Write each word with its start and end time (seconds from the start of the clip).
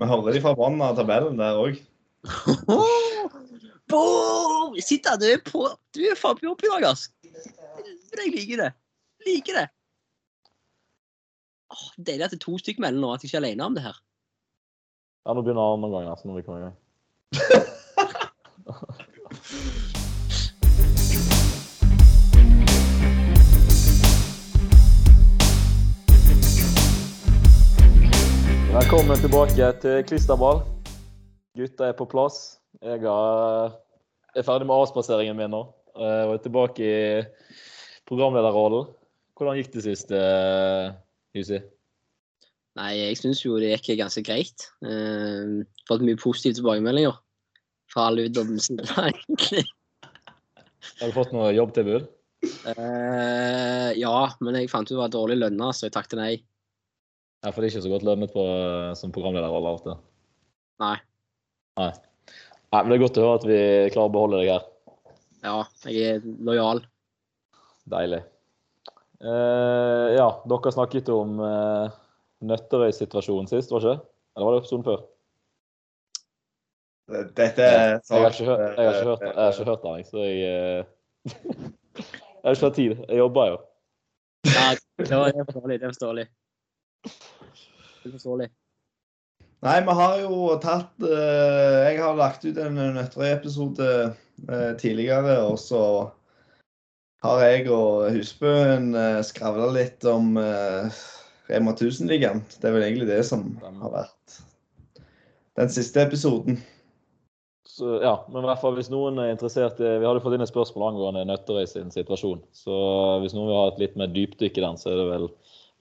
Vi 0.00 0.06
hører 0.08 0.32
de 0.32 0.40
av 0.80 0.96
tabellen 0.96 1.36
der 1.36 1.58
òg. 1.60 1.80
Boom! 3.90 4.78
Sitter 4.80 5.18
du 5.20 5.26
er 5.28 5.42
på 5.44 5.66
Du 5.92 6.00
er 6.08 6.16
faen 6.16 6.38
på 6.38 6.46
jobb 6.46 6.64
i 6.64 6.70
dag, 6.70 6.86
ass. 6.92 7.10
Jeg 7.20 8.32
liker 8.32 8.62
det. 8.62 8.70
Liker 9.26 9.58
det. 9.60 9.66
Åh, 11.70 11.84
deilig 11.98 12.26
at 12.26 12.32
det 12.32 12.40
er 12.40 12.46
to 12.46 12.56
stykker 12.58 12.82
mellom 12.82 13.04
nå, 13.04 13.12
at 13.12 13.22
jeg 13.22 13.30
ikke 13.30 13.38
er 13.42 13.44
alene 13.44 13.66
om 13.66 13.76
det 13.76 13.84
her. 13.84 14.00
Ja, 15.26 15.34
nå 15.36 15.44
begynner 15.44 15.76
andre 15.76 15.92
gang 15.92 16.08
altså, 16.14 16.30
når 16.30 16.40
vi 16.40 16.46
kommer 16.48 16.60
i 16.60 16.66
gang. 16.66 16.76
Velkommen 28.70 29.18
tilbake 29.18 29.66
til 29.82 30.04
Klisterball. 30.06 30.60
Gutta 31.58 31.88
er 31.90 31.94
på 31.98 32.04
plass. 32.06 32.60
Jeg 32.78 33.02
er 33.02 34.44
ferdig 34.46 34.68
med 34.68 34.76
avspaseringen 34.76 35.34
min 35.34 35.50
nå. 35.50 35.64
eh, 35.98 36.22
Og 36.28 36.36
er 36.36 36.42
tilbake 36.44 36.84
i 36.86 37.24
programlederrollen. 38.06 38.92
Hvordan 39.34 39.58
gikk 39.58 39.72
det 39.74 39.82
sist, 39.82 40.12
Jussi? 40.14 40.92
Husi? 41.34 41.58
Nei, 42.78 42.92
jeg 42.94 43.18
syns 43.18 43.40
jo 43.42 43.58
det 43.58 43.72
gikk 43.72 43.98
ganske 43.98 44.22
greit. 44.22 44.68
Uh, 44.86 45.66
fått 45.90 46.04
mye 46.06 46.20
positive 46.22 46.60
tilbakemeldinger 46.60 47.18
fra 47.90 48.06
alle 48.06 48.28
utdannelsene, 48.28 48.86
egentlig. 49.08 49.64
Har 51.00 51.10
du 51.10 51.16
fått 51.18 51.34
noe 51.34 51.50
jobbtilbud? 51.56 52.06
Uh, 52.70 53.90
ja, 53.98 54.14
men 54.38 54.60
jeg 54.60 54.70
fant 54.70 54.86
ut 54.86 54.94
det 54.94 55.02
var 55.02 55.10
dårlig 55.18 55.40
lønna, 55.42 55.72
så 55.74 55.88
jeg 55.88 55.96
takket 55.98 56.22
nei. 56.22 56.32
Ja, 57.40 57.50
for 57.54 57.62
det 57.62 57.70
er 57.70 57.72
ikke 57.74 57.84
så 57.86 57.92
godt 57.94 58.04
lønnet 58.04 58.32
på, 58.34 58.42
som 59.00 59.12
programlederrolle 59.14 59.70
ofte. 59.78 59.94
Nei. 60.82 60.96
Nei. 61.80 61.90
Nei, 62.70 62.80
men 62.82 62.90
det 62.92 62.98
er 62.98 63.02
godt 63.06 63.18
å 63.18 63.24
høre 63.24 63.38
at 63.40 63.46
vi 63.48 63.60
klarer 63.94 64.10
å 64.10 64.14
beholde 64.14 64.40
deg 64.42 64.50
her. 64.52 64.66
Ja, 65.46 65.54
jeg 65.88 66.18
er 66.18 66.26
lojal. 66.44 66.82
Deilig. 67.90 68.20
Eh, 69.20 70.06
ja, 70.18 70.26
dere 70.48 70.72
snakket 70.74 71.08
om 71.12 71.40
eh, 71.44 71.96
Nøtterøy-situasjonen 72.48 73.48
sist, 73.50 73.72
var 73.72 73.82
det 73.84 73.94
ikke? 73.96 74.06
Eller 74.36 74.46
var 74.46 74.54
det 74.54 74.60
episoden 74.62 74.86
før? 74.86 75.00
Dette 77.40 77.64
er 77.66 77.96
Jeg 77.98 78.22
har 78.22 78.30
ikke 78.30 78.46
hørt, 78.46 78.60
jeg 78.78 78.86
har 78.86 78.94
ikke 78.94 79.08
hørt, 79.08 79.24
jeg 79.24 79.34
har 79.40 79.56
ikke 79.56 79.66
hørt 79.66 79.82
den, 79.82 79.96
jeg, 79.98 80.06
så 80.06 80.18
jeg 80.24 80.36
eh, 80.46 80.84
Jeg 82.40 82.46
har 82.46 82.54
ikke 82.56 82.68
hatt 82.68 82.78
tid. 82.78 82.92
Jeg 83.08 83.18
jobber 83.18 83.50
jo. 83.50 83.56
Ja, 84.48 84.68
det 85.00 85.10
var- 85.10 85.34
forståelig. 85.44 85.80
Det 85.80 85.84
er 85.88 85.90
forståelig. 85.92 86.26
Det 87.04 88.12
er. 88.14 88.50
Nei, 89.60 89.76
vi 89.84 89.94
har 89.98 90.14
jo 90.22 90.54
tatt 90.62 91.04
eh, 91.04 91.90
Jeg 91.90 91.98
har 92.00 92.16
lagt 92.16 92.46
ut 92.46 92.56
en 92.60 92.78
Nøtterøy-episode 92.96 93.88
eh, 94.48 94.70
tidligere, 94.80 95.36
og 95.44 95.58
så 95.60 95.82
har 97.20 97.42
jeg 97.44 97.66
og 97.68 98.08
Husbøen 98.14 98.94
uh, 98.96 99.20
skravla 99.26 99.66
litt 99.74 100.04
om 100.08 100.38
uh, 100.40 100.88
Rema 101.50 101.74
1000-ligaen. 101.74 102.40
Det 102.56 102.68
er 102.68 102.76
vel 102.76 102.86
egentlig 102.86 103.10
det 103.10 103.20
som 103.28 103.44
har 103.60 103.92
vært 103.92 104.38
den 105.60 105.72
siste 105.72 106.00
episoden. 106.06 106.56
Så, 107.68 107.98
ja, 108.02 108.14
men 108.32 108.44
i 108.44 108.48
hvert 108.48 108.62
fall 108.62 108.74
hvis 108.76 108.90
noen 108.92 109.20
er 109.20 109.34
interessert 109.34 109.78
i 109.80 109.92
Vi 110.00 110.08
hadde 110.08 110.22
fått 110.24 110.34
inn 110.36 110.44
et 110.44 110.50
spørsmål 110.50 110.88
angående 110.88 111.26
Nøtterøy 111.28 111.68
sin 111.68 111.92
situasjon. 111.92 112.40
Så 112.56 112.74
hvis 113.22 113.36
noen 113.36 113.50
vil 113.50 113.58
ha 113.58 113.68
et 113.68 113.84
litt 113.84 114.00
mer 114.00 114.10
dypdykk 114.16 114.56
i 114.56 114.64
den, 114.64 114.80
så 114.80 114.90
er 114.92 115.02
det 115.02 115.08
vel 115.12 115.28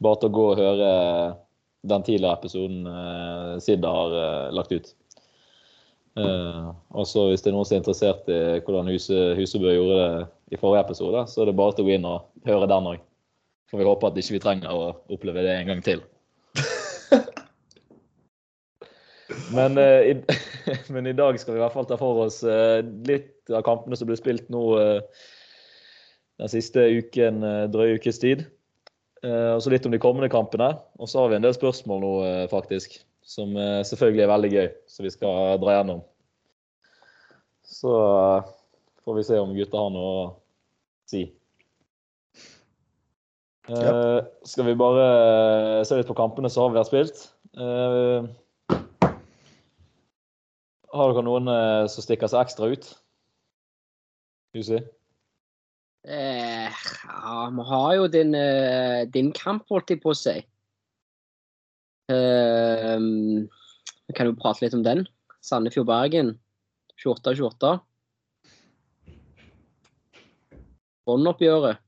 bare 0.04 0.20
til 0.20 0.30
å 0.30 0.36
gå 0.36 0.46
og 0.52 0.60
høre 0.60 0.90
den 1.90 2.04
tidligere 2.04 2.36
episoden 2.40 2.88
eh, 2.92 3.54
Sid 3.64 3.86
har 3.88 4.16
eh, 4.20 4.48
lagt 4.56 4.74
ut. 4.76 4.90
Eh, 6.20 6.70
og 6.92 7.08
så 7.08 7.30
hvis 7.30 7.44
det 7.46 7.52
er 7.52 7.56
noen 7.56 7.68
som 7.68 7.78
er 7.78 7.84
interessert 7.84 8.32
i 8.32 8.40
hvordan 8.66 8.92
Huse, 8.92 9.20
Husebø 9.40 9.76
gjorde 9.76 10.00
det 10.00 10.56
i 10.56 10.60
forrige 10.60 10.86
episode, 10.88 11.24
så 11.32 11.44
er 11.44 11.52
det 11.52 11.60
bare 11.60 11.76
til 11.76 11.86
å 11.86 11.90
gå 11.90 11.96
inn 11.96 12.10
og 12.10 12.50
høre 12.50 12.70
den 12.72 12.90
òg. 12.94 13.04
Får 13.70 13.80
vi 13.80 13.86
håpe 13.86 14.10
at 14.10 14.18
ikke 14.18 14.36
vi 14.36 14.44
trenger 14.44 14.74
å 14.74 14.86
oppleve 15.14 15.46
det 15.46 15.54
en 15.56 15.70
gang 15.74 15.84
til. 15.86 16.02
Men, 19.54 19.78
eh, 19.78 20.12
i, 20.12 20.14
men 20.94 21.08
i 21.08 21.14
dag 21.14 21.40
skal 21.40 21.54
vi 21.56 21.60
i 21.60 21.64
hvert 21.64 21.76
fall 21.76 21.88
ta 21.90 21.98
for 22.00 22.26
oss 22.26 22.42
eh, 22.46 22.80
litt 23.08 23.50
av 23.54 23.64
kampene 23.66 23.98
som 23.98 24.10
ble 24.10 24.18
spilt 24.18 24.50
nå 24.54 24.64
eh, 24.82 25.26
den 26.42 26.52
siste 26.52 26.86
uken, 27.00 27.44
eh, 27.46 27.66
drøye 27.72 27.98
ukes 28.00 28.22
tid. 28.22 28.46
Eh, 29.26 29.52
og 29.56 29.62
så 29.64 29.72
litt 29.74 29.86
om 29.88 29.94
de 29.94 30.00
kommende 30.02 30.32
kampene. 30.32 30.74
Og 31.00 31.10
så 31.12 31.22
har 31.22 31.32
vi 31.32 31.40
en 31.40 31.46
del 31.46 31.56
spørsmål 31.56 32.04
nå, 32.04 32.14
eh, 32.28 32.46
faktisk. 32.52 33.00
Som 33.26 33.58
eh, 33.60 33.82
selvfølgelig 33.86 34.24
er 34.26 34.32
veldig 34.32 34.52
gøy, 34.54 34.70
som 34.90 35.06
vi 35.06 35.14
skal 35.14 35.60
dra 35.62 35.76
gjennom. 35.78 36.04
Så 37.70 37.92
får 39.06 39.20
vi 39.20 39.26
se 39.28 39.42
om 39.42 39.54
gutta 39.54 39.84
har 39.84 39.92
noe 39.94 40.14
å 40.14 40.24
si. 41.10 41.28
Eh, 43.70 44.20
skal 44.50 44.66
vi 44.66 44.78
bare 44.80 45.84
se 45.86 46.00
litt 46.00 46.10
på 46.10 46.18
kampene 46.18 46.50
som 46.50 46.66
har 46.66 46.80
vært 46.80 46.90
spilt? 46.90 47.28
Eh, 47.54 48.26
har 50.90 51.14
dere 51.14 51.26
noen 51.28 51.52
som 51.92 52.02
stikker 52.02 52.32
seg 52.32 52.48
ekstra 52.48 52.72
ut? 52.74 52.90
Jussi? 54.58 54.80
Eh, 56.10 56.49
ja, 57.06 57.50
vi 57.56 57.66
har 57.72 57.94
jo 57.96 58.08
din, 58.08 58.36
eh, 58.36 59.06
din 59.06 59.32
kamp, 59.32 59.68
holdt 59.70 59.90
jeg 59.90 60.02
på 60.04 60.12
å 60.14 60.18
si. 60.18 60.36
Eh, 62.10 62.98
vi 63.00 64.16
kan 64.18 64.28
jo 64.30 64.36
prate 64.40 64.66
litt 64.66 64.74
om 64.74 64.84
den. 64.84 65.06
Sandefjord-Bergen 65.46 66.34
28-28. 67.00 67.80
Båndoppgjøret. 71.08 71.80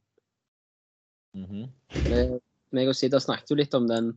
Mm 1.35 1.69
Vi- 2.07 2.39
meg 2.71 2.87
og 2.87 2.95
Sida 2.95 3.19
snakket 3.19 3.49
jo 3.51 3.55
litt 3.55 3.73
om 3.73 3.87
den 3.87 4.13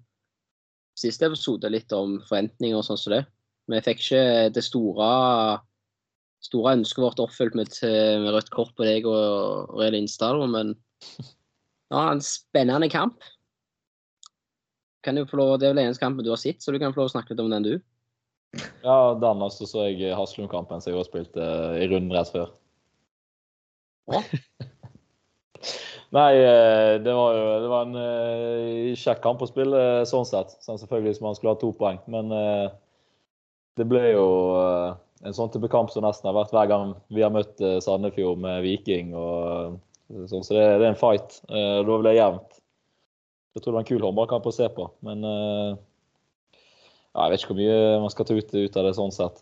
siste 0.96 1.26
episode, 1.26 1.68
litt 1.70 1.92
om 1.92 2.20
forventninger 2.20 2.78
og 2.78 2.84
sånn 2.84 2.98
som 2.98 3.12
det. 3.12 3.26
Vi 3.68 3.80
fikk 3.80 4.00
ikke 4.00 4.52
det 4.54 4.62
store, 4.64 5.60
store 6.44 6.74
ønsket 6.78 7.02
vårt 7.02 7.22
oppfylt 7.22 7.56
med, 7.58 7.72
med 8.22 8.34
rødt 8.34 8.52
kort 8.54 8.74
på 8.76 8.86
deg 8.86 9.08
og 9.08 9.72
Real 9.78 9.96
Instad, 9.96 10.42
men 10.52 10.74
ja, 11.92 12.10
en 12.10 12.22
spennende 12.24 12.90
kamp. 12.92 13.24
Kan 15.04 15.18
du 15.18 15.26
få 15.28 15.36
lov, 15.36 15.58
det 15.60 15.68
er 15.68 15.74
vel 15.74 15.84
eneste 15.84 16.04
kampen 16.04 16.24
du 16.24 16.32
har 16.32 16.40
sett, 16.40 16.62
så 16.64 16.72
du 16.72 16.80
kan 16.80 16.94
få 16.94 17.02
lov 17.02 17.10
å 17.10 17.14
snakke 17.14 17.34
litt 17.34 17.42
om 17.44 17.52
den, 17.52 17.66
du. 17.66 17.74
Ja, 18.84 19.14
den 19.20 19.42
også 19.42 19.66
så 19.68 19.88
jeg 19.88 20.14
Haslum-kampen 20.16 20.80
som 20.80 20.92
jeg 20.92 21.00
også 21.00 21.10
spilte 21.10 21.42
eh, 21.42 21.82
i 21.84 21.88
runden 21.90 22.14
rett 22.14 22.30
før. 22.32 22.52
Ja. 24.12 24.20
Nei, 26.14 26.30
eh, 26.38 26.94
det 27.02 27.14
var 27.16 27.34
jo 27.34 27.44
det 27.64 27.70
var 27.72 27.88
en 27.88 27.98
eh, 27.98 28.92
kjekk 29.00 29.22
kamp 29.24 29.42
å 29.42 29.50
spille 29.50 29.80
sånn 30.08 30.28
sett. 30.28 30.54
Sånn 30.64 30.78
selvfølgelig 30.80 31.14
hvis 31.16 31.24
man 31.24 31.36
skulle 31.36 31.56
ha 31.56 31.60
to 31.60 31.72
poeng. 31.76 31.98
Men 32.06 32.30
det 33.74 33.88
ble 33.90 34.04
jo 34.12 34.28
en 35.24 35.34
sånn 35.36 35.50
type 35.52 35.70
kamp 35.72 35.92
som 35.92 36.04
nesten 36.04 36.28
har 36.28 36.36
vært 36.36 36.52
hver 36.54 36.68
gang 36.70 36.92
vi 37.14 37.24
har 37.24 37.32
møtt 37.32 37.60
eh, 37.64 37.78
Sandefjord 37.84 38.42
med 38.42 38.62
Viking. 38.66 39.14
og 39.16 39.78
eh, 40.12 40.26
sånn, 40.28 40.44
Så 40.44 40.56
det, 40.56 40.66
det 40.80 40.86
er 40.86 40.92
en 40.92 41.00
fight. 41.00 41.40
Eh, 41.48 41.80
Da 41.80 41.86
blir 41.88 42.10
det 42.10 42.18
jevnt. 42.18 42.60
Jeg 43.54 43.62
tror 43.62 43.70
det 43.70 43.76
var 43.78 43.84
en 43.84 43.90
kul 43.92 44.04
håndballkamp 44.04 44.46
å 44.50 44.52
se 44.54 44.66
på. 44.74 44.88
Men 45.06 45.22
ja, 45.22 45.76
jeg 47.14 47.30
vet 47.30 47.44
ikke 47.44 47.52
hvor 47.52 47.60
mye 47.60 48.00
man 48.02 48.10
skal 48.10 48.26
ta 48.26 48.34
ut, 48.34 48.50
ut 48.50 48.78
av 48.80 48.88
det 48.88 48.96
sånn 48.96 49.14
sett. 49.14 49.38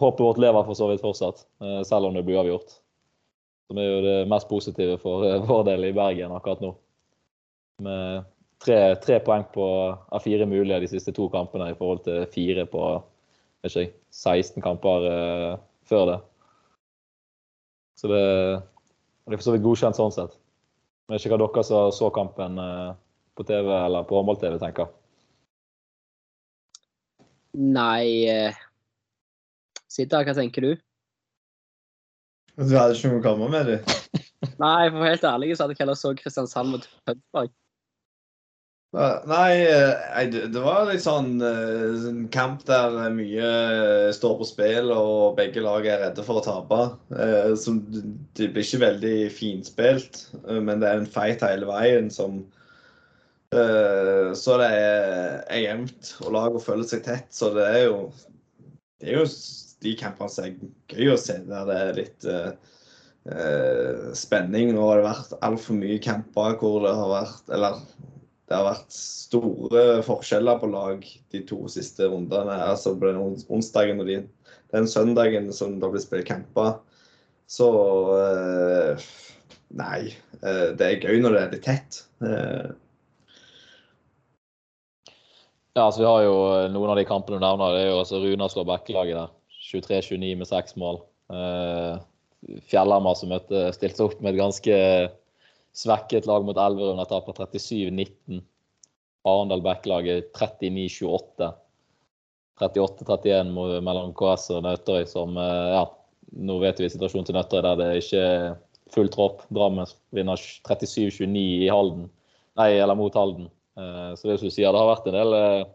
Håpet 0.00 0.22
vårt 0.24 0.40
lever 0.40 0.64
for 0.64 0.78
så 0.78 0.88
vidt 0.88 1.04
fortsatt, 1.04 1.44
selv 1.84 2.08
om 2.08 2.16
det 2.16 2.22
blir 2.24 2.40
avgjort. 2.40 2.78
Som 3.68 3.82
er 3.82 3.90
jo 3.90 4.00
det 4.06 4.16
mest 4.32 4.48
positive 4.48 4.96
for 5.04 5.26
vår 5.50 5.66
del 5.68 5.90
i 5.90 5.92
Bergen 5.92 6.32
akkurat 6.32 6.64
nå. 6.64 6.72
Med 7.84 8.24
tre, 8.64 8.80
tre 9.04 9.20
poeng 9.20 9.44
på, 9.52 9.68
av 9.92 10.24
fire 10.24 10.48
mulige 10.48 10.80
de 10.80 10.88
siste 10.96 11.12
to 11.12 11.28
kampene 11.28 11.68
i 11.74 11.76
forhold 11.76 12.06
til 12.08 12.24
fire 12.32 12.64
på 12.72 12.86
ikke, 13.66 13.84
jeg, 13.84 13.92
16 14.16 14.64
kamper 14.64 15.06
uh, 15.06 15.58
før 15.88 16.06
det. 16.08 16.18
Så 18.00 18.08
det, 18.08 18.22
det 19.28 19.36
er 19.36 19.40
for 19.42 19.48
så 19.50 19.54
vidt 19.56 19.66
godkjent 19.66 19.98
sånn 19.98 20.14
sett. 20.14 20.38
Jeg 21.10 21.16
vet 21.16 21.26
ikke 21.26 21.36
hva 21.36 21.44
dere 21.44 21.66
som 21.66 21.92
så 21.92 22.08
kampen 22.14 22.56
uh, 22.62 22.94
på 23.36 23.44
TV 23.48 23.68
eller 23.74 24.06
på 24.08 24.16
håndball-TV 24.20 24.58
tenker. 24.62 24.88
Nei 27.58 28.30
eh, 28.30 28.58
Sitter, 29.90 30.22
hva 30.22 30.34
tenker 30.36 30.62
du? 30.62 30.74
Du 32.60 32.76
hadde 32.76 32.94
ikke 32.94 33.10
noe 33.10 33.18
å 33.18 33.24
komme 33.24 33.48
med, 33.50 33.72
du? 33.72 33.96
Nei, 34.62 34.86
for 34.86 35.00
å 35.00 35.02
være 35.02 35.14
helt 35.16 35.26
ærlig 35.26 35.54
så 35.56 35.64
hadde 35.64 35.74
jeg 35.74 35.82
heller 35.82 35.98
så 35.98 36.12
Kristiansand 36.14 36.76
mot 36.76 36.86
Tønsberg. 37.08 37.50
Nei, 38.90 39.52
eh, 39.70 40.30
det 40.50 40.62
var 40.64 40.88
litt 40.88 41.04
sånn 41.04 41.36
eh, 41.46 42.06
en 42.10 42.24
kamp 42.34 42.64
der 42.66 42.96
mye 43.14 43.50
står 44.16 44.38
på 44.40 44.48
spill, 44.48 44.90
og 44.90 45.36
begge 45.38 45.62
lag 45.62 45.86
er 45.86 46.02
redde 46.08 46.24
for 46.26 46.40
å 46.40 46.46
tape. 46.46 46.80
Så 47.54 47.76
Det 48.34 48.50
blir 48.50 48.66
ikke 48.66 48.82
veldig 48.82 49.18
finspilt, 49.34 50.24
eh, 50.42 50.58
men 50.58 50.82
det 50.82 50.90
er 50.90 51.04
en 51.04 51.12
fight 51.18 51.46
hele 51.46 51.70
veien 51.70 52.10
som 52.10 52.42
Eh, 53.54 54.32
så 54.38 54.56
det 54.60 54.66
er, 54.70 55.56
jevnt, 55.58 56.12
og 56.22 56.34
lagene 56.36 56.62
føler 56.62 56.86
seg 56.86 57.02
tett. 57.06 57.32
Så 57.34 57.50
det 57.56 57.66
er 57.66 57.80
jo 57.88 57.96
det 59.00 59.10
er 59.10 59.16
jo 59.18 59.24
de 59.82 59.94
kampene 59.98 60.30
som 60.30 60.46
er 60.46 60.58
gøy 60.92 61.14
å 61.14 61.18
se, 61.18 61.38
der 61.48 61.66
det 61.66 61.78
er 61.80 61.96
litt 61.96 62.28
eh, 62.30 62.52
eh, 63.32 64.04
spenning. 64.14 64.70
Nå 64.76 64.84
har 64.86 65.00
det 65.00 65.08
vært 65.08 65.34
altfor 65.42 65.80
mye 65.80 65.98
kamper 66.04 66.58
hvor 66.60 66.84
det 66.86 66.94
har 66.94 67.10
vært 67.10 67.54
Eller 67.56 67.82
det 68.50 68.58
har 68.58 68.66
vært 68.66 68.90
store 68.90 69.82
forskjeller 70.02 70.58
på 70.58 70.68
lag 70.72 71.04
de 71.30 71.40
to 71.46 71.62
siste 71.70 72.08
rundene. 72.10 72.56
Altså 72.66 72.96
på 72.98 73.06
den 73.06 73.20
onsdagen 73.22 74.02
og 74.02 74.10
de, 74.10 74.16
den 74.74 74.88
søndagen 74.90 75.46
som 75.54 75.76
det 75.78 75.90
blir 75.92 76.02
spilt 76.02 76.26
kamper. 76.26 76.80
Så 77.46 77.68
eh, 78.18 79.04
Nei. 79.78 80.10
eh, 80.42 80.66
det 80.74 80.88
er 80.88 81.06
gøy 81.06 81.22
når 81.22 81.36
det 81.36 81.42
er 81.44 81.54
litt 81.54 81.66
tett. 81.68 82.00
Eh, 82.26 82.72
Ja, 85.78 85.84
altså 85.86 86.02
Vi 86.02 86.08
har 86.08 86.24
jo 86.26 86.34
eh, 86.50 86.68
noen 86.74 86.90
av 86.90 86.98
de 86.98 87.06
kampene 87.06 87.38
du 87.38 87.44
nevner. 87.44 87.76
Det 87.76 87.84
er 87.84 87.92
jo 87.92 88.00
altså 88.02 88.18
Runar 88.18 88.50
slår 88.50 88.66
backelaget 88.68 89.14
der. 89.20 89.30
23-29 89.70 90.32
med 90.40 90.48
seks 90.50 90.74
mål. 90.80 90.98
Eh, 91.30 92.00
Fjellhamar 92.66 93.14
som 93.14 93.30
møtte, 93.30 93.68
stilte 93.76 94.08
opp 94.08 94.18
med 94.18 94.34
et 94.34 94.40
ganske 94.40 94.76
svekket 95.76 96.26
lag 96.26 96.44
mot 96.44 96.58
Elverum. 96.58 96.98
De 97.00 97.06
taper 97.10 97.32
37-19. 97.32 98.40
Arendal 99.28 99.62
Bekkelaget 99.64 100.32
39-28. 100.36 101.52
38-31 102.60 103.80
mellom 103.80 104.12
KS 104.16 104.50
og 104.56 104.64
Nøtterøy, 104.66 105.06
som 105.08 105.36
eh, 105.40 105.70
Ja, 105.76 105.84
nå 106.44 106.58
vet 106.60 106.80
vi 106.80 106.90
situasjonen 106.92 107.28
til 107.28 107.36
Nøtterøy 107.38 107.64
der 107.64 107.80
det 107.80 107.90
ikke 108.02 108.24
er 108.24 108.46
full 108.92 109.10
tropp. 109.12 109.44
Drammen 109.54 109.88
vinner 110.16 110.40
37-29 110.40 111.44
i 111.64 111.70
Halden. 111.72 112.08
Nei, 112.60 112.72
eller 112.76 112.98
mot 112.98 113.16
Halden. 113.16 113.48
Eh, 113.80 114.10
Så 114.16 114.28
det 114.28 114.36
er 114.36 114.48
sier, 114.48 114.72
det 114.72 114.82
har 114.82 114.90
vært 114.90 115.08
en 115.08 115.16
del 115.16 115.36
eh, 115.38 115.68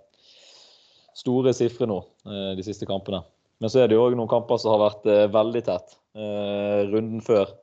store 1.15 1.56
sifre 1.56 1.88
nå 1.88 2.01
de 2.25 2.63
siste 2.65 2.83
kampene. 2.89 3.21
Men 3.63 3.71
så 3.71 3.80
er 3.80 3.88
det 3.88 3.95
jo 3.95 4.03
òg 4.03 4.18
noen 4.18 4.27
kamper 4.27 4.59
som 4.59 4.74
har 4.74 4.81
vært 4.81 5.06
veldig 5.31 5.62
tett. 5.63 5.94
Runden 6.91 7.21
før. 7.24 7.53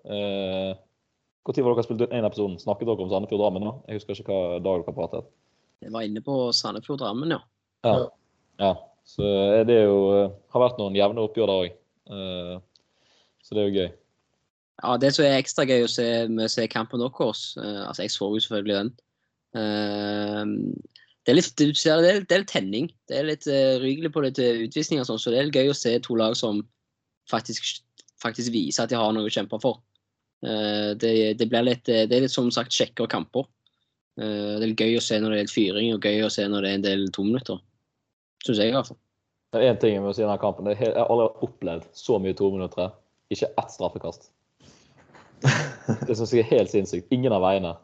Eh, 1.49 1.53
Når 1.53 1.67
var 1.67 1.77
dere 1.77 1.87
spilt 1.87 2.05
inn 2.06 2.19
én 2.19 2.29
episode? 2.29 2.61
Snakket 2.62 2.89
dere 2.89 3.05
om 3.06 3.12
Sandefjord 3.12 3.43
Drammen 3.44 3.67
nå? 3.67 3.77
Jeg 3.89 4.00
husker 4.00 4.19
ikke 4.19 4.33
hva 4.33 4.61
dag 4.62 4.85
dere 4.85 4.97
pratet. 4.97 5.31
Jeg 5.83 5.94
var 5.94 6.06
inne 6.06 6.23
på 6.25 6.37
Sandefjord 6.55 7.03
Drammen, 7.03 7.35
ja. 7.35 7.41
Ja. 7.87 7.97
Ja. 8.62 8.75
Så 9.03 9.27
er 9.27 9.65
det 9.67 9.81
jo 9.83 9.97
eh, 10.15 10.31
Har 10.55 10.62
vært 10.69 10.79
noen 10.79 10.94
jevne 10.94 11.25
oppgjør 11.25 11.50
der 11.50 11.65
òg. 11.65 12.62
Så 13.43 13.56
det 13.56 13.62
er 13.62 13.69
jo 13.69 13.81
gøy. 13.81 13.91
Ja, 14.83 14.97
Det 14.97 15.12
som 15.15 15.25
er 15.27 15.39
ekstra 15.39 15.67
gøy 15.69 15.85
å 15.87 15.91
se 15.91 16.06
med 16.31 16.49
å 16.49 16.50
se 16.50 16.67
kampen 16.71 17.03
deres 17.03 17.45
eh, 17.61 17.83
Altså, 17.87 18.03
jeg 18.03 18.15
så 18.15 18.31
jo 18.33 18.43
selvfølgelig 18.43 18.79
den. 18.79 18.93
Eh, 19.61 20.45
det 21.23 21.31
er 21.31 21.38
litt, 21.38 21.53
du 21.55 21.79
ser, 21.79 22.03
det 22.03 22.11
er, 22.11 22.25
det 22.27 22.35
er 22.35 22.43
litt 22.43 22.50
tenning. 22.50 22.88
Det 23.06 23.19
er 23.19 23.29
litt 23.29 23.47
rygelig 23.83 24.11
på 24.15 24.25
litt 24.25 24.41
eh, 24.43 24.65
utvisninger 24.65 25.05
og 25.05 25.11
sånn, 25.11 25.23
så 25.23 25.31
det 25.31 25.38
er 25.38 25.49
litt 25.49 25.59
gøy 25.61 25.71
å 25.71 25.79
se 25.79 25.95
to 26.03 26.19
lag 26.19 26.35
som 26.38 26.65
faktisk, 27.31 27.69
faktisk 28.23 28.50
viser 28.55 28.85
at 28.85 28.91
de 28.91 28.99
har 28.99 29.15
noe 29.15 29.31
å 29.31 29.33
kjempe 29.33 29.61
for. 29.62 29.79
Eh, 30.43 30.91
det, 30.99 31.35
det 31.39 31.47
blir 31.47 31.62
litt 31.62 31.87
eh, 31.89 32.03
Det 32.11 32.17
er 32.17 32.25
litt 32.25 32.35
som 32.35 32.50
sagt 32.55 32.75
kjekkere 32.75 33.11
kamper. 33.11 33.47
Eh, 34.19 34.59
det 34.59 34.69
er 34.69 34.75
gøy 34.75 34.99
å 34.99 35.05
se 35.05 35.21
når 35.21 35.31
det 35.31 35.39
er 35.39 35.47
litt 35.47 35.55
fyring, 35.55 35.93
og 35.94 36.09
gøy 36.09 36.27
å 36.27 36.33
se 36.33 36.47
når 36.50 36.67
det 36.67 36.71
er 36.71 36.81
en 36.81 36.87
del 36.89 37.06
tominutter. 37.15 37.62
Syns 38.43 38.59
jeg, 38.59 38.73
i 38.73 38.77
hvert 38.77 38.91
fall. 38.91 39.00
Det 39.53 39.61
er 39.61 39.71
én 39.71 39.81
ting 39.81 39.94
jeg 39.94 40.03
må 40.03 40.15
si 40.17 40.23
i 40.23 40.27
denne 40.27 40.41
kampen. 40.43 40.71
Jeg 40.73 40.81
har 40.83 41.11
aldri 41.12 41.29
opplevd 41.47 41.89
så 41.97 42.19
mye 42.23 42.37
tominutter. 42.37 42.94
Ikke 43.33 43.53
ett 43.53 43.75
straffekast. 43.75 44.31
Det 46.09 46.17
syns 46.17 46.33
jeg 46.33 46.45
er 46.45 46.55
helt 46.56 46.73
sinnssykt. 46.73 47.12
Ingen 47.15 47.35
av 47.37 47.45
veiene. 47.45 47.75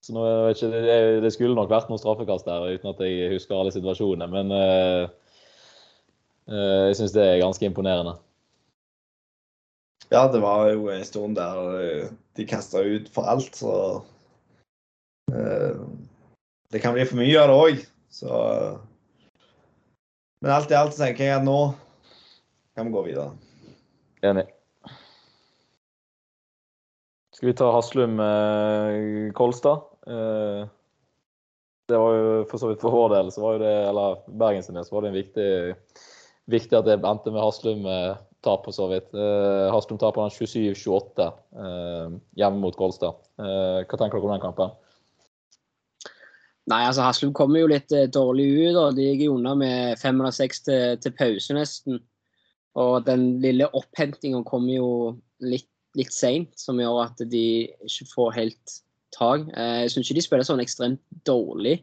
Så 0.00 0.14
nå, 0.16 0.24
ikke, 0.54 0.70
det 1.20 1.30
skulle 1.34 1.56
nok 1.58 1.70
vært 1.70 1.90
noen 1.90 2.00
straffekast 2.00 2.48
der, 2.48 2.64
uten 2.72 2.92
at 2.92 3.02
jeg 3.04 3.34
husker 3.34 3.58
alle 3.58 3.74
situasjonene. 3.74 4.28
Men 4.32 4.54
uh, 4.54 5.10
uh, 6.48 6.88
jeg 6.88 7.00
syns 7.00 7.14
det 7.16 7.26
er 7.26 7.42
ganske 7.42 7.68
imponerende. 7.68 8.16
Ja, 10.10 10.28
det 10.28 10.40
var 10.42 10.68
jo 10.72 10.88
en 10.90 11.04
stund 11.06 11.36
der 11.38 11.58
eh, 11.80 12.08
de 12.36 12.46
kasta 12.46 12.82
ut 12.82 13.08
for 13.14 13.28
alt, 13.30 13.54
så 13.54 13.74
uh, 15.30 15.82
Det 16.72 16.80
kan 16.82 16.94
bli 16.94 17.04
for 17.06 17.20
mye 17.20 17.38
av 17.38 17.50
det 17.50 17.58
òg, 17.58 17.84
så 18.10 18.40
Men 20.42 20.54
alt 20.56 20.70
i 20.72 20.78
alt 20.78 20.96
tenker 20.98 21.24
jeg 21.28 21.36
at 21.36 21.46
nå 21.46 21.74
kan 22.74 22.88
vi 22.88 22.94
gå 22.94 23.02
videre. 23.06 23.30
Enig. 24.26 24.46
Skal 27.36 27.50
vi 27.50 27.56
ta 27.56 27.70
Haslum 27.74 28.18
eh, 28.20 29.30
det 31.90 31.98
var 31.98 32.14
jo 32.14 32.44
for 32.50 32.58
så 32.58 32.70
vidt 32.70 32.82
for 32.82 32.94
vår 32.94 33.14
del, 33.14 33.30
så 33.32 33.42
var 33.42 33.56
jo 33.56 33.62
det, 33.62 33.76
eller 33.90 34.18
Bergens 34.42 34.70
del, 34.70 34.84
så 34.84 34.94
var 34.94 35.02
det 35.02 35.10
en 35.10 35.18
viktig, 35.18 35.48
viktig 36.50 36.76
at 36.78 36.86
det 36.88 36.98
endte 36.98 37.32
med 37.32 37.42
Haslum 37.42 37.86
eh, 37.88 38.18
for 38.42 38.72
så 38.74 38.88
vidt. 38.90 39.10
Eh, 39.14 39.66
Haslum 39.72 39.98
taper 40.00 40.26
den 40.26 40.36
27-28 40.36 41.26
eh, 41.64 42.14
hjemme 42.40 42.62
mot 42.62 42.76
Kolstad. 42.78 43.18
Hva 43.40 43.98
tenker 43.98 44.18
dere 44.18 44.28
om 44.28 44.34
den 44.34 44.44
kampen? 44.44 44.76
Nei, 46.70 46.84
altså 46.86 47.02
Haslum 47.02 47.32
kommer 47.34 47.62
jo 47.62 47.70
litt 47.72 47.90
dårlig 48.14 48.46
ut. 48.68 48.76
og 48.76 48.96
De 48.98 49.08
gikk 49.08 49.26
unna 49.32 49.56
med 49.58 49.98
fem 50.00 50.20
eller 50.20 50.34
seks 50.34 50.62
til, 50.66 50.96
til 51.02 51.16
pause, 51.18 51.56
nesten. 51.56 52.00
Og 52.78 53.02
den 53.06 53.40
lille 53.42 53.66
opphentinga 53.74 54.44
kommer 54.46 54.76
jo 54.76 54.90
litt, 55.42 55.66
litt 55.98 56.14
seint, 56.14 56.52
som 56.60 56.78
gjør 56.78 57.08
at 57.08 57.24
de 57.32 57.44
ikke 57.88 58.06
får 58.12 58.36
helt 58.36 58.76
tak. 59.16 59.48
Jeg 59.50 59.90
syns 59.90 60.06
ikke 60.06 60.20
de 60.20 60.26
spiller 60.28 60.46
sånn 60.46 60.62
ekstremt 60.62 61.02
dårlig. 61.26 61.80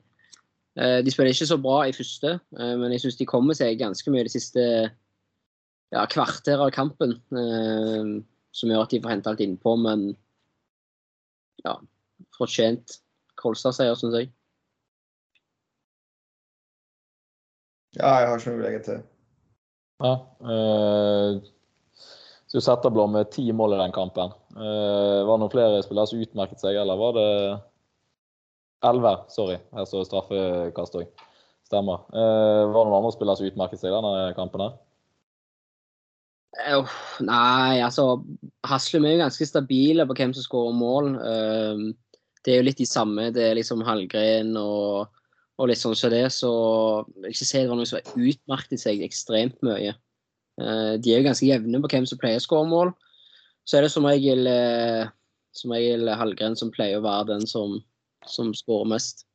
Eh, 0.77 0.99
de 1.03 1.13
spiller 1.13 1.33
ikke 1.33 1.49
så 1.49 1.57
bra 1.61 1.81
i 1.89 1.95
første, 1.95 2.37
eh, 2.59 2.73
men 2.77 2.93
jeg 2.93 3.05
syns 3.05 3.19
de 3.19 3.29
kommer 3.29 3.57
seg 3.57 3.79
ganske 3.79 4.13
mye 4.13 4.27
det 4.27 4.33
siste 4.35 4.63
ja, 4.63 6.03
kvarter 6.11 6.61
av 6.61 6.73
kampen. 6.75 7.17
eh, 7.33 8.17
som 8.57 8.71
gjør 8.71 8.87
at 8.87 8.93
de 8.93 9.01
får 9.03 9.13
hente 9.13 9.29
alt 9.31 9.43
innpå, 9.43 9.75
men 9.77 10.07
ja, 11.65 11.75
fortjent 12.37 12.99
Kolstad-seier, 13.37 13.93
syns 13.99 14.15
jeg. 14.17 14.31
Ja, 17.97 18.15
jeg 18.21 18.31
har 18.31 18.39
ikke 18.39 18.53
noe 18.53 18.57
å 18.57 18.65
legge 18.65 18.81
til. 18.87 19.03
Ja, 20.01 20.13
øh, 20.53 21.37
så 22.49 22.61
Setterblom 22.63 23.13
med 23.13 23.31
ti 23.33 23.45
mål 23.53 23.75
i 23.75 23.79
den 23.83 23.93
kampen. 23.93 24.33
Eh, 24.57 25.21
var 25.25 25.35
det 25.35 25.41
noen 25.43 25.53
flere 25.53 25.83
spillere 25.85 26.09
som 26.09 26.21
utmerket 26.25 26.61
seg, 26.63 26.77
eller 26.81 26.97
var 26.97 27.15
det 27.17 27.29
Elleve, 28.85 29.15
sorry. 29.33 29.57
Her 29.73 29.87
står 29.89 30.05
straffekast 30.05 30.97
òg. 30.99 31.07
Stemmer. 31.67 32.03
Uh, 32.13 32.69
var 32.71 32.85
det 32.85 32.89
noen 32.91 32.99
andre 33.01 33.13
spillere 33.15 33.39
som 33.39 33.47
utmerket 33.49 33.81
seg 33.81 33.93
denne 33.95 34.33
kampen? 34.37 34.63
her? 34.63 34.75
Uh, 36.57 36.93
nei, 37.25 37.81
altså 37.83 38.21
Haslum 38.65 39.05
er 39.05 39.17
jo 39.17 39.23
ganske 39.25 39.47
stabile 39.49 40.05
på 40.07 40.15
hvem 40.17 40.35
som 40.35 40.45
skårer 40.45 40.77
mål. 40.77 41.09
Uh, 41.19 42.21
det 42.45 42.53
er 42.53 42.61
jo 42.61 42.67
litt 42.69 42.79
de 42.79 42.87
samme. 42.87 43.31
Det 43.35 43.49
er 43.49 43.57
liksom 43.57 43.83
Hallgren 43.87 44.53
og, 44.61 45.09
og 45.57 45.71
litt 45.71 45.81
sånn 45.81 45.97
som 45.97 46.13
det. 46.13 46.23
Så 46.37 46.51
jeg 47.17 47.25
vil 47.25 47.35
ikke 47.35 47.49
si 47.49 47.59
det 47.59 47.73
var 47.73 47.81
noe 47.81 47.89
som 47.89 48.23
utmerket 48.29 48.83
seg 48.83 49.03
ekstremt 49.03 49.59
mye. 49.65 49.97
De 50.57 51.11
er 51.11 51.19
jo 51.19 51.25
ganske 51.27 51.45
jevne 51.45 51.77
på 51.83 51.89
hvem 51.91 52.05
som 52.09 52.17
pleier 52.17 52.39
å 52.39 52.41
skåre 52.41 52.65
mål. 52.71 52.91
Så 53.67 53.77
er 53.77 53.83
det 53.85 53.91
som 53.93 54.07
regel, 54.09 54.47
som 55.53 55.73
regel 55.75 56.09
Hallgren 56.17 56.55
som 56.57 56.71
pleier 56.73 56.97
å 56.97 57.03
være 57.05 57.27
den 57.35 57.45
som, 57.45 57.75
som 58.31 58.53
skårer 58.55 58.89
mest. 58.89 59.25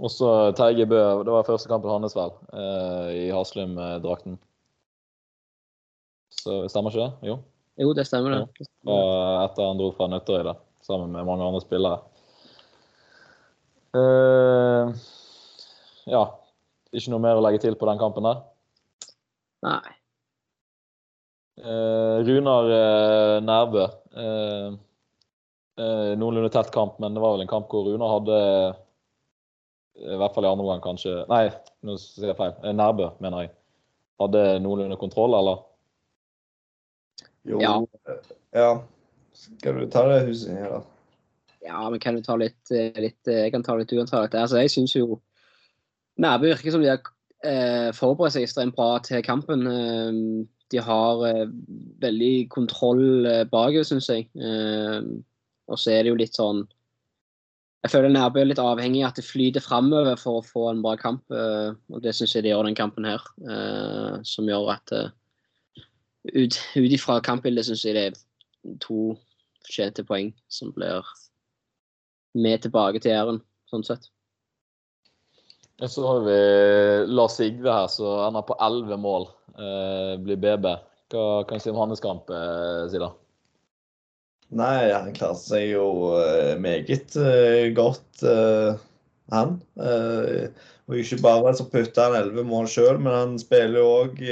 Og 0.00 0.10
så 0.12 0.28
Terje 0.56 0.86
Bø. 0.88 1.00
Det 1.26 1.32
var 1.34 1.46
første 1.46 1.68
kampen 1.70 1.92
hans, 1.92 2.16
vel, 2.16 2.32
eh, 2.56 3.08
i 3.26 3.30
Haslum-drakten. 3.34 4.38
Så 6.40 6.62
Stemmer 6.72 6.94
ikke 6.94 7.04
det? 7.04 7.28
Jo. 7.28 7.38
Jo, 7.80 7.92
det 7.96 8.06
stemmer, 8.08 8.34
det. 8.34 8.66
Og 8.88 9.10
etter 9.44 9.64
han 9.64 9.78
dro 9.80 9.90
fra 9.96 10.08
Nøtterøy, 10.10 10.42
da, 10.44 10.54
sammen 10.84 11.12
med 11.14 11.24
mange 11.28 11.46
andre 11.46 11.62
spillere. 11.62 12.00
Uh, 13.96 14.92
ja. 16.10 16.26
Ikke 16.90 17.12
noe 17.12 17.22
mer 17.22 17.38
å 17.38 17.42
legge 17.44 17.62
til 17.62 17.76
på 17.78 17.88
den 17.88 18.00
kampen 18.00 18.26
der. 18.26 18.42
Nei. 19.66 19.94
Uh, 21.60 22.20
Runar 22.26 22.70
uh, 22.72 23.36
Nærbø. 23.44 23.84
Eh, 24.10 24.78
eh, 25.80 26.12
noenlunde 26.20 26.50
tett 26.52 26.70
kamp, 26.74 26.98
men 27.02 27.16
det 27.16 27.22
var 27.22 27.34
vel 27.34 27.44
en 27.46 27.50
kamp 27.50 27.70
hvor 27.72 27.88
Runar 27.88 28.12
hadde 28.18 28.38
I 30.00 30.16
hvert 30.20 30.36
fall 30.36 30.46
i 30.46 30.50
andre 30.50 30.64
omgang, 30.64 30.82
kanskje 30.84 31.16
Nei, 31.30 31.46
nå 31.86 31.96
sier 32.00 32.30
jeg 32.30 32.38
feil. 32.38 32.54
Eh, 32.62 32.76
Nærbø, 32.76 33.10
mener 33.24 33.46
jeg. 33.46 33.52
Hadde 34.20 34.44
noenlunde 34.64 34.96
kontroll, 35.00 35.34
eller? 35.36 35.62
Jo, 37.48 37.60
Ja. 37.60 37.74
ja. 38.54 38.70
Skal 39.32 39.78
du 39.80 39.86
ta 39.88 40.02
det 40.08 40.26
huset 40.28 40.52
her, 40.52 40.68
da? 40.74 40.80
Ja, 41.64 41.88
men 41.88 42.00
kan 42.00 42.16
du 42.16 42.22
ta 42.24 42.36
litt, 42.40 42.70
eh, 42.72 42.92
litt 43.00 43.28
eh, 43.28 43.44
Jeg 43.46 43.52
kan 43.54 43.62
ta 43.64 43.76
litt 43.76 43.92
uantatt. 43.92 44.34
Altså, 44.34 44.60
jeg 44.60 44.72
syns 44.72 44.94
jo 44.96 45.20
Nærbø 46.20 46.50
virker 46.50 46.74
som 46.74 46.82
de 46.82 46.90
har 46.90 47.00
eh, 47.44 47.90
forberedt 47.96 48.34
seg 48.34 48.44
ekstremt 48.44 48.76
bra 48.76 48.98
til 49.04 49.22
kampen. 49.24 49.64
Eh, 49.68 50.46
de 50.70 50.82
har 50.84 51.24
eh, 51.28 51.46
veldig 52.02 52.34
kontroll 52.52 53.26
eh, 53.26 53.44
bakover, 53.48 53.86
syns 53.88 54.10
jeg. 54.12 54.28
Eh, 54.36 55.00
Og 55.70 55.78
så 55.78 55.94
er 55.94 56.04
det 56.04 56.12
jo 56.12 56.20
litt 56.20 56.36
sånn 56.38 56.64
Jeg 57.80 57.94
føler 57.94 58.12
Nærbø 58.12 58.42
er 58.42 58.48
litt 58.50 58.60
avhengig 58.60 59.00
av 59.06 59.14
at 59.14 59.18
det 59.22 59.24
flyter 59.24 59.64
framover 59.64 60.18
for 60.20 60.40
å 60.40 60.44
få 60.44 60.66
en 60.68 60.82
bra 60.84 60.98
kamp. 61.00 61.22
eh, 61.32 61.70
Og 61.88 62.02
det 62.04 62.12
syns 62.12 62.34
jeg 62.36 62.44
det 62.44 62.52
gjør 62.52 62.66
den 62.68 62.76
kampen 62.76 63.06
her. 63.08 63.22
eh, 63.48 64.18
Som 64.22 64.50
gjør 64.50 64.74
at 64.74 64.92
eh, 64.92 65.08
ut, 66.34 66.58
ut 66.76 66.92
ifra 66.92 67.22
kampbildet 67.24 67.64
syns 67.70 67.84
jeg 67.86 67.96
det 67.96 68.04
er 68.10 68.76
to 68.84 69.16
fortjente 69.64 70.04
poeng 70.04 70.34
som 70.52 70.74
blir 70.76 71.00
med 72.36 72.60
tilbake 72.62 73.00
til 73.00 73.14
Jæren, 73.14 73.40
sånn 73.72 73.86
sett. 73.86 74.10
Så 75.80 76.04
har 76.04 76.20
vi 76.26 76.36
Lars 77.08 77.38
Sigve 77.40 77.72
her, 77.72 77.88
som 77.88 78.26
ender 78.28 78.44
på 78.44 78.58
elleve 78.60 79.00
mål. 79.00 79.24
Eh, 79.56 80.20
blir 80.20 80.36
BB. 80.36 80.68
Hva 81.10 81.24
kan 81.48 81.56
du 81.56 81.64
si 81.64 81.72
om 81.72 81.80
hans 81.80 82.04
kamp, 82.04 82.28
Sida? 82.92 83.14
Nei, 84.50 84.90
han 84.90 85.12
klarte 85.14 85.44
seg 85.44 85.68
jo 85.76 85.84
eh, 86.18 86.56
meget 86.58 87.14
eh, 87.22 87.70
godt, 87.74 88.22
eh, 88.26 88.78
han. 89.30 89.60
Og 90.90 90.96
ikke 90.98 91.20
bare 91.22 91.52
så 91.54 91.68
putta 91.70 92.08
han 92.08 92.16
elleve 92.18 92.42
mål 92.48 92.66
sjøl, 92.70 92.96
men 92.98 93.14
han 93.14 93.36
spiller 93.38 93.78
jo 93.78 93.90
òg 94.00 94.24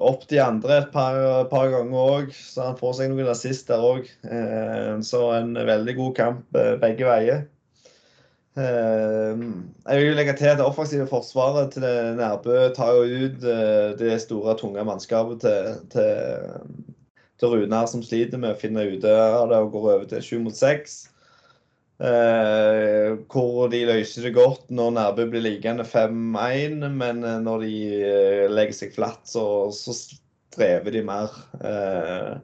opp 0.00 0.22
de 0.30 0.38
andre 0.38 0.76
et 0.78 0.92
par, 0.92 1.18
par 1.50 1.72
ganger 1.72 1.98
òg, 1.98 2.28
så 2.30 2.68
han 2.68 2.78
får 2.78 2.94
seg 3.00 3.10
noen 3.10 3.32
assist 3.32 3.66
der 3.72 3.82
òg. 3.82 4.06
så 5.02 5.22
en 5.34 5.50
veldig 5.58 5.96
god 5.98 6.14
kamp 6.14 6.60
begge 6.84 7.08
veier. 7.08 7.42
Jeg 8.54 9.98
vil 9.98 10.14
legge 10.14 10.36
til 10.38 10.52
at 10.52 10.62
det 10.62 10.68
offensive 10.68 11.10
forsvaret 11.10 11.74
til 11.74 11.88
Nærbø 12.22 12.70
tar 12.78 12.94
jo 12.94 13.26
ut 13.26 13.42
det 13.98 14.14
store, 14.22 14.54
tunge 14.62 14.86
mannskapet 14.86 15.42
til, 15.42 15.74
til, 15.90 16.86
til 17.40 17.54
Runar, 17.54 17.88
som 17.90 18.02
sliter 18.04 18.40
med 18.40 18.54
å 18.54 18.60
finne 18.60 18.84
ut 18.86 19.06
av 19.08 19.48
det 19.50 19.60
og 19.60 19.72
går 19.74 19.88
over 19.94 20.10
til 20.10 20.22
sju 20.24 20.36
mot 20.44 20.56
seks. 20.56 21.02
Eh, 22.00 23.10
hvor 23.28 23.68
de 23.72 23.82
løser 23.84 24.24
det 24.24 24.36
godt 24.36 24.70
når 24.72 24.94
Nærbø 24.96 25.26
blir 25.34 25.44
liggende 25.44 25.84
5-1, 25.84 26.86
men 26.96 27.24
eh, 27.24 27.40
når 27.44 27.66
de 27.66 27.72
eh, 27.98 28.44
legger 28.48 28.78
seg 28.78 28.94
flatt, 28.94 29.20
så, 29.28 29.44
så 29.76 29.92
strever 29.98 30.96
de 30.96 31.02
mer. 31.04 31.34
Eh, 31.60 32.38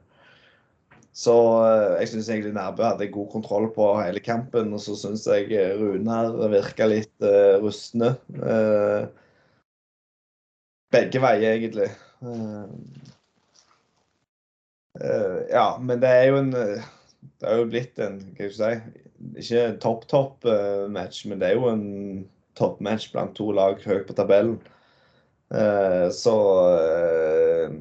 så 1.17 1.37
eh, 1.65 1.95
jeg 2.03 2.11
syns 2.13 2.29
egentlig 2.29 2.53
Nærbø 2.57 2.85
hadde 2.85 3.09
god 3.15 3.31
kontroll 3.33 3.71
på 3.73 3.89
hele 3.97 4.21
kampen. 4.21 4.75
Og 4.77 4.83
så 4.83 4.97
syns 4.99 5.25
jeg 5.25 5.49
Runar 5.81 6.37
virka 6.53 6.89
litt 6.89 7.29
rustne. 7.63 8.13
Begge 10.93 11.19
veier, 11.19 11.57
egentlig. 11.57 11.89
Eh, 12.23 13.16
ja, 15.51 15.67
men 15.81 16.01
det 16.01 16.09
er 16.09 16.23
jo 16.31 16.39
en 16.41 16.53
eh, 16.57 16.87
Det 17.41 17.49
er 17.49 17.59
jo 17.59 17.67
blitt 17.69 17.99
en 18.01 18.17
Hva 18.37 18.49
skal 18.49 18.73
jeg 18.73 18.81
si 18.81 19.43
Ikke 19.43 19.65
en 19.67 19.79
topp-topp 19.83 20.47
eh, 20.49 20.87
men 20.89 21.41
det 21.41 21.51
er 21.51 21.57
jo 21.57 21.69
en 21.71 21.85
toppmatch 22.57 23.11
blant 23.13 23.35
to 23.37 23.51
lag 23.53 23.77
høyt 23.85 24.07
på 24.07 24.15
tabellen. 24.17 24.55
Eh, 25.53 26.07
så 26.09 26.37
eh, 26.73 27.75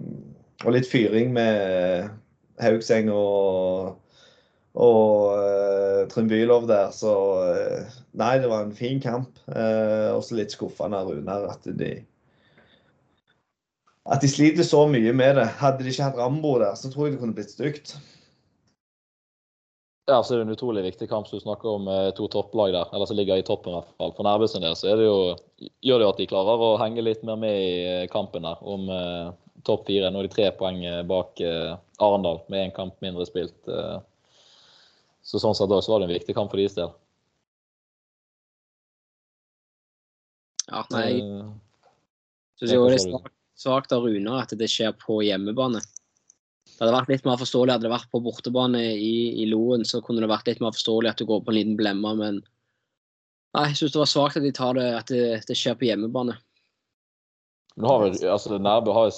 Og 0.65 0.75
litt 0.75 0.89
fyring 0.91 1.33
med 1.33 2.11
Haugseng 2.61 3.09
og, 3.13 3.97
og 4.81 5.09
uh, 5.37 6.05
Trym 6.09 6.29
Bylov 6.31 6.65
der. 6.71 6.89
Så 6.97 7.13
uh, 7.45 7.97
nei, 8.17 8.37
det 8.41 8.49
var 8.49 8.65
en 8.65 8.77
fin 8.77 9.01
kamp. 9.03 9.37
Uh, 9.45 10.17
også 10.17 10.39
litt 10.39 10.55
skuffende 10.55 11.03
av 11.03 11.13
Runar 11.13 11.51
at 11.53 11.69
de 11.77 11.99
at 14.07 14.23
de 14.23 14.29
sliter 14.31 14.67
så 14.67 14.85
mye 14.91 15.13
med 15.17 15.41
det. 15.41 15.47
Hadde 15.61 15.83
de 15.83 15.91
ikke 15.91 16.07
hatt 16.07 16.19
Rambo 16.21 16.57
der, 16.63 16.77
så 16.79 16.91
tror 16.93 17.07
jeg 17.07 17.17
det 17.17 17.23
kunne 17.23 17.37
blitt 17.37 17.55
stygt. 17.55 17.97
Ja, 20.07 20.21
så 20.23 20.37
er 20.37 20.39
det 20.39 20.45
en 20.47 20.55
utrolig 20.55 20.85
viktig 20.85 21.09
kamp 21.11 21.27
du 21.27 21.41
snakker 21.43 21.67
om 21.67 21.89
to 22.15 22.29
topplag 22.31 22.71
der, 22.77 22.87
eller 22.95 23.09
som 23.11 23.19
ligger 23.19 23.41
i 23.41 23.47
toppen 23.47 23.73
i 23.73 23.79
hvert 23.81 23.97
fall. 23.99 24.13
For 24.15 24.23
Nærbø 24.23 24.47
sin 24.47 24.63
del 24.63 24.77
så 24.79 24.93
er 24.93 25.01
det 25.01 25.09
jo, 25.09 25.17
gjør 25.83 25.99
det 25.99 26.07
jo 26.07 26.11
at 26.13 26.21
de 26.21 26.29
klarer 26.31 26.63
å 26.63 26.77
henge 26.79 27.03
litt 27.03 27.25
mer 27.27 27.41
med 27.43 27.57
i 27.59 28.05
kampen 28.13 28.47
der 28.47 28.63
om 28.63 28.87
topp 29.67 29.89
fire. 29.89 30.13
Nå 30.15 30.23
er 30.23 30.29
de 30.29 30.35
tre 30.37 30.53
poeng 30.55 30.79
bak 31.11 31.43
Arendal 31.43 32.39
med 32.47 32.69
én 32.69 32.77
kamp 32.77 32.95
mindre 33.03 33.27
spilt. 33.27 33.59
Så 35.27 35.43
sånn 35.43 35.59
sett 35.59 35.75
også 35.75 35.97
var 35.97 36.05
det 36.05 36.07
en 36.13 36.15
viktig 36.15 36.39
kamp 36.39 36.55
for 36.55 36.63
deres 36.63 36.79
del. 36.79 36.95
Ja, 40.71 40.87
nei, 40.95 41.11
Så 42.59 42.67
syns 42.67 42.73
jo 42.79 42.87
det 42.87 43.01
er 43.03 43.36
svakt 43.57 43.93
av 43.97 44.05
Runar 44.05 44.45
at 44.45 44.55
det 44.59 44.69
skjer 44.71 44.95
på 45.01 45.21
hjemmebane. 45.25 45.81
Det 46.67 46.83
hadde 46.83 46.97
vært 46.97 47.13
litt 47.15 47.29
mer 47.29 47.39
forståelig 47.41 47.73
hadde 47.73 47.87
det 47.87 47.95
vært 47.95 48.11
på 48.13 48.21
bortebane 48.21 48.83
i, 49.01 49.15
i 49.41 49.47
Loen, 49.49 49.85
så 49.89 50.03
kunne 50.05 50.21
det 50.21 50.29
vært 50.29 50.51
litt 50.51 50.61
mer 50.61 50.75
forståelig 50.77 51.13
at 51.13 51.23
du 51.23 51.29
går 51.29 51.45
på 51.45 51.53
en 51.53 51.57
liten 51.57 51.79
blemme, 51.79 52.13
men 52.19 52.43
nei, 53.57 53.69
jeg 53.71 53.79
syns 53.81 53.95
det 53.95 54.03
var 54.03 54.11
svakt 54.11 54.41
at 54.41 54.45
de 54.45 54.53
tar 54.57 54.77
det, 54.77 54.91
at 54.99 55.13
det, 55.13 55.23
det 55.49 55.57
skjer 55.57 55.79
på 55.81 55.89
hjemmebane. 55.89 56.37
Nå 57.77 57.89
har 57.89 58.03
vi, 58.05 58.11
altså 58.29 58.57
Nærbø 58.57 58.93
har, 58.97 59.09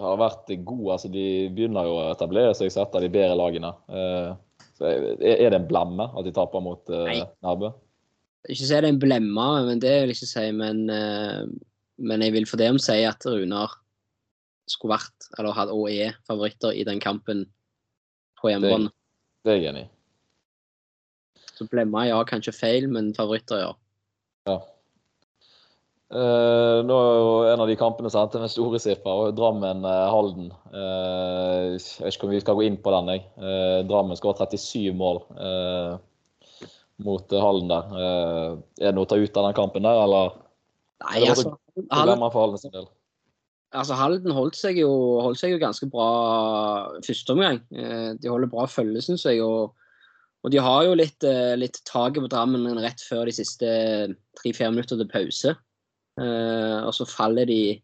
har, 0.00 0.20
vært 0.20 0.52
gode. 0.64 0.92
altså 0.94 1.08
De 1.12 1.24
begynner 1.52 1.84
jo 1.84 1.96
å 1.98 2.04
etablere 2.14 2.54
seg 2.56 2.72
som 2.72 2.86
et 2.86 2.94
av 2.96 3.04
de 3.04 3.10
bedre 3.12 3.36
lagene. 3.36 3.72
Eh, 3.92 4.30
så 4.76 4.88
er 4.88 5.50
det 5.52 5.58
en 5.58 5.68
blemme 5.68 6.06
at 6.08 6.24
de 6.24 6.32
taper 6.36 6.64
mot 6.64 6.92
eh, 6.92 7.24
Nærbø? 7.44 7.74
Ikke 8.48 8.62
si 8.62 8.70
det 8.70 8.78
er 8.78 8.88
en 8.88 9.02
blemme, 9.02 9.48
men 9.68 9.82
det 9.82 9.92
vil 9.92 10.14
jeg 10.14 10.20
ikke 10.20 10.30
si. 10.30 10.46
Men, 10.56 10.80
eh, 10.92 11.42
men 12.08 12.24
jeg 12.24 12.36
vil 12.38 12.48
for 12.48 12.60
det 12.60 12.70
om 12.72 12.80
si 12.80 13.02
at 13.04 13.28
Runar 13.28 13.76
skulle 14.70 14.96
vært, 14.96 15.28
eller 15.38 15.56
hadde, 15.56 15.74
og 15.74 15.90
er, 15.90 16.16
favoritter 16.26 16.74
i 16.74 16.84
den 16.86 17.00
kampen 17.02 17.44
på 18.40 18.50
hjemmebane. 18.50 18.90
Det, 18.90 19.46
det 19.46 19.52
er 19.52 19.60
jeg 19.60 19.72
enig 19.72 19.84
i. 19.86 19.90
Så 21.56 21.66
blemma 21.72 22.04
ja, 22.04 22.18
kanskje 22.28 22.52
feil, 22.52 22.88
men 22.92 23.14
favoritter 23.16 23.62
ja. 23.62 23.68
ja. 24.50 24.58
Uh, 26.06 26.86
nå 26.86 26.96
er 27.02 27.16
jo 27.18 27.30
en 27.50 27.62
av 27.64 27.66
de 27.66 27.74
kampene 27.78 28.10
som 28.12 28.22
endte 28.22 28.38
med 28.38 28.52
store 28.52 28.78
siffer, 28.78 29.32
Drammen-Halden. 29.34 30.52
Uh, 30.70 30.76
uh, 30.76 31.62
jeg 31.74 32.04
vet 32.04 32.18
ikke 32.18 32.28
om 32.28 32.34
vi 32.34 32.42
skal 32.44 32.58
gå 32.58 32.66
inn 32.68 32.76
på 32.82 32.92
den. 32.94 33.14
jeg. 33.16 33.24
Drammen 33.88 34.18
skal 34.18 34.36
ha 34.36 34.46
37 34.46 34.92
mål 34.94 35.24
mot 37.06 37.32
Halden 37.32 37.68
der. 37.68 37.96
er 38.00 38.86
det 38.86 38.94
noe 38.96 39.04
å 39.04 39.08
ta 39.10 39.18
ut 39.20 39.34
av 39.36 39.48
den 39.48 39.56
kampen 39.56 39.84
der, 39.84 39.98
eller? 40.06 40.36
Nei, 41.04 41.26
altså, 41.26 41.56
Halden, 41.90 42.22
for 42.30 42.44
Halden 42.44 42.62
sin 42.62 42.72
del? 42.72 42.86
Altså, 43.76 43.96
Halden 43.98 44.32
holdt 44.32 44.56
seg, 44.56 44.78
jo, 44.80 44.90
holdt 45.20 45.40
seg 45.40 45.52
jo 45.52 45.60
ganske 45.60 45.88
bra 45.92 46.06
første 47.04 47.34
omgang. 47.34 47.60
de 47.70 48.30
holder 48.30 48.48
bra 48.48 48.64
følge, 48.70 49.02
syns 49.04 49.26
jeg. 49.28 49.42
og 49.44 49.74
og 50.46 50.52
de 50.54 50.60
har 50.62 50.84
jo 50.86 50.92
litt, 50.94 51.24
litt 51.58 51.80
taket 51.88 52.22
på 52.22 52.28
Drammen 52.30 52.78
rett 52.78 53.00
før 53.02 53.26
de 53.26 53.32
siste 53.34 53.66
tre-fire 54.38 54.70
minutter 54.70 55.00
til 55.00 55.08
pause. 55.10 55.56
Uh, 56.20 56.86
og 56.86 56.92
så 56.94 57.06
faller 57.08 57.48
de 57.50 57.80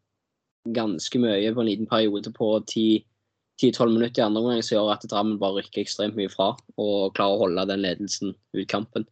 ganske 0.76 1.18
mye 1.18 1.50
på 1.50 1.64
en 1.64 1.68
liten 1.68 1.88
periode 1.90 2.30
på 2.36 2.52
10-12 2.70 3.90
minutter 3.90 4.22
i 4.22 4.26
andre 4.28 4.44
omgang, 4.44 4.62
som 4.62 4.76
gjør 4.76 4.92
at 4.94 5.08
Drammen 5.10 5.40
bare 5.42 5.58
rykker 5.58 5.82
ekstremt 5.82 6.14
mye 6.14 6.30
fra 6.30 6.52
og 6.78 7.16
klarer 7.16 7.34
å 7.34 7.42
holde 7.42 7.66
den 7.72 7.82
ledelsen 7.82 8.36
ut 8.54 8.70
kampen. 8.70 9.08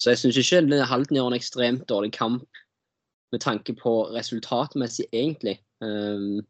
Så 0.00 0.14
jeg 0.14 0.22
syns 0.22 0.40
ikke 0.40 0.80
Halden 0.88 1.18
gjør 1.20 1.28
en 1.28 1.38
ekstremt 1.38 1.84
dårlig 1.90 2.14
kamp 2.16 2.64
med 3.34 3.44
tanke 3.44 3.74
på 3.76 3.98
resultatmessig, 4.14 5.10
egentlig. 5.12 5.58
Um, 5.84 6.40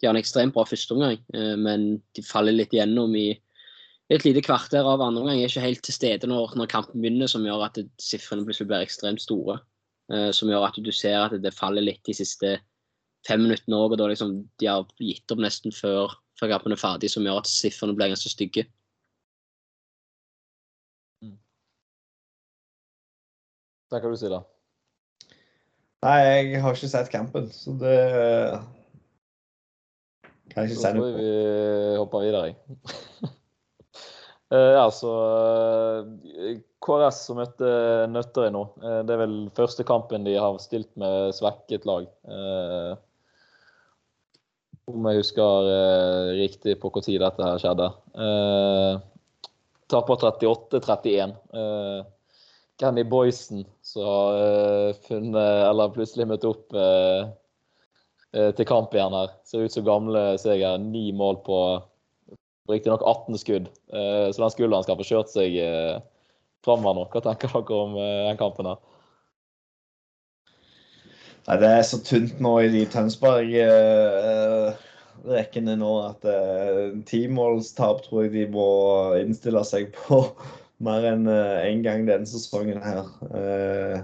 de 0.00 0.08
har 0.08 0.14
en 0.14 0.20
ekstremt 0.20 0.54
bra 0.54 0.64
førsteomgang, 0.66 1.20
uh, 1.36 1.54
men 1.60 2.02
de 2.16 2.24
faller 2.26 2.56
litt 2.56 2.74
gjennom 2.74 3.14
i 3.18 3.28
et 4.12 4.26
lite 4.26 4.42
kvarter 4.44 4.84
av 4.84 5.00
andre 5.04 5.22
omgang. 5.22 5.40
Er 5.40 5.52
ikke 5.52 5.64
helt 5.64 5.84
til 5.86 5.96
stede 5.96 6.28
når, 6.30 6.56
når 6.58 6.70
kampen 6.72 7.00
begynner, 7.00 7.30
som 7.30 7.46
gjør 7.46 7.68
at 7.68 7.80
sifrene 8.02 8.44
plutselig 8.48 8.70
blir 8.72 8.84
ekstremt 8.84 9.22
store. 9.24 9.60
Uh, 10.12 10.30
som 10.34 10.50
gjør 10.50 10.66
at 10.66 10.76
du 10.82 10.92
ser 10.92 11.20
at 11.22 11.38
det 11.40 11.54
faller 11.56 11.84
litt 11.86 12.02
de 12.08 12.16
siste 12.18 12.56
fem 13.28 13.44
minuttene 13.46 13.78
òg. 13.78 13.94
Og 13.94 14.02
da 14.02 14.10
liksom 14.10 14.40
de 14.60 14.68
har 14.68 14.86
gitt 15.00 15.32
opp 15.32 15.42
nesten 15.42 15.74
før, 15.74 16.18
før 16.40 16.56
kampen 16.56 16.74
er 16.74 16.82
ferdig, 16.82 17.12
som 17.12 17.24
gjør 17.26 17.44
at 17.44 17.50
sifrene 17.50 17.96
blir 17.96 18.12
ganske 18.12 18.32
stygge. 18.32 18.66
Hva 23.92 24.00
kan 24.00 24.14
du 24.14 24.16
si, 24.16 24.28
da? 24.32 24.40
Nei, 26.02 26.18
jeg 26.26 26.62
har 26.64 26.74
ikke 26.74 26.90
sett 26.90 27.10
kampen, 27.12 27.44
så 27.54 27.72
det 27.78 27.98
kan 30.50 30.64
jeg 30.64 30.72
ikke 30.72 30.80
si 30.80 30.90
noe 30.96 31.12
på. 31.12 31.20
Vi 31.20 31.28
hopper 32.00 32.24
videre, 32.24 32.48
jeg. 32.50 33.30
ja, 34.78 34.82
så 34.90 35.12
KRS 36.82 37.20
som 37.28 37.38
møtte 37.38 37.70
Nøtterøy 38.10 38.50
nå. 38.50 38.64
Det 39.06 39.14
er 39.14 39.22
vel 39.22 39.36
første 39.54 39.86
kampen 39.86 40.26
de 40.26 40.34
har 40.34 40.58
stilt 40.64 40.90
med 40.98 41.30
svekket 41.38 41.86
lag. 41.86 42.10
Om 44.90 45.06
jeg 45.06 45.22
husker 45.22 45.70
riktig 46.40 46.74
på 46.82 46.90
når 46.90 47.22
dette 47.22 47.46
her 47.46 47.62
skjedde. 47.62 47.88
Taper 49.92 50.26
38-31. 50.34 51.38
Kenny 52.82 53.04
Boysen 53.06 53.62
som 53.86 54.08
har 54.08 54.98
funnet, 55.06 55.68
eller 55.68 55.94
plutselig 55.94 56.26
møtt 56.32 56.48
opp 56.48 56.74
til 58.32 58.66
kamp 58.66 58.96
igjen 58.96 59.14
her. 59.14 59.30
Ser 59.46 59.68
ut 59.68 59.74
som 59.74 59.86
gamle 59.86 60.24
Seger. 60.42 60.80
Ni 60.82 61.12
mål 61.14 61.38
på 61.46 61.60
riktignok 62.68 63.02
18 63.02 63.38
skudd, 63.38 63.68
eh, 63.92 64.32
så 64.32 64.42
den 64.42 64.50
skulderen 64.50 64.82
skal 64.86 64.96
få 64.98 65.04
kjørt 65.06 65.28
seg 65.32 65.56
eh, 65.58 66.00
framover 66.64 66.94
nå. 66.96 67.04
Hva 67.12 67.20
tenker 67.24 67.48
dere 67.52 67.74
om 67.78 67.96
eh, 67.98 68.26
den 68.28 68.40
kampen 68.40 68.66
her? 68.70 68.78
Nei, 71.48 71.56
det 71.58 71.68
er 71.74 71.82
så 71.86 71.98
tynt 72.06 72.36
nå 72.42 72.52
i 72.62 72.68
de 72.70 72.82
Tønsberg-rekkene 72.92 75.74
nå 75.80 75.92
at 76.06 76.22
eh, 76.30 76.82
timålstap 77.08 77.96
tror 78.06 78.20
jeg 78.24 78.32
de 78.36 78.44
må 78.54 78.68
innstille 79.18 79.62
seg 79.66 79.84
på 80.04 80.16
mer 80.82 81.06
enn 81.12 81.28
én 81.30 81.68
en 81.68 81.84
gang 81.84 82.08
denne 82.08 82.28
sesongen 82.28 82.80
her. 82.82 83.06
Eh, 83.38 84.00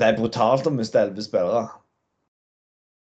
det 0.00 0.08
er 0.08 0.16
brutalt 0.16 0.68
å 0.68 0.72
miste 0.72 1.00
elleve 1.00 1.24
spillere 1.24 1.66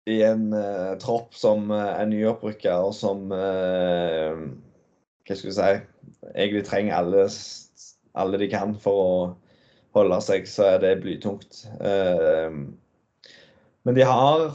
i 0.09 0.23
en 0.25 0.49
uh, 0.57 0.97
tropp 0.99 1.35
som 1.37 1.71
er 1.75 2.07
nyopprykka, 2.09 2.79
og 2.81 2.95
som 2.97 3.29
Hva 3.29 5.37
skal 5.37 5.51
vi 5.51 5.53
si 5.53 5.67
Egentlig 6.33 6.65
trenger 6.65 6.97
alle, 6.97 7.27
alle 8.17 8.41
de 8.41 8.49
kan 8.51 8.73
for 8.81 9.03
å 9.03 9.37
holde 9.99 10.21
seg, 10.25 10.49
så 10.49 10.65
er 10.73 10.81
det 10.83 11.01
blytungt. 11.03 11.67
men 13.85 13.97
de 13.97 14.07
har 14.09 14.47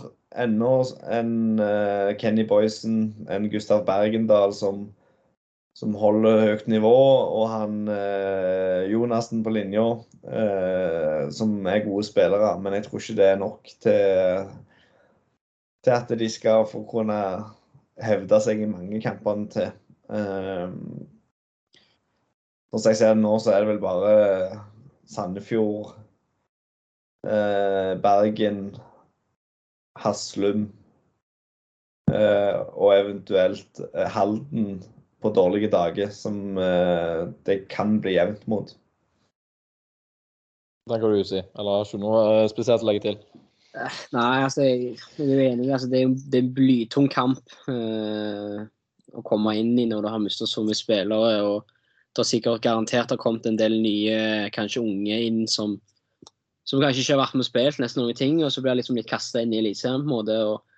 ennå 0.41 0.73
en 1.05 1.61
Kenny 2.19 2.47
Boysen, 2.49 3.13
en 3.29 3.49
Gustav 3.53 3.85
Bergendal, 3.85 4.53
som 4.57 4.87
som 5.73 5.95
holder 5.97 6.43
høyt 6.43 6.67
nivå, 6.69 6.93
og 7.33 7.47
han 7.49 7.79
eh, 7.89 8.85
Jonassen 8.91 9.41
på 9.45 9.53
linja, 9.55 9.85
eh, 10.29 11.23
som 11.33 11.55
er 11.65 11.85
gode 11.87 12.05
spillere. 12.05 12.51
Men 12.61 12.77
jeg 12.77 12.85
tror 12.85 13.01
ikke 13.01 13.17
det 13.17 13.29
er 13.31 13.41
nok 13.41 13.71
til, 13.81 14.51
til 15.83 15.95
at 15.95 16.13
de 16.19 16.29
skal 16.29 16.67
få 16.69 16.83
kunne 16.89 17.17
hevde 18.03 18.39
seg 18.45 18.61
i 18.61 18.69
mange 18.69 19.01
kampene 19.01 19.49
til. 19.53 19.73
Eh, 20.13 20.77
som 22.73 22.89
jeg 22.89 23.01
ser 23.01 23.17
det 23.17 23.25
nå, 23.25 23.33
så 23.41 23.53
er 23.53 23.63
det 23.63 23.73
vel 23.73 23.81
bare 23.81 24.13
Sandefjord, 25.09 25.95
eh, 27.25 27.93
Bergen, 28.01 28.63
Haslum 30.01 30.67
eh, 32.09 32.57
og 32.73 32.95
eventuelt 32.95 33.81
eh, 33.93 34.09
Halden 34.09 34.81
på 35.23 35.31
dårlige 35.33 35.71
dager 35.71 36.11
som 36.13 36.57
uh, 36.59 37.29
det 37.47 37.63
kan 37.71 37.97
bli 38.03 38.17
jevnt 38.17 38.43
mot. 38.51 38.73
Det 40.89 40.99
kan 40.99 41.13
du 41.13 41.23
si. 41.23 41.39
Eller 41.39 41.79
har 41.79 41.87
du 41.87 42.01
noe 42.01 42.23
eh, 42.43 42.49
spesielt 42.51 42.83
å 42.83 42.87
legge 42.89 43.05
til? 43.05 43.19
Eh, 43.73 43.99
nei, 44.11 44.43
altså, 44.43 44.65
jeg, 44.67 44.97
jeg 45.15 45.29
er 45.31 45.43
enig. 45.53 45.69
Altså, 45.71 45.87
det, 45.87 46.01
er, 46.01 46.17
det 46.27 46.39
er 46.39 46.43
en 46.43 46.55
blytung 46.57 47.07
kamp 47.11 47.55
uh, 47.69 48.65
å 49.15 49.23
komme 49.23 49.55
inn 49.61 49.71
i 49.79 49.87
når 49.87 50.03
du 50.03 50.09
har 50.11 50.19
mistet 50.19 50.51
så 50.51 50.65
mye 50.65 50.75
spillere. 50.75 51.39
og 51.47 51.71
Det 52.11 52.25
har 52.25 52.29
sikkert 52.29 52.65
garantert 52.65 53.15
har 53.15 53.21
kommet 53.21 53.47
en 53.47 53.59
del 53.59 53.79
nye, 53.79 54.51
kanskje 54.55 54.83
unge 54.83 55.21
inn 55.29 55.45
som, 55.47 55.77
som 56.67 56.83
kanskje 56.83 57.05
ikke 57.05 57.15
har 57.15 57.23
vært 57.23 57.39
med 57.39 57.47
og 57.47 57.51
spilt 57.53 57.79
nesten 57.79 58.03
noen 58.03 58.19
ting, 58.19 58.43
og 58.43 58.51
så 58.51 58.59
blir 58.59 58.73
jeg 58.73 58.83
liksom 58.83 58.99
litt 58.99 59.11
kasta 59.11 59.45
inn 59.45 59.55
i 59.55 59.63
Eliteserien 59.63 60.03
på 60.03 60.09
en 60.09 60.15
måte. 60.17 60.37
og 60.43 60.72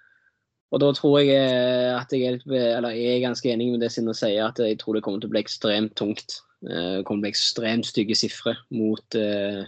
og 0.74 0.82
da 0.82 0.90
tror 0.98 1.20
jeg 1.22 1.36
eh, 1.38 1.94
at 1.94 2.12
jeg 2.14 2.40
er, 2.42 2.90
jeg 2.90 3.14
er 3.14 3.24
ganske 3.24 3.52
enig 3.52 3.70
med 3.74 3.84
det 3.86 3.92
Sinne 3.94 4.16
sier, 4.18 4.48
at 4.48 4.60
jeg 4.60 4.80
tror 4.82 4.98
det 4.98 5.04
kommer 5.06 5.22
til 5.22 5.30
å 5.30 5.36
bli 5.36 5.44
ekstremt 5.44 5.96
tungt. 6.00 6.40
Eh, 6.66 7.00
det 7.00 7.06
kommer 7.06 7.22
til 7.22 7.22
å 7.22 7.26
bli 7.28 7.34
ekstremt 7.36 7.90
stygge 7.90 8.18
sifre 8.18 8.56
mot 8.74 9.18
eh, 9.20 9.64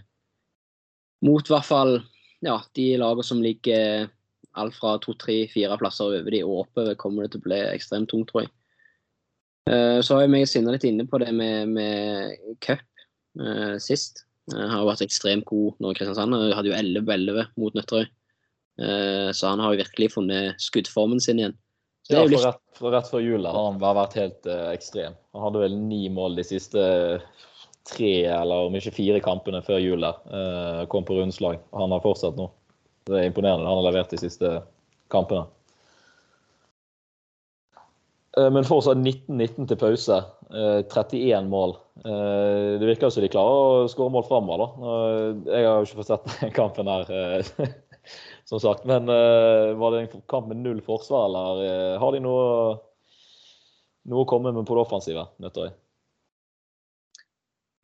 mot 1.25 1.49
hvert 1.49 1.65
fall 1.65 1.95
ja, 2.45 2.59
de 2.77 2.91
lagene 3.01 3.25
som 3.25 3.41
ligger 3.41 4.09
alt 4.57 4.75
fra 4.77 4.95
to, 5.01 5.13
tre, 5.21 5.43
fire 5.49 5.77
plasser 5.77 6.09
over 6.09 6.33
de 6.33 6.43
og 6.45 6.63
oppover, 6.65 6.97
kommer 6.97 7.25
det 7.25 7.33
til 7.33 7.41
å 7.41 7.47
bli 7.47 7.57
ekstremt 7.71 8.09
tungt, 8.09 8.31
tror 8.31 8.45
jeg. 8.45 8.53
Så 10.05 10.15
har 10.15 10.23
jeg 10.23 10.45
og 10.45 10.49
Sinne 10.49 10.73
litt 10.73 10.85
inne 10.87 11.05
på 11.09 11.19
det 11.21 11.33
med, 11.35 11.73
med 11.73 12.53
cup 12.63 12.85
sist. 13.83 14.23
Jeg 14.53 14.69
har 14.71 14.85
vært 14.87 15.03
ekstremt 15.05 15.45
god 15.49 15.81
nå 15.81 15.91
i 15.91 15.97
Kristiansand. 15.97 16.37
Jeg 16.37 16.57
hadde 16.57 16.71
jo 16.71 16.77
11-11 16.77 17.49
mot 17.59 17.77
Nøtterøy. 17.77 18.05
Eh, 18.81 19.31
så 19.31 19.47
han 19.47 19.59
har 19.59 19.73
jo 19.73 19.81
virkelig 19.81 20.11
funnet 20.13 20.61
skuddformen 20.61 21.21
sin 21.21 21.39
igjen. 21.39 21.57
ja, 22.09 22.21
for 22.21 22.45
rett, 22.45 22.61
for 22.77 22.93
rett, 22.93 23.09
før 23.09 23.23
jul 23.25 23.45
har 23.45 23.57
han 23.57 23.81
bare 23.81 23.97
vært 24.03 24.17
helt 24.19 24.47
uh, 24.47 24.69
ekstrem. 24.71 25.17
Han 25.35 25.43
hadde 25.47 25.63
vel 25.65 25.75
ni 25.89 26.05
mål 26.13 26.37
de 26.37 26.45
siste 26.47 26.83
tre, 27.87 28.11
eller 28.31 28.69
om 28.69 28.77
ikke 28.77 28.95
fire 28.95 29.19
kampene 29.23 29.63
før 29.65 29.81
jul 29.81 30.05
der. 30.05 30.21
Uh, 30.29 30.85
kom 30.91 31.07
på 31.07 31.17
rundslag. 31.17 31.59
Han 31.75 31.91
har 31.91 32.05
fortsatt 32.05 32.37
nå. 32.39 32.47
Det 33.09 33.17
er 33.17 33.29
imponerende. 33.31 33.67
Han 33.67 33.81
har 33.81 33.89
levert 33.89 34.13
de 34.13 34.21
siste 34.21 34.59
kampene. 35.11 35.47
Men 38.37 38.67
fortsatt 38.67 38.99
19-19 38.99 39.65
til 39.65 39.79
pause. 39.81 40.17
31 40.51 41.47
mål. 41.49 41.73
Det 42.03 42.85
virker 42.85 43.09
som 43.09 43.23
de 43.23 43.31
klarer 43.33 43.85
å 43.87 43.87
skåre 43.89 44.13
mål 44.13 44.27
framover. 44.27 44.75
Jeg 45.47 45.65
har 45.65 45.79
jo 45.79 45.87
ikke 45.87 46.03
fått 46.03 46.11
sett 46.11 46.27
den 46.35 46.53
kampen 46.53 46.91
her 46.91 47.09
som 48.49 48.61
sagt. 48.63 48.85
Men 48.89 49.09
uh, 49.09 49.73
var 49.79 49.93
det 49.93 50.05
en 50.05 50.23
kamp 50.29 50.51
med 50.51 50.61
null 50.63 50.83
forsvar, 50.85 51.27
eller 51.29 51.65
uh, 51.65 51.97
har 52.01 52.15
de 52.15 52.23
noe, 52.23 52.47
noe 54.07 54.23
å 54.23 54.29
komme 54.29 54.53
med 54.55 54.67
på 54.67 54.77
det 54.77 54.85
offensive? 54.87 55.27
Nøtterøy? 55.43 55.73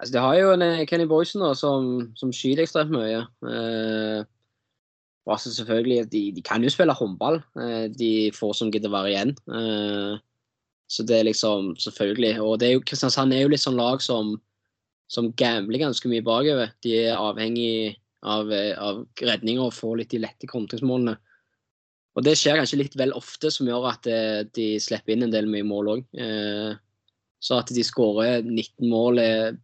Altså, 0.04 0.14
de 0.18 0.20
har 0.26 0.36
jo 0.36 0.52
en 0.52 0.66
eh, 0.66 0.86
Kenny 0.90 1.06
Boysen 1.08 1.44
da, 1.46 1.54
som, 1.56 1.86
som 2.20 2.32
skyter 2.36 2.66
ekstremt 2.66 2.92
mye. 2.92 3.22
Uh, 3.46 4.26
altså 5.32 5.54
selvfølgelig, 5.54 6.10
de, 6.12 6.24
de, 6.36 6.44
kan 6.44 6.64
jo 6.64 6.72
spille 6.74 6.96
håndball, 6.98 7.40
uh, 7.56 7.86
de 7.88 8.32
får 8.36 8.58
som 8.60 8.72
gidder 8.74 8.92
være 8.92 9.14
igjen. 9.14 9.32
Uh, 9.48 10.20
så 10.92 11.06
det 11.08 11.22
er 11.22 11.30
liksom 11.30 11.72
selvfølgelig 11.80 12.42
Og 12.44 12.60
det 12.60 12.68
er 12.68 12.74
jo, 12.76 12.84
Kristiansand 12.86 13.34
er 13.34 13.46
jo 13.46 13.54
litt 13.54 13.64
sånn 13.64 13.80
lag 13.80 14.04
som, 14.04 14.36
som 15.08 15.32
gambler 15.40 15.86
ganske 15.86 16.12
mye 16.12 16.26
bakover. 16.26 16.76
De 16.84 16.98
er 17.06 17.16
avhengig 17.16 17.96
av, 18.24 18.52
eh, 18.52 18.74
av 18.80 19.04
redninger 19.22 19.66
og 19.66 19.76
få 19.76 19.94
litt 20.00 20.14
de 20.14 20.22
lette 20.24 20.50
kontringsmålene. 20.50 21.18
Og 22.14 22.24
Det 22.24 22.36
skjer 22.38 22.60
kanskje 22.60 22.80
litt 22.80 22.96
vel 23.00 23.14
ofte, 23.18 23.50
som 23.52 23.68
gjør 23.68 23.90
at 23.90 24.08
eh, 24.08 24.44
de 24.54 24.78
slipper 24.80 25.16
inn 25.16 25.28
en 25.28 25.34
del 25.34 25.50
mye 25.50 25.66
mål 25.66 25.92
òg. 25.96 26.04
Eh, 26.14 26.74
så 27.44 27.60
at 27.60 27.74
de 27.74 27.84
skårer 27.84 28.46
19 28.46 28.88
mål 28.88 29.20
er, 29.20 29.58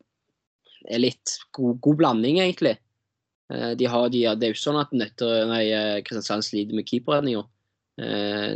er 0.90 1.00
litt 1.00 1.38
god, 1.56 1.78
god, 1.80 2.00
blanding, 2.02 2.42
egentlig. 2.44 2.76
De 3.50 3.86
har, 3.90 4.10
de, 4.14 4.20
det 4.38 4.46
er 4.46 4.52
jo 4.52 4.54
ikke 4.54 4.62
sånn 4.62 4.78
at 4.78 4.92
Nøtter, 4.94 5.48
nei, 5.50 5.64
Kristiansand 6.06 6.46
sliter 6.46 6.76
med 6.78 6.86
keeperredninger. 6.86 7.48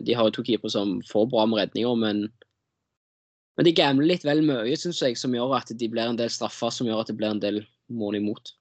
De 0.06 0.14
har 0.14 0.28
jo 0.28 0.34
to 0.36 0.44
keepere 0.46 0.70
som 0.70 1.00
får 1.08 1.32
bra 1.32 1.48
med 1.50 1.64
redninger, 1.64 1.96
men, 1.98 2.20
men 3.58 3.66
de 3.66 3.74
gambler 3.74 4.12
litt 4.12 4.28
vel 4.28 4.44
mye, 4.46 4.76
syns 4.78 5.02
jeg, 5.02 5.18
som 5.18 5.34
gjør 5.34 5.56
at 5.58 5.72
de 5.72 5.90
blir 5.90 6.12
en 6.12 6.20
del 6.20 6.30
straffer, 6.30 6.70
som 6.76 6.92
gjør 6.92 7.02
at 7.02 7.10
det 7.10 7.18
blir 7.18 7.32
en 7.32 7.42
del 7.42 7.64
mål 7.90 8.20
imot. 8.20 8.54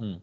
Mm. 0.00 0.18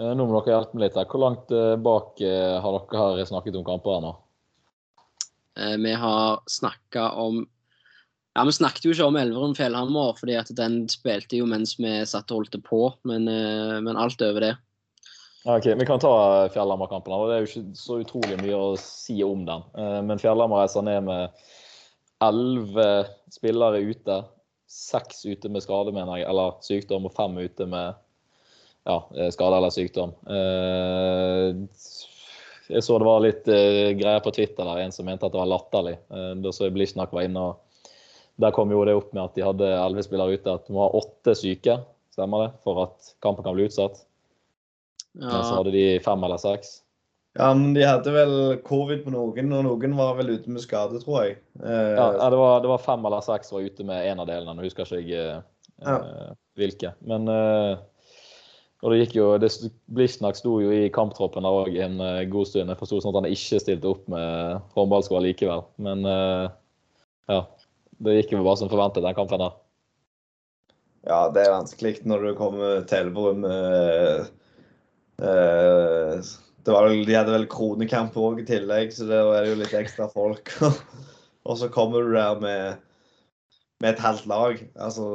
Eh, 0.00 0.12
nå 0.16 0.24
må 0.24 0.40
dere 0.40 0.56
hjelpe 0.56 0.76
meg 0.76 0.86
litt. 0.86 0.98
her. 0.98 1.08
Hvor 1.10 1.24
langt 1.24 1.54
eh, 1.54 1.76
bak 1.80 2.20
eh, 2.24 2.56
har 2.62 2.82
dere 2.94 3.28
snakket 3.28 3.58
om 3.60 3.66
kamper 3.66 3.96
her 3.96 4.04
nå? 4.06 4.16
Vi 5.60 5.92
har 5.98 6.38
snakka 6.48 7.10
om 7.20 7.42
ja, 7.42 8.44
Vi 8.46 8.52
snakket 8.54 8.84
jo 8.86 8.92
ikke 8.94 9.08
om 9.10 9.16
Elverum 9.18 9.52
Fjellhammer, 9.58 10.14
fordi 10.16 10.36
at 10.38 10.52
den 10.56 10.84
spilte 10.88 11.36
jo 11.36 11.48
mens 11.50 11.74
vi 11.76 11.90
satt 12.08 12.30
og 12.30 12.38
holdt 12.38 12.54
på, 12.64 12.78
men, 13.10 13.26
men 13.26 13.98
alt 13.98 14.22
over 14.24 14.46
det. 14.46 14.52
Ok, 15.50 15.66
Vi 15.76 15.88
kan 15.90 16.00
ta 16.00 16.46
Fjellhammer-kampen. 16.54 17.26
Det 17.26 17.34
er 17.34 17.42
jo 17.42 17.50
ikke 17.50 17.80
så 17.82 17.98
utrolig 18.00 18.38
mye 18.40 18.62
å 18.62 18.70
si 18.80 19.18
om 19.26 19.42
den. 19.48 19.66
Men 20.06 20.22
Fjellhammer 20.22 20.62
reiser 20.62 20.86
ned 20.86 21.10
med 21.10 21.42
elleve 22.24 22.88
spillere 23.34 23.82
ute 23.90 24.22
seks 24.70 25.24
ute 25.26 25.50
med 25.50 25.64
skade, 25.64 25.92
mener 25.94 26.20
jeg, 26.20 26.28
eller 26.30 26.60
sykdom, 26.64 27.08
og 27.08 27.16
fem 27.16 27.38
ute 27.42 27.66
med 27.66 27.98
ja, 28.86 28.96
eh, 29.16 29.30
skade 29.34 29.58
eller 29.58 29.74
sykdom. 29.74 30.14
Eh, 30.30 31.64
jeg 32.70 32.84
så 32.86 33.00
det 33.02 33.06
var 33.08 33.22
litt 33.24 33.48
uh, 33.50 33.90
greier 33.98 34.20
på 34.22 34.30
Twitter 34.30 34.62
der, 34.62 34.84
en 34.84 34.92
som 34.94 35.08
mente 35.08 35.26
at 35.26 35.34
det 35.34 35.40
var 35.40 35.48
latterlig. 35.50 35.96
Da 36.38 36.52
så 36.54 36.68
jeg 36.68 36.76
Blishnak 36.76 37.10
var 37.10 37.26
inne, 37.26 37.48
og 37.50 37.96
der 38.38 38.54
kom 38.54 38.70
jo 38.70 38.84
det 38.86 38.94
opp 38.94 39.10
med 39.10 39.24
at 39.24 39.34
de 39.34 39.42
hadde 39.42 39.70
elleve 39.74 40.04
spillere 40.06 40.36
ute. 40.38 40.54
At 40.54 40.68
de 40.68 40.76
må 40.76 40.84
ha 40.84 41.00
åtte 41.00 41.34
syke, 41.34 41.80
stemmer 42.14 42.44
det, 42.44 42.52
for 42.62 42.84
at 42.84 43.10
kampen 43.26 43.42
kan 43.42 43.56
bli 43.56 43.66
utsatt. 43.66 43.98
Ja. 45.18 45.26
Men 45.26 45.42
så 45.42 45.56
hadde 45.58 45.74
de 45.74 45.84
fem 46.04 46.28
eller 46.28 46.38
seks. 46.38 46.76
Ja, 47.38 47.54
men 47.54 47.74
de 47.74 47.84
hadde 47.86 48.10
vel 48.10 48.32
covid 48.66 49.04
på 49.04 49.12
noen, 49.14 49.52
og 49.54 49.62
noen 49.62 49.92
var 49.94 50.16
vel 50.18 50.32
ute 50.34 50.50
med 50.50 50.64
skade, 50.64 50.98
tror 51.02 51.28
jeg. 51.28 51.36
Eh, 51.62 51.92
ja, 51.94 52.08
det 52.26 52.38
var, 52.40 52.58
det 52.64 52.70
var, 52.72 52.82
fem 52.82 53.06
eller 53.06 53.22
seks 53.22 53.52
var 53.54 53.62
ute 53.62 53.86
med 53.86 54.08
en 54.08 54.22
av 54.24 54.26
delene. 54.30 54.56
Nå 54.58 54.66
husker 54.66 54.82
ikke 54.82 54.98
jeg 54.98 55.36
eh, 55.36 55.44
ja. 55.86 55.94
hvilke. 56.58 56.90
Men 57.06 57.30
eh, 57.30 57.78
og 58.80 58.90
det 58.90 58.98
gikk 59.04 59.14
jo, 59.20 59.28
det, 59.38 59.52
Blishnak 59.92 60.40
sto 60.40 60.56
jo 60.64 60.72
i 60.74 60.90
kamptroppen 60.90 61.44
der 61.46 61.58
òg 61.62 61.74
en 61.84 62.00
uh, 62.00 62.24
god 62.32 62.48
stund. 62.48 62.72
Jeg 62.72 62.80
forsto 62.80 62.96
sånn 63.04 63.12
at 63.12 63.18
han 63.20 63.28
ikke 63.28 63.60
stilte 63.60 63.90
opp 63.90 64.06
med 64.08 64.64
håndballsko 64.72 65.20
likevel. 65.20 65.66
Men 65.84 66.00
ja, 66.08 67.40
det 68.00 68.14
gikk 68.16 68.32
jo 68.32 68.40
bare 68.40 68.56
som 68.56 68.72
forventet, 68.72 69.04
den 69.04 69.18
kampen 69.18 69.44
der. 69.44 69.52
Ja, 71.04 71.20
det 71.28 71.44
er 71.44 71.52
vanskelig 71.58 72.00
når 72.08 72.24
du 72.24 72.30
kommer 72.40 72.80
til 72.88 73.04
Elverum. 73.04 73.44
Det 75.20 75.28
var, 75.28 76.32
vel- 76.66 77.06
de 77.06 77.14
hadde 77.16 77.32
vel 77.32 77.48
kronekamp 77.50 78.14
òg 78.20 78.40
i 78.42 78.46
tillegg, 78.48 78.92
så 78.92 79.06
det 79.08 79.18
jo 79.48 79.58
litt 79.58 79.74
ekstra 79.74 80.08
folk. 80.12 80.52
og 81.48 81.56
så 81.58 81.68
kommer 81.72 82.04
du 82.04 82.12
der 82.14 82.40
med, 82.40 82.78
med 83.80 83.94
et 83.94 84.02
halvt 84.04 84.26
lag. 84.28 84.60
Altså, 84.76 85.06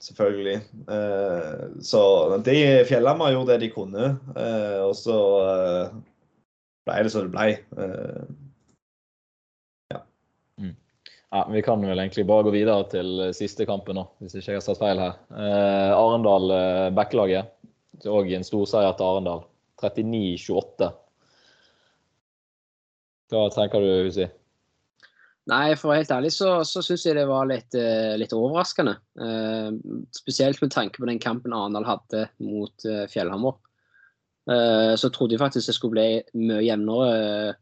selvfølgelig. 0.00 0.60
Eh, 0.88 1.64
så 1.82 2.02
de 2.46 2.58
Fjellhamar 2.88 3.34
gjorde 3.34 3.56
det 3.56 3.66
de 3.66 3.72
kunne, 3.74 4.12
eh, 4.36 4.78
og 4.86 4.94
så 4.98 5.18
eh, 5.46 5.96
ble 6.86 7.00
det 7.04 7.14
som 7.14 7.26
det 7.26 7.34
ble. 7.34 7.48
Eh, 7.78 8.28
Ja, 11.28 11.42
Vi 11.52 11.60
kan 11.60 11.82
vel 11.84 11.98
egentlig 12.00 12.22
bare 12.24 12.46
gå 12.46 12.54
videre 12.54 12.86
til 12.88 13.18
siste 13.36 13.66
kampen 13.68 13.98
nå, 13.98 14.06
hvis 14.22 14.38
ikke 14.38 14.54
jeg 14.54 14.62
har 14.62 14.64
satt 14.64 14.78
feil 14.80 14.96
her. 15.02 15.18
Arendal 15.92 16.48
Bekkelaget. 16.96 17.50
Og 18.08 18.30
en 18.32 18.46
storseier 18.48 18.94
til 18.96 19.04
Arendal. 19.04 19.42
39-28. 19.82 20.90
Hva 23.28 23.46
tenker 23.52 23.84
du, 23.84 23.90
Husi? 24.08 24.28
Nei, 25.48 25.72
for 25.78 25.88
å 25.88 25.92
være 25.92 26.02
helt 26.02 26.12
ærlig 26.12 26.32
så, 26.34 26.50
så 26.68 26.82
syns 26.84 27.06
jeg 27.06 27.16
det 27.16 27.24
var 27.28 27.46
litt, 27.48 27.72
eh, 27.76 28.16
litt 28.20 28.34
overraskende. 28.36 28.98
Eh, 29.16 29.70
spesielt 30.16 30.60
med 30.60 30.74
tanke 30.74 31.00
på 31.00 31.08
den 31.08 31.20
kampen 31.22 31.54
Arendal 31.56 31.88
hadde 31.88 32.26
mot 32.44 32.84
eh, 32.84 33.06
Fjellhammer. 33.08 33.56
Eh, 34.48 34.94
så 34.96 35.10
trodde 35.12 35.36
jeg 35.36 35.42
faktisk 35.42 35.68
det 35.68 35.76
skulle 35.76 35.96
bli 35.96 36.44
mye 36.48 36.62
jevnere 36.64 37.08
eh, 37.16 37.56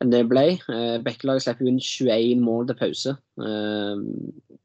enn 0.00 0.12
det 0.12 0.22
ble. 0.28 0.46
Eh, 0.56 0.96
Bekkelaget 1.04 1.46
slipper 1.46 1.68
inn 1.68 1.80
21 1.80 2.44
mål 2.44 2.68
til 2.68 2.80
pause. 2.80 3.14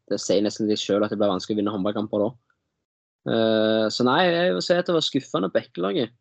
Det 0.06 0.19
sier 0.21 0.43
nesten 0.45 0.69
litt 0.69 0.84
sjøl 0.84 1.04
at 1.04 1.13
det 1.13 1.19
blir 1.19 1.32
vanskelig 1.32 1.58
å 1.58 1.60
vinne 1.62 1.74
håndballkamper 1.74 2.24
da. 2.24 2.34
Så 3.89 4.04
nei, 4.06 4.19
jeg 4.28 4.52
vil 4.54 4.62
si 4.62 4.76
at 4.78 4.86
det 4.86 4.93
var 4.93 5.02
skuffende 5.02 5.50
Bekkelaget. 5.50 6.12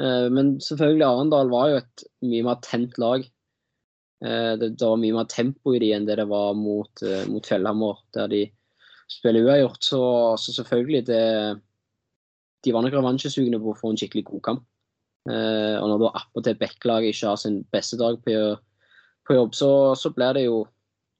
Eh, 0.00 0.26
men 0.34 0.56
selvfølgelig 0.62 1.06
Arendal 1.06 1.52
var 1.52 1.70
jo 1.70 1.78
et 1.82 2.04
mye 2.26 2.46
mer 2.46 2.60
tent 2.66 2.98
lag. 2.98 3.24
Eh, 4.24 4.52
Det, 4.58 4.74
var 4.80 4.98
mye 4.98 5.14
mer 5.14 5.28
tempo 5.30 5.74
i 5.74 5.80
de 5.82 5.92
enn 5.94 6.06
det 6.08 6.18
det 6.18 6.28
var 6.30 6.54
mot, 6.58 7.02
eh, 7.02 7.26
mot 7.30 7.46
Fjellhammer, 7.46 8.02
der 8.14 8.28
de 8.28 8.42
spiller 9.10 9.46
uavgjort. 9.46 9.82
Så, 9.84 10.02
så 10.40 10.56
selvfølgelig, 10.58 11.06
det, 11.06 11.22
de 12.64 12.72
var 12.72 12.82
nok 12.82 12.96
revansjesugne 12.98 13.60
på 13.60 13.74
å 13.74 13.78
få 13.78 13.92
en 13.92 14.00
skikkelig 14.00 14.24
god 14.32 14.42
kamp. 14.42 14.70
Og 15.24 15.86
når 15.88 16.02
da 16.02 16.08
attpåtil 16.18 16.56
Bekkelaget 16.60 17.14
ikke 17.14 17.30
har 17.30 17.38
sin 17.40 17.62
beste 17.72 17.96
dag 17.96 18.18
på, 18.20 18.32
på 19.24 19.36
jobb, 19.38 19.54
så, 19.56 19.70
så 19.96 20.10
blir 20.12 20.36
det 20.36 20.42
jo 20.44 20.58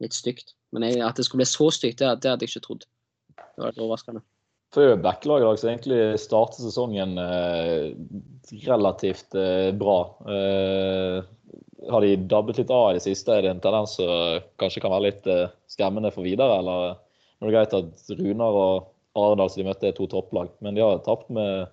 litt 0.05 0.13
stygt. 0.13 0.53
Men 0.77 0.85
jeg, 0.85 1.01
at 1.01 1.17
det 1.17 1.25
skulle 1.25 1.41
bli 1.41 1.49
så 1.49 1.71
stygt, 1.73 2.03
det, 2.03 2.11
det 2.21 2.29
hadde 2.29 2.45
jeg 2.45 2.53
ikke 2.53 2.67
trodd. 2.67 2.85
Det 3.39 3.63
var 3.63 3.73
litt 3.73 3.81
overraskende. 3.81 4.21
For 4.75 4.83
det 4.83 4.89
er 4.89 4.97
jo 4.97 5.03
Bekkelaget 5.05 5.65
egentlig 5.69 6.01
starter 6.19 6.65
sesongen 6.67 7.15
eh, 7.23 7.93
relativt 8.67 9.37
eh, 9.39 9.71
bra. 9.79 9.99
Eh, 10.27 11.21
har 11.95 12.03
de 12.03 12.17
dabbet 12.27 12.59
litt 12.59 12.73
av 12.75 12.89
i 12.91 12.97
det 12.99 13.05
siste? 13.05 13.37
Er 13.37 13.45
det 13.45 13.53
en 13.53 13.63
tendens 13.63 13.95
som 14.01 14.43
kanskje 14.59 14.83
kan 14.83 14.91
være 14.97 15.07
litt 15.07 15.29
eh, 15.31 15.47
skremmende 15.71 16.11
for 16.15 16.27
videre? 16.27 16.59
Eller 16.59 16.89
er 16.91 17.47
det 17.47 17.55
greit 17.55 17.77
at 17.79 18.19
Runar 18.19 18.59
og 18.59 18.91
Arendal 19.15 19.53
som 19.53 19.63
de 19.63 19.69
møtte, 19.69 19.87
er 19.93 19.95
to 19.95 20.09
topplag, 20.11 20.51
men 20.65 20.75
de 20.75 20.83
har 20.83 20.99
tapt 21.07 21.31
med 21.31 21.71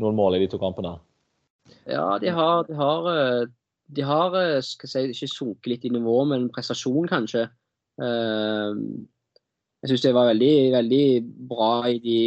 noen 0.00 0.16
mål 0.16 0.38
i 0.38 0.42
de 0.46 0.48
to 0.48 0.60
kampene. 0.62 0.96
Ja, 1.84 2.16
de 2.22 2.32
har, 2.32 2.64
de 2.64 2.76
har, 2.78 3.08
eh, 3.12 3.44
de 3.98 4.08
har 4.08 4.36
eh, 4.38 4.56
skal 4.64 4.88
jeg 4.88 5.12
si, 5.12 5.26
ikke 5.26 5.34
sunket 5.34 5.72
litt 5.74 5.86
i 5.88 5.92
nivå, 5.92 6.22
men 6.30 6.48
prestasjon 6.54 7.10
kanskje. 7.10 7.48
Eh, 8.00 8.80
Jeg 9.82 9.92
syns 9.92 10.04
det 10.04 10.14
var 10.16 10.30
veldig, 10.32 10.54
veldig 10.74 11.02
bra 11.50 11.72
i 11.86 11.98
de 12.02 12.20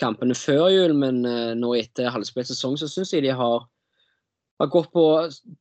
kampene 0.00 0.36
før 0.36 0.66
jul, 0.72 0.94
men 0.98 1.22
eh, 1.28 1.52
nå 1.58 1.74
etter 1.78 2.12
halvspilt 2.12 2.50
sesong 2.50 2.76
så 2.80 2.88
syns 2.90 3.12
jeg 3.14 3.24
de 3.24 3.32
har, 3.36 3.64
har 4.60 4.72
gått 4.72 4.90
på 4.92 5.04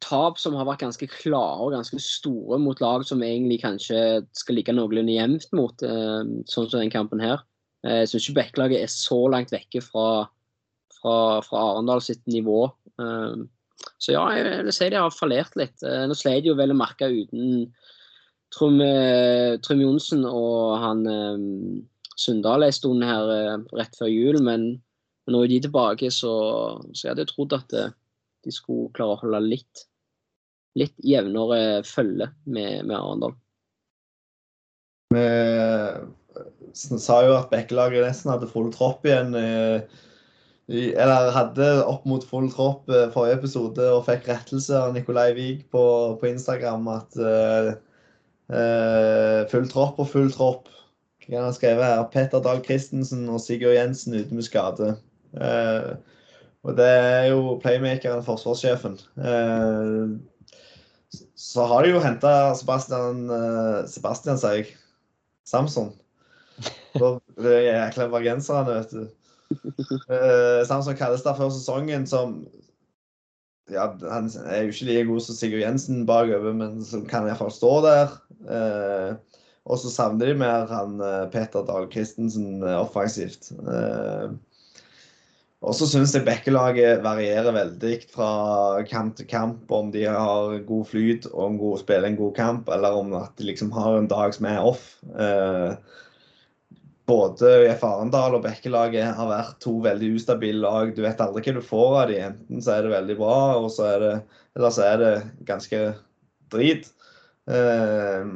tap 0.03 0.39
som 0.41 0.57
har 0.59 0.67
vært 0.67 0.83
ganske 0.83 1.07
klare 1.13 1.63
og 1.63 1.75
ganske 1.75 1.99
store 2.03 2.59
mot 2.61 2.83
lag 2.83 3.05
som 3.07 3.23
egentlig 3.23 3.61
kanskje 3.63 4.21
skal 4.37 4.59
ligge 4.59 4.75
noenlunde 4.75 5.15
jevnt 5.15 5.47
mot, 5.55 5.87
eh, 5.87 6.19
sånn 6.51 6.67
som 6.67 6.77
den 6.79 6.93
kampen 6.93 7.23
her. 7.23 7.43
Eh, 7.85 8.01
Jeg 8.03 8.11
syns 8.11 8.27
ikke 8.27 8.39
Bekkelaget 8.41 8.83
er 8.83 8.91
så 8.91 9.23
langt 9.31 9.55
vekke 9.55 9.83
fra, 9.85 10.27
fra, 10.99 11.15
fra 11.47 11.65
Arendal 11.71 12.03
sitt 12.03 12.23
nivå. 12.27 12.65
Så 14.01 14.13
ja, 14.13 14.21
jeg 14.35 14.65
vil 14.67 14.75
si 14.75 14.89
de 14.93 14.99
har 14.99 15.13
fallert 15.15 15.55
litt. 15.57 15.81
Nå 15.81 16.13
sleit 16.13 16.43
de 16.43 16.51
jo 16.51 16.57
vel 16.59 16.73
å 16.73 16.77
merke 16.77 17.07
uten 17.09 17.71
Trym 18.51 18.81
eh, 18.83 19.57
Trym 19.63 19.83
Johnsen 19.85 20.25
og 20.27 20.77
han 20.83 21.05
eh, 21.07 21.43
Sundal 22.19 22.65
en 22.67 22.75
stund 22.75 23.05
her 23.07 23.31
eh, 23.33 23.53
rett 23.77 23.95
før 23.97 24.11
jul, 24.11 24.41
men 24.43 24.73
når 25.25 25.35
nå 25.35 25.43
er 25.45 25.51
de 25.53 25.61
tilbake, 25.67 26.09
så, 26.11 26.33
så 26.91 27.05
jeg 27.05 27.13
hadde 27.13 27.29
trodd 27.29 27.55
at 27.55 27.71
de 27.71 28.51
skulle 28.53 28.91
klare 28.97 29.15
å 29.15 29.21
holde 29.21 29.41
litt 29.45 29.87
litt 30.79 30.95
jevnere 31.03 31.81
følge 31.83 32.29
med, 32.47 32.85
med 32.87 32.95
Arendal. 32.95 33.33
Vi 35.11 35.25
sa 36.73 37.17
jo 37.27 37.35
at 37.35 37.51
Bekkelaget 37.51 38.05
nesten 38.05 38.31
hadde 38.31 38.47
full 38.47 38.69
tropp 38.71 39.03
igjen. 39.03 39.35
eller 40.71 41.33
hadde 41.35 41.67
opp 41.83 42.07
mot 42.07 42.23
full 42.23 42.47
tropp 42.53 42.87
forrige 42.87 43.41
episode 43.41 43.89
og 43.91 44.05
fikk 44.07 44.31
rettelse 44.31 44.79
av 44.79 44.95
Nikolai 44.95 45.33
Wiig 45.35 45.67
på, 45.75 45.83
på 46.21 46.31
Instagram 46.31 46.87
at 46.95 47.19
eh, 47.19 47.73
eh, 48.51 49.41
full 49.51 49.67
tropp 49.71 49.99
og 50.01 50.09
full 50.11 50.31
tropp. 50.33 50.69
Hva 51.27 51.45
han 51.45 51.55
skrevet 51.55 51.85
her? 51.85 52.03
Petter 52.11 52.41
Dahl 52.43 52.63
Christensen 52.65 53.27
og 53.31 53.39
Sigurd 53.43 53.77
Jensen 53.77 54.17
ute 54.17 54.35
med 54.35 54.43
skade. 54.47 54.95
Uh, 55.31 55.95
og 56.67 56.75
det 56.75 56.87
er 56.87 57.27
jo 57.31 57.55
playmakeren, 57.61 58.23
forsvarssjefen. 58.25 58.97
Uh, 59.15 60.17
så 61.39 61.65
har 61.69 61.85
de 61.85 61.93
jo 61.93 62.01
henta 62.03 62.51
Sebastian, 62.57 63.23
Sebastian 63.87 64.39
sier 64.41 64.61
jeg. 64.61 64.73
Samson. 65.47 65.91
Det 67.41 67.57
jækla 67.65 68.07
bergenserne, 68.11 68.75
vet 68.77 68.91
du. 68.91 69.07
Samson 70.67 70.95
Kallestad 70.95 71.35
før 71.39 71.49
sesongen 71.51 72.05
som 72.07 72.41
ja, 73.71 73.87
Han 74.11 74.29
er 74.45 74.65
jo 74.65 74.75
ikke 74.75 74.87
like 74.89 75.07
god 75.09 75.25
som 75.25 75.37
Sigurd 75.37 75.63
Jensen 75.63 76.05
bakover, 76.09 76.53
men 76.57 76.79
som 76.85 77.05
kan 77.09 77.27
iallfall 77.27 77.53
stå 77.53 77.73
der. 77.87 78.15
Eh, 78.51 79.41
og 79.69 79.77
så 79.81 79.91
savner 79.93 80.31
de 80.31 80.37
mer 80.41 80.69
han 80.71 81.01
eh, 81.05 81.27
Peter 81.33 81.65
Dahl 81.67 81.89
Christensen 81.91 82.63
eh, 82.65 82.79
offensivt. 82.79 83.51
Eh, 83.61 84.31
og 85.61 85.75
så 85.77 85.85
syns 85.85 86.15
jeg 86.17 86.25
Bekkelaget 86.25 87.03
varierer 87.05 87.53
veldig 87.53 87.97
fra 88.09 88.29
kamp 88.89 89.19
til 89.19 89.27
kamp, 89.29 89.69
om 89.69 89.91
de 89.93 90.07
har 90.09 90.55
god 90.65 90.87
flyt 90.89 91.27
en 91.29 91.59
god, 91.61 91.83
spiller 91.83 92.09
en 92.09 92.17
god 92.17 92.33
kamp, 92.37 92.71
eller 92.73 92.97
om 92.97 93.13
at 93.19 93.35
de 93.37 93.45
liksom 93.51 93.69
har 93.75 93.99
en 93.99 94.09
dag 94.09 94.33
som 94.33 94.47
er 94.49 94.65
off. 94.71 94.87
Eh, 95.13 95.75
både 97.11 97.51
IF 97.67 97.83
Arendal 97.85 98.37
og 98.37 98.45
Bekkelaget 98.45 99.17
har 99.17 99.29
vært 99.29 99.59
to 99.63 99.75
veldig 99.83 100.13
ustabile 100.15 100.63
lag. 100.63 100.93
Du 100.95 101.03
vet 101.03 101.21
aldri 101.23 101.43
hva 101.43 101.59
du 101.59 101.65
får 101.67 101.95
av 101.99 102.11
dem. 102.13 102.25
Enten 102.31 102.63
så 102.63 102.77
er 102.77 102.85
det 102.85 102.95
veldig 102.95 103.17
bra, 103.19 103.37
det, 104.01 104.11
eller 104.57 104.75
så 104.75 104.85
er 104.87 105.01
det 105.01 105.13
ganske 105.47 105.81
drit. 106.53 106.91
Eh, 107.51 108.31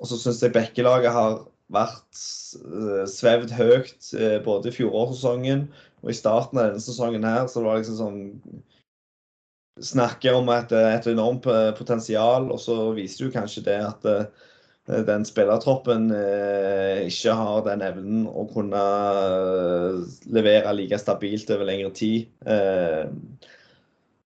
og 0.00 0.10
så 0.10 0.20
syns 0.20 0.42
jeg 0.42 0.54
Bekkelaget 0.56 1.14
har 1.14 1.42
vært 1.72 2.22
eh, 2.60 3.04
svevd 3.10 3.52
høyt 3.56 4.12
eh, 4.18 4.38
både 4.44 4.70
i 4.70 4.76
fjorårssesongen 4.76 5.66
og 6.04 6.12
i 6.12 6.16
starten 6.16 6.60
av 6.60 6.70
denne 6.70 6.84
sesongen 6.84 7.26
her. 7.28 7.46
Så 7.48 7.60
det 7.60 7.68
var 7.68 7.82
liksom 7.82 8.00
sånn 8.00 8.64
Snakke 9.82 10.30
om 10.30 10.46
et, 10.54 10.70
et 10.70 11.06
enormt 11.10 11.48
eh, 11.50 11.72
potensial, 11.74 12.44
og 12.54 12.60
så 12.62 12.92
viser 12.94 13.26
du 13.26 13.34
kanskje 13.34 13.64
det 13.66 13.80
at 13.82 14.04
eh, 14.06 14.44
den 14.84 15.24
spillertroppen 15.24 16.10
eh, 16.12 17.06
ikke 17.08 17.32
har 17.32 17.62
den 17.64 17.82
evnen 17.86 18.26
å 18.28 18.44
kunne 18.52 18.82
eh, 18.84 20.02
levere 20.28 20.74
like 20.76 20.98
stabilt 21.00 21.48
over 21.54 21.70
lengre 21.70 21.92
tid. 21.96 22.28
Eh, 22.44 23.08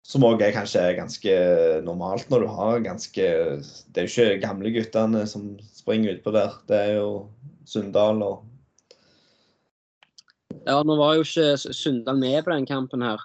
som 0.06 0.24
òg 0.24 0.40
er 0.40 0.54
kanskje 0.54 0.86
ganske 0.96 1.36
normalt 1.84 2.30
når 2.30 2.44
du 2.44 2.50
har 2.54 2.84
ganske 2.84 3.24
Det 3.26 4.00
er 4.00 4.06
jo 4.06 4.12
ikke 4.12 4.42
gamle 4.46 4.70
guttene 4.70 5.24
som 5.28 5.56
springer 5.74 6.16
utpå 6.16 6.32
der. 6.32 6.54
Det 6.70 6.78
er 6.78 6.92
jo 7.02 7.08
Sunndal 7.66 8.22
og 8.24 8.44
Ja, 10.66 10.78
nå 10.86 10.96
var 10.98 11.18
jo 11.18 11.26
ikke 11.26 11.74
Sunndal 11.74 12.22
med 12.22 12.38
på 12.46 12.54
den 12.54 12.68
kampen 12.70 13.02
her. 13.02 13.18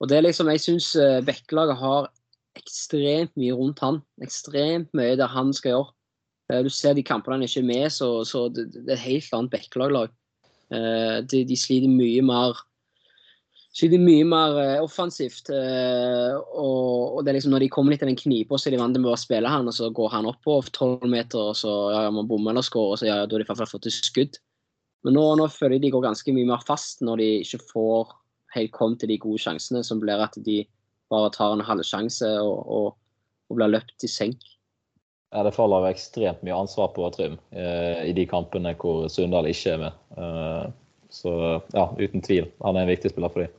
Og 0.00 0.08
det 0.08 0.16
er 0.16 0.24
liksom, 0.24 0.48
Jeg 0.48 0.64
syns 0.64 0.90
Bekkelaget 1.28 1.76
har 1.76 2.08
ekstremt 2.58 3.34
mye 3.38 3.56
rundt 3.56 3.82
han. 3.84 4.02
Ekstremt 4.24 4.92
mye 4.96 5.16
der 5.18 5.30
han 5.32 5.52
skal 5.56 5.74
gjøre. 5.74 5.92
Eh, 6.52 6.62
Du 6.64 6.70
ser 6.72 6.94
de 6.94 7.04
kampene 7.06 7.38
han 7.38 7.46
ikke 7.46 7.62
er 7.62 7.68
med, 7.68 7.90
så, 7.92 8.24
så 8.24 8.48
det, 8.52 8.70
det 8.74 8.86
er 8.86 8.96
et 8.96 9.06
helt 9.06 9.36
annet 9.36 9.52
Bekkelag-lag. 9.52 10.14
Eh, 10.72 11.20
De, 11.28 11.44
de 11.44 11.56
sliter 11.56 11.92
mye 11.92 12.24
mer 12.24 12.64
sliter 13.78 14.00
mye 14.02 14.24
mer 14.26 14.56
eh, 14.58 14.82
offensivt. 14.82 15.52
Og, 15.52 17.14
og 17.14 17.22
det 17.22 17.30
er 17.30 17.38
liksom 17.38 17.52
når 17.54 17.66
de 17.66 17.70
kommer 17.70 17.94
litt 17.94 18.02
i 18.02 18.08
den 18.10 18.18
knipa, 18.18 18.58
så 18.58 18.68
er 18.68 18.74
de 18.74 18.80
vant 18.82 18.96
til 18.96 19.06
å 19.06 19.18
spille 19.20 19.52
han, 19.52 19.68
og 19.70 19.76
så 19.76 19.90
går 19.94 20.14
han 20.16 20.28
opp 20.30 20.40
på 20.46 20.58
tolv 20.74 21.06
meter, 21.06 21.52
og 21.52 21.58
så 21.58 21.74
ja, 21.94 22.06
ja, 22.08 22.14
man 22.14 22.26
bommer 22.30 22.54
eller 22.54 22.66
scorer, 22.66 22.96
og 22.96 23.00
så 23.00 23.06
ja, 23.10 23.20
ja, 23.20 23.26
da 23.28 23.36
har 23.36 23.44
de 23.44 23.46
i 23.46 23.50
hvert 23.50 23.60
fall 23.60 23.70
fått 23.70 23.86
til 23.86 23.94
skudd. 23.94 24.40
Men 25.06 25.14
nå, 25.14 25.26
nå 25.38 25.46
føler 25.52 25.76
jeg 25.76 25.84
de 25.86 25.92
går 25.94 26.08
ganske 26.08 26.34
mye 26.34 26.48
mer 26.48 26.64
fast 26.66 27.04
når 27.06 27.20
de 27.22 27.28
ikke 27.44 27.60
får 27.68 28.16
helt 28.56 28.72
kommet 28.74 28.98
til 29.02 29.12
de 29.12 29.20
gode 29.22 29.38
sjansene, 29.44 29.84
som 29.86 30.00
blir 30.02 30.18
at 30.24 30.34
de 30.42 30.62
bare 31.12 31.32
tar 31.34 31.56
en 31.56 31.64
halvsjanse 31.64 32.30
og, 32.42 32.58
og, 32.68 32.88
og 33.48 33.60
blir 33.60 33.72
løpt 33.72 34.06
i 34.06 34.10
senk. 34.10 34.44
Ja, 35.34 35.42
det 35.44 35.52
faller 35.56 35.90
ekstremt 35.90 36.40
mye 36.44 36.56
ansvar 36.56 36.92
på 36.96 37.08
Trym 37.12 37.36
eh, 37.52 38.04
i 38.08 38.14
de 38.16 38.24
kampene 38.28 38.72
hvor 38.80 39.10
Sundal 39.12 39.48
ikke 39.50 39.74
er 39.74 39.82
med. 39.82 39.98
Eh, 40.16 40.68
så 41.12 41.32
ja, 41.74 41.88
uten 42.00 42.24
tvil. 42.24 42.48
Han 42.64 42.76
er 42.76 42.86
en 42.86 42.92
viktig 42.92 43.12
spiller 43.12 43.32
for 43.32 43.44
dem. 43.44 43.56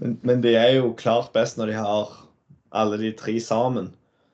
Men, 0.00 0.18
men 0.26 0.44
de 0.44 0.54
er 0.58 0.76
jo 0.78 0.92
klart 0.98 1.32
best 1.34 1.58
når 1.58 1.72
de 1.72 1.80
har 1.80 2.12
alle 2.70 3.00
de 3.00 3.10
tre 3.18 3.34
sammen. 3.42 3.90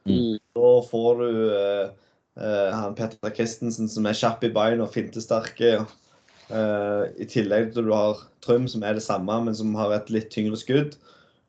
Mm. 0.07 0.37
Da 0.57 0.73
får 0.91 1.23
du 1.23 1.31
eh, 1.57 1.87
eh, 2.39 2.75
han 2.77 2.97
Petter 2.99 3.33
Christensen 3.35 3.89
som 3.91 4.07
er 4.07 4.17
kjapp 4.17 4.45
i 4.47 4.53
beina 4.53 4.85
og 4.85 4.93
fintesterke. 4.95 5.79
Eh, 6.47 7.03
I 7.17 7.29
tillegg 7.31 7.73
til 7.75 7.89
du 7.89 7.95
har 7.97 8.21
Trym 8.45 8.69
som 8.71 8.85
er 8.87 9.01
det 9.01 9.07
samme, 9.07 9.41
men 9.49 9.57
som 9.57 9.75
har 9.81 9.97
et 9.97 10.13
litt 10.13 10.29
tyngre 10.35 10.61
skudd. 10.61 10.95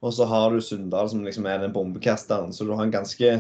Og 0.06 0.14
så 0.14 0.28
har 0.30 0.54
du 0.54 0.62
Sundal 0.62 1.10
som 1.10 1.24
liksom 1.26 1.48
er 1.50 1.64
den 1.64 1.74
bombekasteren. 1.74 2.54
Så 2.54 2.68
du 2.68 2.74
har 2.76 2.86
en 2.86 2.94
ganske 2.94 3.40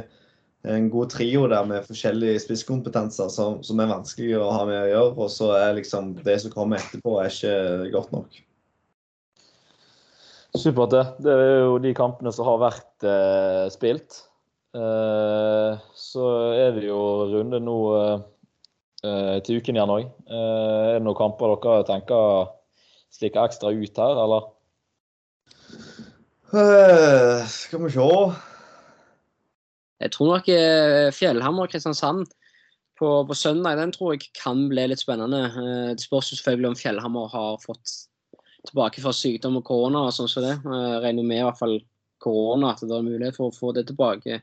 en 0.68 0.90
god 0.92 1.12
trio 1.14 1.46
der 1.48 1.66
med 1.70 1.86
forskjellige 1.88 2.42
spisskompetanser 2.44 3.30
som, 3.32 3.62
som 3.64 3.80
er 3.80 3.92
vanskelig 3.92 4.34
å 4.40 4.50
ha 4.52 4.66
med 4.68 4.80
å 4.82 4.90
gjøre. 4.90 5.14
Og 5.16 5.32
så 5.32 5.52
er 5.56 5.78
liksom 5.78 6.16
det 6.26 6.40
som 6.44 6.54
kommer 6.54 6.82
etterpå, 6.82 7.20
er 7.22 7.32
ikke 7.32 7.92
godt 7.94 8.16
nok. 8.16 8.40
Supert, 10.58 10.96
det. 10.96 11.04
Det 11.22 11.36
er 11.36 11.54
jo 11.68 11.78
de 11.84 11.94
kampene 11.96 12.34
som 12.34 12.48
har 12.50 12.60
vært 12.64 13.06
eh, 13.06 13.68
spilt. 13.74 14.24
Eh, 14.78 15.86
så 15.94 16.28
er 16.58 16.76
det 16.76 16.88
jo 16.90 17.00
runde 17.32 17.62
nå 17.62 17.78
eh, 19.06 19.38
til 19.46 19.62
uken 19.62 19.78
igjen 19.78 19.94
òg. 19.94 20.10
Eh, 20.26 20.84
er 20.90 20.98
det 20.98 21.06
noen 21.06 21.20
kamper 21.20 21.56
dere 21.56 21.86
tenker 21.88 22.54
stikker 23.14 23.48
ekstra 23.48 23.72
ut 23.72 24.02
her, 24.02 24.24
eller? 24.26 24.50
Eh, 26.54 27.46
skal 27.52 27.82
vi 27.84 27.90
se. 27.92 28.10
Jeg 30.00 30.12
tror 30.14 30.30
nok 30.32 30.50
eh, 30.54 31.10
Fjellhammer 31.12 31.66
og 31.66 31.72
Kristiansand 31.74 32.28
på, 32.98 33.10
på 33.28 33.36
søndag 33.38 33.78
den 33.82 33.92
tror 33.92 34.14
jeg 34.16 34.30
kan 34.38 34.68
bli 34.72 34.86
litt 34.88 35.02
spennende. 35.04 35.42
Eh, 35.50 35.90
Det 35.98 36.06
spørs 36.06 36.32
selvfølgelig 36.36 36.72
om 36.72 36.78
Fjellhammer 36.80 37.28
har 37.34 37.58
fått 37.66 37.96
tilbake 38.68 39.02
fra 39.04 39.14
sykdom 39.16 39.60
og 39.60 39.66
korona 39.68 40.06
og 40.08 40.14
sånn 40.16 40.30
som 40.32 40.44
det. 40.46 40.56
Jeg 40.64 41.02
regner 41.04 41.24
med 41.28 41.42
i 41.42 41.46
hvert 41.48 41.60
fall 41.60 41.78
korona, 42.24 42.72
at 42.74 42.82
det 42.84 42.96
er 42.96 43.06
mulighet 43.06 43.38
for 43.38 43.50
å 43.52 43.56
få 43.58 43.74
det 43.76 43.88
tilbake 43.92 44.42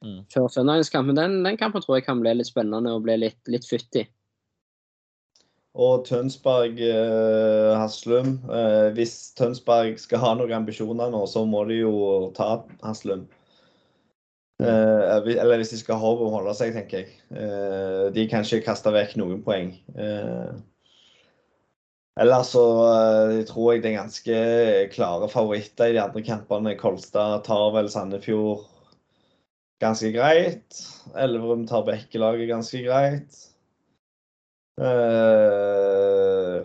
Mm. 0.00 0.22
før 0.32 0.46
søndagens 0.48 0.88
kamp. 0.88 1.10
Men 1.10 1.16
den, 1.18 1.32
den 1.44 1.58
kampen 1.60 1.82
tror 1.84 1.98
jeg 1.98 2.06
kan 2.06 2.22
bli 2.22 2.32
litt 2.32 2.48
spennende 2.48 2.88
og 2.96 3.02
bli 3.04 3.18
litt, 3.20 3.36
litt 3.52 3.66
fyttig. 3.68 4.06
Og 5.80 6.04
Tønsberg 6.04 6.80
eh, 6.84 7.72
Haslum. 7.80 8.34
Eh, 8.52 8.90
hvis 8.96 9.32
Tønsberg 9.38 9.96
skal 10.02 10.20
ha 10.20 10.32
noen 10.36 10.52
ambisjoner 10.58 11.12
nå, 11.12 11.22
så 11.30 11.46
må 11.48 11.64
de 11.70 11.80
jo 11.80 11.94
ta 12.36 12.58
Haslum. 12.84 13.24
Eh, 14.60 15.04
eller 15.40 15.60
hvis 15.60 15.72
de 15.72 15.78
skal 15.80 15.96
ha 15.96 16.04
håp 16.04 16.20
om 16.20 16.28
å 16.28 16.34
holde 16.40 16.52
seg, 16.58 16.74
tenker 16.76 17.00
jeg. 17.00 17.14
Eh, 17.32 18.10
de 18.12 18.26
kan 18.28 18.44
ikke 18.44 18.66
kaste 18.68 18.92
vekk 18.92 19.16
noen 19.20 19.40
poeng. 19.46 19.72
Eh, 19.96 20.50
ellers 22.20 22.52
så 22.52 22.64
eh, 22.90 23.38
tror 23.48 23.72
jeg 23.72 23.84
det 23.84 23.94
er 23.94 24.00
ganske 24.02 24.42
klare 24.92 25.30
favoritter 25.32 25.94
i 25.94 25.96
de 25.96 26.02
andre 26.04 26.24
kampene. 26.26 26.76
Kolstad 26.80 27.46
tar 27.48 27.70
vel 27.78 27.88
Sandefjord 27.92 28.66
ganske 29.80 30.12
greit. 30.12 30.82
Elverum 31.16 31.64
tar 31.70 31.86
Bekkelaget 31.88 32.52
ganske 32.52 32.84
greit. 32.84 33.46
Eh, 34.78 36.62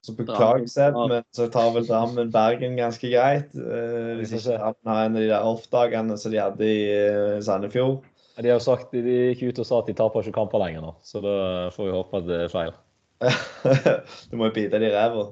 så 0.00 0.14
beklager 0.16 0.66
Seb, 0.66 0.96
men 1.10 1.24
så 1.36 1.46
tar 1.52 1.74
vel 1.74 1.84
Drammen 1.86 2.30
Bergen 2.32 2.78
ganske 2.78 3.10
greit. 3.12 3.50
Uh, 3.54 4.16
hvis 4.18 4.32
ikke 4.32 4.56
Drammen 4.56 4.88
har 4.88 5.02
en 5.04 5.16
av 5.18 5.20
de 5.20 5.28
der 5.28 5.48
off-dagene 5.50 6.16
som 6.18 6.32
de 6.32 6.40
hadde 6.40 6.64
i 6.64 6.78
uh, 6.88 7.36
Sandefjord. 7.44 8.00
De 8.40 8.48
har 8.48 8.56
jo 8.56 8.64
sagt, 8.64 8.94
de 8.96 9.16
gikk 9.34 9.50
ut 9.50 9.60
og 9.60 9.68
sa 9.68 9.82
at 9.82 9.90
de 9.90 9.96
taper 9.98 10.24
ikke 10.24 10.38
kamper 10.38 10.62
lenger 10.62 10.86
nå, 10.86 10.94
så 11.04 11.20
da 11.20 11.34
får 11.74 11.84
vi 11.84 11.92
håpe 11.92 12.22
at 12.22 12.28
det 12.30 12.38
er 12.46 12.52
feil. 12.54 12.72
du 14.30 14.38
må 14.40 14.48
jo 14.48 14.54
bite 14.56 14.80
det 14.80 14.88
i 14.88 14.94
ræva. 14.94 15.26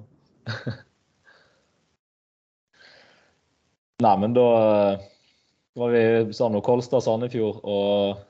Nei, 4.05 4.15
men 4.21 4.37
da 4.37 4.49
var 5.79 5.95
vi 5.95 6.37
sa 6.37 6.51
nå 6.53 6.61
Kolstad, 6.67 7.01
Sandefjord 7.07 7.63
og 7.65 8.21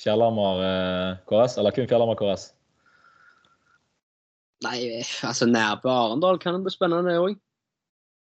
Fjellhamar 0.00 0.62
eh, 0.64 1.16
KS, 1.28 1.58
eller 1.60 1.74
kun 1.76 1.88
Fjellhamar 1.90 2.16
KS? 2.20 2.48
Nei, 4.64 4.78
altså 5.24 5.46
Nærbø 5.48 5.88
Arendal 5.92 6.38
kan 6.40 6.56
det 6.58 6.64
bli 6.66 6.72
spennende, 6.74 7.08
det 7.12 7.20
òg. 7.20 7.36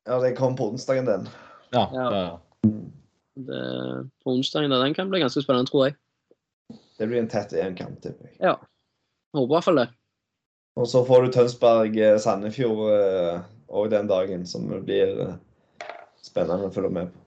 Ja, 0.06 0.18
det 0.22 0.36
kom 0.38 0.54
på 0.58 0.68
onsdagen, 0.72 1.06
den. 1.06 1.28
Ja. 1.74 1.86
Ja. 1.94 2.06
ja. 2.12 2.38
Det- 3.34 4.10
På 4.24 4.34
onsdagen 4.36 4.70
den 4.70 4.94
kan 4.94 5.10
bli 5.10 5.20
ganske 5.22 5.42
spennende, 5.42 5.70
tror 5.70 5.86
jeg. 5.88 5.96
Det 6.98 7.08
blir 7.08 7.18
en 7.22 7.28
tett 7.28 7.52
EM-kamp, 7.52 8.00
tipper 8.02 8.28
jeg. 8.28 8.36
Ja. 8.40 8.56
Håper 9.34 9.48
i 9.50 9.54
hvert 9.56 9.64
fall 9.64 9.80
det. 9.80 9.88
Og 10.76 10.86
så 10.88 11.02
får 11.04 11.22
du 11.26 11.32
Tønsberg 11.34 11.96
eh, 12.00 12.18
Sandefjord 12.18 13.42
òg 13.72 13.90
den 13.92 14.06
dagen, 14.08 14.46
som 14.46 14.68
blir 14.84 15.18
eh, 15.26 15.34
spennende 16.22 16.68
å 16.68 16.72
følge 16.74 16.90
med 16.92 17.10
på. 17.12 17.18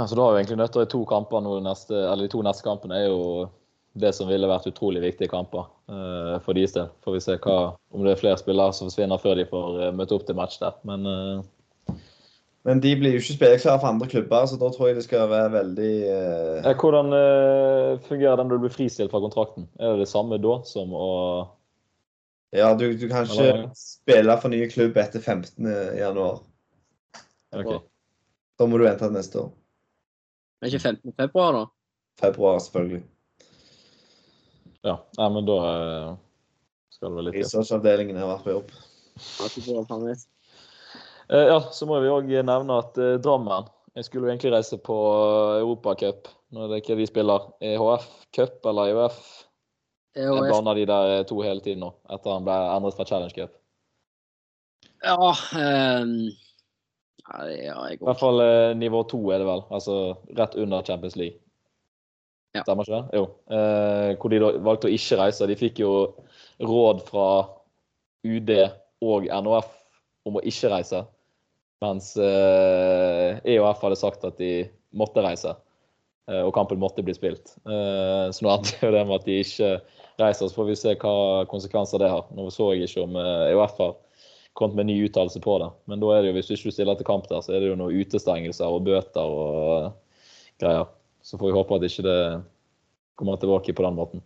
Ja, 0.00 0.06
så 0.08 0.16
da 0.16 0.24
har 0.24 0.32
vi 0.34 0.40
egentlig 0.42 0.58
nødt 0.62 0.72
til 0.72 0.86
to 0.88 1.02
kamper 1.08 1.42
nå 1.44 1.58
neste, 1.64 1.92
eller 1.94 2.24
De 2.24 2.32
to 2.32 2.40
neste 2.42 2.64
kampene 2.64 2.96
er 3.02 3.10
jo 3.10 3.48
det 3.92 4.12
som 4.16 4.28
ville 4.30 4.48
vært 4.48 4.68
utrolig 4.70 5.02
viktige 5.04 5.30
kamper 5.32 5.66
uh, 5.92 6.38
for 6.44 6.56
deres 6.56 6.74
del. 6.76 6.88
Får 7.04 7.16
vi 7.16 7.24
se 7.24 7.36
hva, 7.44 7.56
om 7.92 8.06
det 8.06 8.14
er 8.14 8.22
flere 8.22 8.40
spillere 8.40 8.72
som 8.76 8.88
forsvinner 8.88 9.20
før 9.20 9.36
de 9.38 9.48
får 9.50 9.80
eh, 9.82 9.92
møte 9.96 10.16
opp 10.16 10.24
til 10.28 10.38
match 10.38 10.58
der. 10.62 10.78
Men 10.88 11.08
uh, 11.08 11.96
Men 12.64 12.80
de 12.80 12.92
blir 12.96 13.16
jo 13.16 13.20
ikke 13.20 13.36
spilleklare 13.36 13.82
for 13.82 13.90
andre 13.90 14.08
klubber, 14.08 14.46
så 14.46 14.56
da 14.60 14.70
tror 14.72 14.88
jeg 14.88 15.00
det 15.00 15.04
skal 15.08 15.26
være 15.32 15.52
veldig 15.56 15.94
uh... 16.62 16.68
hvordan 16.78 17.16
eh, 17.18 17.96
fungerer 18.06 18.38
det 18.38 18.46
når 18.46 18.54
du 18.54 18.64
blir 18.66 18.76
fristilt 18.76 19.10
fra 19.10 19.20
kontrakten? 19.24 19.66
Er 19.80 19.96
det 19.96 20.06
det 20.06 20.12
samme 20.12 20.38
da 20.40 20.60
som 20.68 20.94
å 20.94 21.08
Ja, 22.54 22.70
du, 22.76 22.92
du 22.96 23.08
kan 23.10 23.26
ikke 23.26 23.48
Eller- 23.48 23.68
spille 23.76 24.38
for 24.38 24.52
ny 24.52 24.62
klubb 24.70 24.96
etter 25.00 25.20
15. 25.20 25.68
januar. 25.98 26.42
OK. 27.52 27.82
Da 28.60 28.68
må 28.68 28.78
du 28.78 28.84
vente 28.86 29.04
til 29.04 29.16
neste 29.16 29.40
år. 29.40 29.52
Det 30.60 30.68
er 30.68 30.76
ikke 30.76 30.88
15. 30.92 31.14
februar, 31.18 31.56
da? 31.56 31.64
Februar, 32.22 32.60
selvfølgelig. 32.62 33.02
Ja, 34.82 34.96
nei, 35.18 35.28
men 35.30 35.46
da 35.46 35.56
eh, 35.68 36.14
skal 36.90 37.12
det 37.12 37.18
vel 37.18 37.28
litt 37.28 37.36
til. 37.36 37.44
Researchavdelingen 37.46 38.18
har 38.18 38.32
vært 38.32 38.46
på 38.46 38.54
jobb. 38.56 38.72
Ja, 39.14 39.50
så 39.52 39.98
jeg. 40.08 40.18
Eh, 41.28 41.46
ja, 41.52 41.60
så 41.70 41.86
må 41.86 42.00
vi 42.02 42.10
òg 42.10 42.32
nevne 42.42 42.78
at 42.80 42.98
eh, 42.98 43.18
Drammen 43.22 43.68
Jeg 43.94 44.08
skulle 44.08 44.26
jo 44.26 44.32
egentlig 44.32 44.54
reise 44.54 44.78
på 44.80 44.96
Europacup 45.60 46.30
når 46.52 46.72
det 46.72 46.82
ikke 46.82 46.98
de 46.98 47.06
spiller. 47.08 47.46
EHF 47.62 48.08
Cup 48.34 48.66
eller 48.68 48.90
EUF? 48.90 49.20
Jeg 50.16 50.26
EHF 50.26 50.48
blander 50.50 50.80
de 50.80 50.86
der 50.90 51.26
to 51.30 51.38
hele 51.44 51.62
tiden 51.64 51.84
nå, 51.86 51.92
etter 52.12 52.34
han 52.34 52.48
ble 52.48 52.56
endret 52.74 52.98
fra 52.98 53.06
Challenge 53.08 53.36
Cup. 53.36 53.54
Ja, 55.02 55.14
um, 55.14 56.16
ja, 57.22 57.38
ja, 57.48 57.78
jeg 57.86 58.00
I 58.00 58.04
hvert 58.06 58.20
fall 58.20 58.42
nivå 58.78 59.06
to 59.10 59.22
er 59.30 59.42
det 59.42 59.48
vel. 59.48 59.64
Altså 59.70 59.96
rett 60.38 60.58
under 60.58 60.84
Champions 60.86 61.16
League. 61.20 61.38
Ja. 62.52 62.62
Stemmer 62.66 62.84
ikke 62.84 62.98
det? 62.98 63.16
Jo. 63.16 63.24
Eh, 63.56 64.10
hvor 64.20 64.32
de 64.32 64.40
valgte 64.66 64.88
å 64.90 64.92
ikke 64.92 65.18
reise. 65.22 65.48
De 65.48 65.56
fikk 65.56 65.80
jo 65.80 65.92
råd 66.60 67.00
fra 67.06 67.26
UD 68.28 68.52
og 69.02 69.26
NHF 69.26 69.70
om 70.28 70.36
å 70.38 70.44
ikke 70.46 70.70
reise. 70.74 71.00
Mens 71.82 72.12
eh, 72.20 73.40
EOF 73.56 73.80
hadde 73.82 73.98
sagt 73.98 74.26
at 74.28 74.36
de 74.38 74.52
måtte 74.94 75.24
reise. 75.24 75.56
eh, 76.30 76.42
og 76.44 76.52
kampen 76.54 76.78
måtte 76.78 77.02
bli 77.02 77.14
spilt. 77.16 77.56
Eh, 77.66 78.28
så 78.30 78.44
nå 78.44 78.52
endte 78.52 78.76
jo 78.84 78.92
det 78.94 79.02
med 79.08 79.16
at 79.16 79.26
de 79.26 79.40
ikke 79.42 79.72
reiser. 80.20 80.46
Så 80.46 80.54
får 80.54 80.68
vi 80.68 80.78
se 80.78 80.94
hva 81.00 81.16
konsekvenser 81.50 82.04
det 82.04 82.12
har. 82.12 82.28
Nå 82.36 82.46
så 82.54 82.70
jeg 82.76 82.86
ikke 82.86 83.08
om 83.08 83.16
eh, 83.18 83.48
EOF 83.56 83.80
har 83.80 83.96
kommet 84.52 84.76
med 84.76 84.84
en 84.84 84.92
ny 84.92 84.98
uttalelse 85.08 85.40
på 85.42 85.56
det. 85.64 85.70
Men 85.88 86.04
da 86.04 86.12
er 86.14 86.22
det 86.22 86.30
jo, 86.30 86.36
hvis 86.36 86.52
du 86.52 86.54
ikke 86.58 86.76
stiller 86.76 87.00
til 87.00 87.08
kamp 87.08 87.26
der, 87.32 87.40
så 87.42 87.56
er 87.56 87.64
det 87.64 87.72
jo 87.72 87.78
noen 87.80 87.96
utestengelser 88.04 88.68
og 88.68 88.84
bøter 88.86 89.24
og 89.24 89.72
eh, 89.80 89.94
greier. 90.62 90.90
Så 91.22 91.38
får 91.38 91.50
vi 91.50 91.56
håpe 91.56 91.78
at 91.78 91.86
ikke 91.86 92.04
det 92.06 92.20
kommer 93.18 93.38
tilbake 93.40 93.74
på 93.74 93.84
den 93.86 93.98
måten. 93.98 94.22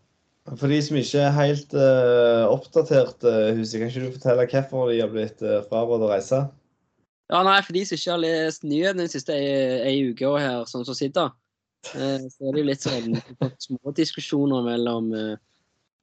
For 0.54 0.70
de 0.70 0.78
som 0.84 0.96
ikke 0.98 1.24
er 1.26 1.34
helt 1.34 1.72
uh, 1.74 2.46
oppdatert, 2.46 3.18
uh, 3.26 3.50
Husi, 3.56 3.80
kan 3.80 3.90
ikke 3.90 4.04
du 4.04 4.14
fortelle 4.14 4.46
hvorfor 4.46 4.92
de 4.92 5.00
har 5.02 5.10
blitt 5.10 5.42
uh, 5.42 5.58
frarådet 5.66 6.06
å 6.06 6.12
reise? 6.12 6.38
Ja, 7.32 7.40
nei, 7.42 7.56
for 7.66 7.74
de 7.74 7.82
som 7.82 7.98
ikke 7.98 8.12
har 8.12 8.22
lest 8.22 8.62
nyhetene 8.62 9.02
den 9.02 9.10
siste 9.10 9.34
ei, 9.34 9.96
og 10.06 10.38
her, 10.38 10.62
sånn 10.70 10.86
som 10.86 10.94
sitter, 10.94 11.34
uh, 11.90 12.22
så 12.30 12.46
er 12.46 12.54
det 12.54 12.62
jo 12.62 12.68
litt 12.70 12.86
sånn 12.86 13.18
små 13.66 13.94
diskusjoner 13.98 14.62
mellom 14.68 15.10
uh, 15.10 15.34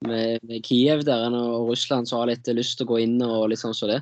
med, 0.04 0.44
med 0.44 0.68
Kiev 0.68 1.06
der 1.08 1.32
og 1.32 1.70
Russland 1.72 2.10
som 2.10 2.20
har 2.20 2.34
litt 2.34 2.52
lyst 2.52 2.76
til 2.78 2.88
å 2.88 2.92
gå 2.92 3.00
inn 3.06 3.16
og 3.24 3.48
litt 3.52 3.64
sånn 3.64 3.76
som 3.78 3.92
det. 3.94 4.02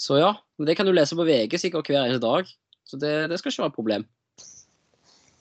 Så 0.00 0.16
ja, 0.16 0.32
men 0.56 0.68
det 0.68 0.78
kan 0.78 0.88
du 0.88 0.94
lese 0.96 1.18
på 1.18 1.28
VG 1.28 1.58
sikkert 1.60 1.92
hver 1.92 2.06
eneste 2.06 2.24
dag. 2.24 2.48
Så 2.88 2.98
det, 3.00 3.12
det 3.30 3.38
skal 3.38 3.52
ikke 3.52 3.66
være 3.66 3.72
et 3.74 3.76
problem. 3.76 4.08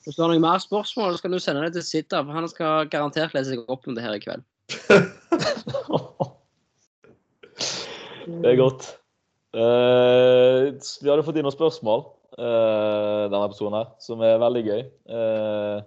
Hvis 0.05 0.17
du 0.17 0.23
har 0.23 0.31
noen 0.31 0.41
mer 0.41 0.61
spørsmål, 0.61 1.15
så 1.15 1.25
kan 1.25 1.33
du 1.33 1.39
sende 1.41 1.61
det 1.67 1.75
til 1.75 1.85
Sitta, 1.85 2.23
for 2.25 2.33
han 2.33 2.47
skal 2.49 2.87
garantert 2.89 3.35
lese 3.37 3.53
seg 3.53 3.69
opp 3.69 3.85
om 3.85 3.97
det 3.97 4.05
her 4.05 4.17
i 4.17 4.23
kveld. 4.23 4.45
Det 8.31 8.51
er 8.51 8.57
godt. 8.57 8.85
Uh, 9.51 10.71
vi 11.01 11.09
hadde 11.09 11.23
fått 11.25 11.37
inn 11.37 11.45
noen 11.45 11.55
spørsmål. 11.55 12.05
uh, 12.39 13.27
denne 13.27 13.43
episoden 13.43 13.75
her, 13.75 13.89
som 13.99 14.21
er 14.23 14.39
veldig 14.41 14.61
gøy. 14.63 14.83
Uh, 15.11 15.81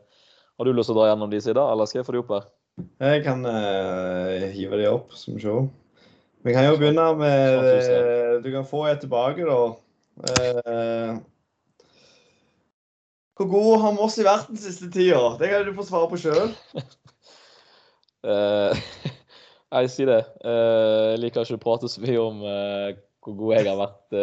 har 0.58 0.68
du 0.68 0.74
lyst 0.76 0.90
til 0.90 0.96
å 0.96 0.98
dra 0.98 1.08
gjennom 1.08 1.30
de 1.32 1.40
sider, 1.40 1.62
eller 1.62 1.88
skal 1.88 2.02
jeg 2.02 2.08
få 2.08 2.14
de 2.14 2.20
opp 2.20 2.34
her? 2.34 2.44
Jeg 3.00 3.22
kan 3.24 3.46
uh, 3.48 4.44
hive 4.52 4.80
de 4.82 4.90
opp, 4.90 5.14
som 5.16 5.38
vi 5.38 5.46
ser. 5.46 5.70
Vi 6.44 6.52
kan 6.52 6.66
jo 6.68 6.76
begynne 6.76 7.06
med 7.16 8.42
Du 8.44 8.50
kan 8.52 8.66
få 8.68 8.84
et 8.90 9.00
tilbake, 9.00 9.46
da. 9.48 9.60
Hvor 13.34 13.48
god 13.50 13.80
har 13.82 13.94
Moss 13.96 14.20
vært 14.22 14.50
den 14.52 14.60
siste 14.62 14.86
tida? 14.94 15.34
Det 15.40 15.50
kan 15.50 15.64
du 15.66 15.74
få 15.74 15.86
svare 15.88 16.10
på 16.12 16.20
sjøl. 16.26 16.54
Eh, 18.24 18.78
jeg 19.76 19.88
sier 19.92 20.08
det. 20.08 20.22
Eh, 20.48 21.00
jeg 21.12 21.18
liker 21.20 21.44
ikke 21.44 21.58
å 21.58 21.60
prate 21.60 21.90
så 21.92 22.00
mye 22.00 22.22
om 22.22 22.38
eh, 22.48 22.94
hvor 23.20 23.34
god 23.36 23.50
jeg 23.52 23.66
har 23.66 23.76
vært, 23.76 24.14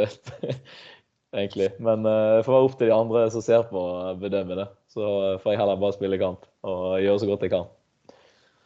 egentlig. 1.43 1.67
Men 1.77 2.07
eh, 2.09 2.37
det 2.39 2.47
får 2.47 2.55
være 2.55 2.69
opp 2.71 2.79
til 2.79 2.89
de 2.89 2.95
andre 2.95 3.21
som 3.35 3.43
ser 3.45 3.67
på, 3.69 3.77
å 3.77 4.15
bedømme 4.17 4.57
det. 4.57 4.65
Så 4.89 5.05
får 5.43 5.53
jeg 5.53 5.61
heller 5.61 5.83
bare 5.83 5.97
spille 5.99 6.17
kamp 6.17 6.49
og 6.65 6.97
gjøre 7.03 7.21
så 7.21 7.29
godt 7.29 7.45
jeg 7.45 7.53
kan. 7.53 7.69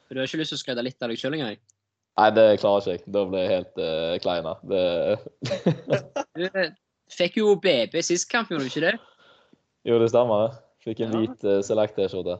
Du 0.07 0.21
har 0.21 0.29
ikke 0.29 0.39
lyst 0.39 0.55
til 0.55 0.61
å 0.61 0.63
skryte 0.63 0.85
litt 0.87 1.03
av 1.03 1.11
deg 1.11 1.19
sjøl 1.19 1.35
engang? 1.35 1.59
Nei, 2.15 2.29
det 2.37 2.47
klarer 2.61 2.85
ikke 2.85 2.95
jeg. 2.95 3.03
Da 3.11 3.25
blir 3.27 3.43
jeg 3.43 3.53
helt 3.57 3.83
uh, 3.83 4.15
klein 4.23 4.47
her. 4.47 4.63
Det... 4.71 6.23
Du 6.39 6.45
fikk 7.11 7.41
jo 7.41 7.57
BB 7.59 7.99
sist 8.07 8.29
kamp, 8.31 8.53
gjorde 8.53 8.69
du 8.69 8.71
ikke 8.71 8.85
det? 8.85 8.95
Jo, 9.85 9.99
det 10.01 10.09
stemmer. 10.11 10.45
det. 10.47 10.61
Fikk 10.85 11.01
en 11.05 11.13
Ja. 11.15 11.21
hvit 11.23 11.45
uh, 11.47 11.59
Select-T-skjorte. 11.65 12.39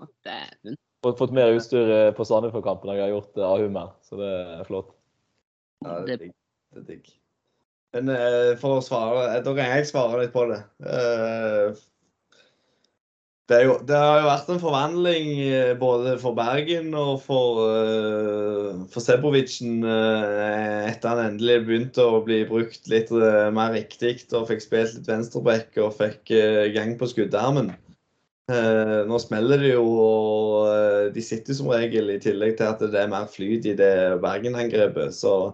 Å, 0.00 0.08
Dæven. 0.26 0.76
Fått, 1.04 1.16
fått 1.16 1.32
mer 1.32 1.54
utstyr 1.56 1.88
eh, 1.88 2.10
på 2.12 2.24
Sandefjord-kampen 2.28 2.90
enn 2.92 2.98
jeg 2.98 3.06
har 3.06 3.14
gjort 3.14 3.38
uh, 3.40 3.46
av 3.46 3.62
Hummer, 3.62 3.92
så 4.04 4.18
det 4.20 4.28
er 4.58 4.66
flott. 4.68 4.90
Ja, 5.86 5.94
det 6.04 6.12
er 6.12 6.20
digg. 6.26 6.34
Det 6.74 6.82
er 6.82 6.88
digg. 6.90 7.06
Men 7.96 8.10
uh, 8.12 8.52
for 8.60 8.78
å 8.78 8.82
svare 8.84 9.22
eh, 9.30 9.40
Da 9.42 9.54
kan 9.56 9.72
jeg 9.72 9.88
svare 9.88 10.20
litt 10.20 10.34
på 10.34 10.44
det. 10.50 10.60
Eh, 10.84 11.80
det, 13.50 13.58
jo, 13.66 13.72
det 13.82 13.96
har 13.98 14.20
jo 14.20 14.28
vært 14.28 14.50
en 14.52 14.60
forvandling 14.62 15.30
eh, 15.42 15.72
både 15.78 16.14
for 16.22 16.36
Bergen 16.38 16.92
og 16.94 17.16
for, 17.24 17.64
uh, 17.66 18.84
for 18.92 19.02
Sebovicen 19.02 19.82
eh, 19.82 20.86
etter 20.86 21.10
han 21.10 21.32
endelig 21.32 21.56
begynte 21.66 22.04
å 22.06 22.20
bli 22.26 22.44
brukt 22.46 22.86
litt 22.92 23.10
mer 23.10 23.74
riktig 23.74 24.20
og 24.30 24.46
fikk 24.52 24.62
spilt 24.62 24.94
litt 24.98 25.10
venstreback 25.10 25.80
og 25.82 25.96
fikk 25.98 26.30
gang 26.76 26.94
på 27.00 27.10
skuddarmen. 27.10 27.72
Nå 28.50 29.18
smeller 29.22 29.60
det 29.62 29.68
jo, 29.76 29.84
og 30.02 31.12
de 31.14 31.22
sitter 31.22 31.54
som 31.54 31.68
regel, 31.70 32.08
i 32.10 32.18
tillegg 32.22 32.56
til 32.58 32.66
at 32.66 32.80
det 32.82 32.98
er 32.98 33.12
mer 33.12 33.28
flyt 33.30 33.68
i 33.70 33.76
det 33.78 33.92
Bergen-angrepet. 34.24 35.14
Så 35.14 35.52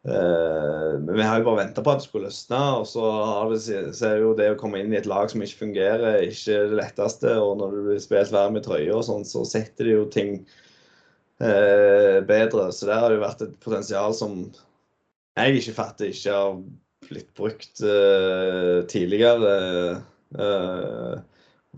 men 0.00 1.12
vi 1.12 1.24
har 1.26 1.40
jo 1.40 1.44
bare 1.44 1.58
venta 1.58 1.82
på 1.84 1.92
at 1.92 2.00
det 2.00 2.06
skulle 2.06 2.30
løsne. 2.30 2.60
Og 2.80 2.86
så, 2.88 3.04
det, 3.52 4.00
er 4.06 4.22
jo 4.22 4.32
det 4.38 4.48
å 4.54 4.58
komme 4.60 4.80
inn 4.80 4.94
i 4.94 4.98
et 5.00 5.08
lag 5.08 5.28
som 5.28 5.42
ikke 5.44 5.66
fungerer, 5.66 6.22
ikke 6.24 6.56
det 6.70 6.78
letteste. 6.78 7.34
Og 7.36 7.58
når 7.60 7.74
du 7.74 7.80
blir 7.90 8.00
spilt 8.02 8.32
hver 8.32 8.52
med 8.54 8.64
trøye 8.64 8.94
og 8.96 9.04
sånn, 9.06 9.26
så 9.28 9.44
setter 9.48 9.88
det 9.88 9.96
jo 9.98 10.06
ting 10.12 10.38
eh, 11.44 12.20
bedre. 12.26 12.70
Så 12.72 12.88
der 12.88 13.02
har 13.02 13.10
det 13.10 13.20
jo 13.20 13.26
vært 13.26 13.44
et 13.44 13.56
potensial 13.64 14.16
som 14.16 14.38
jeg 15.38 15.60
ikke 15.60 15.76
fatter 15.76 16.10
ikke 16.10 16.36
har 16.36 16.62
blitt 17.10 17.34
brukt 17.36 17.82
eh, 17.84 18.80
tidligere. 18.90 19.54
Eh, 20.38 21.20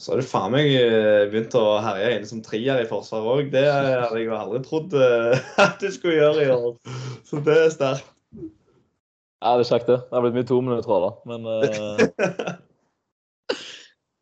så 0.00 0.12
har 0.12 0.22
du 0.22 0.24
faen 0.26 0.54
meg 0.54 0.70
eh, 0.72 1.26
begynt 1.28 1.54
å 1.58 1.76
herje 1.84 2.14
inne 2.16 2.28
som 2.28 2.40
trier 2.44 2.80
i 2.80 2.88
forsvaret 2.88 3.28
òg. 3.28 3.52
Det 3.52 3.66
hadde 3.68 4.16
jeg 4.16 4.28
jo 4.30 4.38
aldri 4.38 4.62
trodd 4.64 4.96
eh, 4.96 5.36
at 5.66 5.82
du 5.82 5.90
skulle 5.92 6.18
gjøre 6.18 6.46
i 6.46 6.54
år. 6.54 6.74
Så 7.28 7.42
det 7.44 7.58
er 7.66 7.74
sterkt. 7.74 8.11
Ja, 9.42 9.56
det 9.58 9.64
er 9.64 9.70
kjekt, 9.72 9.88
det. 9.90 9.96
Det 10.06 10.14
har 10.14 10.22
blitt 10.22 10.36
mye 10.38 10.46
tominuttere, 10.46 10.98
da. 11.02 11.10
Men 11.26 11.40
uh, 11.50 11.52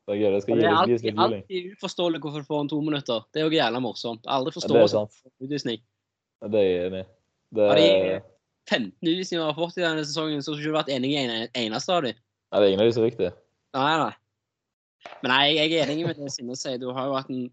det 0.09 0.15
er 0.15 0.21
gøy. 0.21 0.31
Det 0.35 0.43
skal 0.43 0.57
gi 0.57 0.63
Det 0.63 0.71
er 0.71 0.75
litt, 0.75 0.91
gis 0.91 1.03
alltid, 1.03 1.05
litt 1.05 1.05
juling. 1.05 1.21
alltid 1.25 1.75
uforståelig 1.77 2.21
hvorfor 2.25 2.43
du 2.43 2.49
får 2.49 2.61
en 2.65 2.71
to 2.73 2.79
minutter. 2.87 3.25
Det 3.35 3.43
er 3.43 3.47
jo 3.47 3.55
jævla 3.59 3.83
morsomt. 3.85 4.25
Aldri 4.27 4.55
Ja, 4.57 4.69
det 4.73 4.81
er 4.83 4.93
sant. 4.95 5.19
utvisning. 5.45 5.83
Ja, 6.41 6.49
Det 6.49 6.61
er 6.61 6.69
jeg 6.71 6.87
enig 6.89 7.03
i. 7.05 7.09
Det, 7.55 7.67
Av 7.69 7.77
de 7.77 7.85
er- 7.91 8.23
15 8.71 8.91
utvisninger 9.03 9.43
vi 9.45 9.51
har 9.51 9.55
fått 9.59 9.79
i 9.79 9.83
denne 9.85 10.05
sesongen, 10.07 10.43
så 10.43 10.53
har 10.53 10.59
ikke 10.61 10.71
du 10.71 10.79
vært 10.79 10.91
enig 10.95 11.11
i 11.11 11.17
en 11.25 11.49
eneste 11.55 11.91
av 11.93 12.03
dem. 12.03 12.15
ja, 12.53 12.59
det 12.61 12.67
er 12.67 12.71
ingen 12.73 12.81
av 12.81 12.87
de 12.87 12.93
som 12.93 13.03
er 13.05 13.11
riktige. 13.11 13.33
Nei, 13.75 13.99
nei. 13.99 14.13
Men 15.23 15.31
nei, 15.33 15.47
jeg 15.57 15.73
er 15.81 15.87
enig 15.93 16.07
med 16.07 16.17
det 16.17 16.33
Sinne 16.33 16.57
sier. 16.57 16.79
Du 16.79 16.93
har 16.93 17.07
jo 17.07 17.15
hatt 17.17 17.31
en 17.31 17.51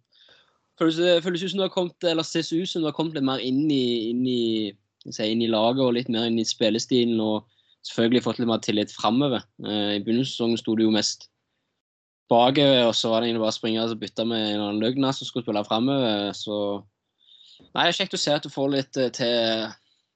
føles 0.79 1.43
ut 1.43 1.49
som 1.51 1.57
du 1.57 1.63
har 1.63 1.69
kommet 1.73 2.03
Eller 2.03 2.23
ses 2.23 2.51
ut 2.53 2.67
som 2.69 2.81
du 2.83 2.87
har 2.87 2.93
kommet 2.93 3.13
litt 3.15 3.23
mer 3.23 3.39
inn 3.39 3.69
i, 3.71 4.09
inn 4.11 4.25
i, 4.27 4.73
si, 5.09 5.23
inn 5.31 5.41
i 5.41 5.47
laget 5.47 5.81
og 5.81 5.93
litt 5.95 6.09
mer 6.09 6.25
inn 6.27 6.37
i 6.39 6.43
spillestilen. 6.45 7.19
Og 7.19 7.45
selvfølgelig 7.87 8.23
fått 8.25 8.41
litt 8.41 8.49
mer 8.49 8.61
tillit 8.63 8.93
framover. 8.93 9.45
Eh, 9.63 9.97
I 9.97 10.03
begynnelsen 10.03 10.57
sto 10.59 10.75
du 10.77 10.85
jo 10.85 10.93
mest 10.93 11.29
bakover, 12.31 12.83
og 12.89 12.95
så 12.97 13.11
var 13.11 13.21
det 13.21 13.29
egentlig 13.29 13.45
bare 13.45 13.55
springere 13.55 13.87
som 13.87 13.97
og 13.97 14.03
bytte 14.03 14.27
med 14.27 14.43
en 14.43 14.63
annen 14.65 14.83
løgner 14.83 15.15
som 15.15 15.27
skulle 15.27 15.47
spille 15.47 15.63
framover. 15.67 16.33
Så 16.35 16.83
Nei, 17.73 17.87
det 17.87 17.89
er 17.89 17.97
kjekt 17.97 18.13
å 18.13 18.21
se 18.21 18.33
at 18.35 18.45
du 18.45 18.53
får 18.53 18.69
litt 18.73 18.99
eh, 19.01 19.09
til 19.15 19.71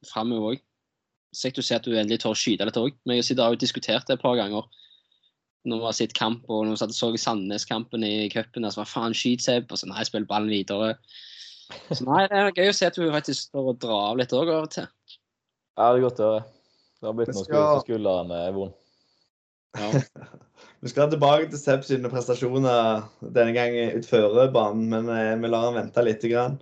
framover 0.09 0.53
òg. 0.55 0.61
Kjekt 1.35 1.61
å 1.61 1.65
se 1.65 1.77
at 1.77 1.87
du 1.87 1.95
endelig 1.95 2.21
tør 2.21 2.35
å 2.35 2.37
skyte 2.37 2.67
litt 2.67 2.77
òg. 2.77 2.93
Men 3.07 3.17
jeg 3.17 3.39
har 3.39 3.53
jo 3.53 3.61
diskutert 3.61 4.07
det 4.07 4.19
et 4.19 4.23
par 4.23 4.37
ganger 4.39 4.67
når 5.61 5.77
vi 5.77 5.85
har 5.85 5.93
sett 5.93 6.13
kamp, 6.17 6.47
og 6.49 6.63
når 6.65 6.79
vi 6.79 6.95
så 6.97 7.11
Sandnes-kampen 7.21 8.03
i 8.05 8.29
cupen, 8.33 8.65
så 8.65 8.81
var 8.81 8.89
faen 8.89 9.13
skyt 9.13 9.43
seg 9.45 9.67
og 9.69 9.77
så 9.77 9.89
nei, 9.89 10.05
spill 10.07 10.25
ballen 10.25 10.49
videre. 10.49 10.95
Så 11.91 12.01
nei, 12.07 12.23
det 12.31 12.39
er 12.39 12.55
gøy 12.57 12.71
å 12.71 12.73
se 12.75 12.89
at 12.89 12.97
du 12.97 13.05
faktisk 13.13 13.51
står 13.51 13.69
og 13.73 13.77
drar 13.83 14.07
av 14.09 14.17
litt 14.19 14.33
òg 14.33 14.49
av 14.49 14.65
og 14.65 14.73
til. 14.73 14.89
Ja, 15.77 15.91
det 15.91 16.01
er 16.01 16.05
godt 16.07 16.23
å 16.23 16.31
høre. 16.31 16.41
Det 17.01 17.09
har 17.09 17.17
blitt 17.17 17.31
Det 17.31 17.35
noe 17.39 17.47
skal- 17.47 17.79
på 17.79 17.85
skulderen 17.87 18.31
er 18.37 18.51
vond. 18.53 18.73
Ja. 19.79 20.01
Vi 20.81 20.89
skal 20.89 21.09
tilbake 21.09 21.47
til 21.49 21.59
Sepp 21.61 21.83
sine 21.85 22.09
prestasjoner 22.09 23.03
denne 23.21 23.53
gangen 23.55 23.97
utfor 23.97 24.51
banen, 24.53 24.87
men 24.89 25.09
eh, 25.09 25.35
vi 25.41 25.49
lar 25.49 25.69
han 25.69 25.77
vente 25.79 26.03
litt. 26.05 26.21
Grann. 26.29 26.59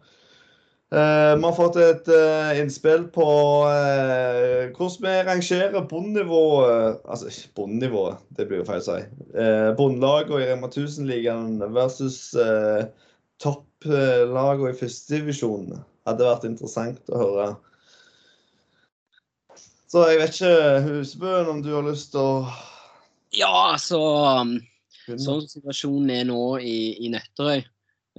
Eh, 0.91 1.35
vi 1.35 1.43
har 1.45 1.53
fått 1.53 1.75
et 1.77 2.07
eh, 2.09 2.59
innspill 2.61 3.05
på 3.13 3.25
eh, 3.69 4.71
hvordan 4.73 5.03
vi 5.05 5.15
rangerer 5.27 5.85
bondenivået 5.85 7.03
Altså 7.05 7.29
ikke 7.29 7.53
bondenivået, 7.59 8.23
det 8.37 8.47
blir 8.49 8.63
jo 8.63 8.67
feil 8.67 8.81
å 8.81 8.87
si. 8.87 8.97
Uh, 9.35 9.69
Bondelagene 9.77 10.41
i 10.41 10.49
Rema 10.49 10.69
1000-ligaen 10.71 11.59
versus 11.75 12.33
uh, 12.39 12.87
topplagene 13.43 14.73
i 14.73 14.79
førstedivisjonen. 14.79 15.83
Hadde 16.09 16.25
vært 16.25 16.47
interessant 16.49 17.13
å 17.13 17.21
høre. 17.21 17.49
Så 19.89 20.03
jeg 20.05 20.19
vet 20.21 20.35
ikke, 20.37 20.81
Husbøen, 20.85 21.47
om 21.49 21.61
du 21.65 21.71
har 21.73 21.85
lyst 21.87 22.11
til 22.13 22.21
å 22.21 22.33
Ja, 23.33 23.73
altså 23.73 23.99
um. 24.41 24.59
Sånn 25.09 25.41
situasjonen 25.49 26.11
er 26.13 26.25
nå 26.29 26.41
i, 26.61 26.93
i 27.01 27.07
Nøtterøy, 27.09 27.63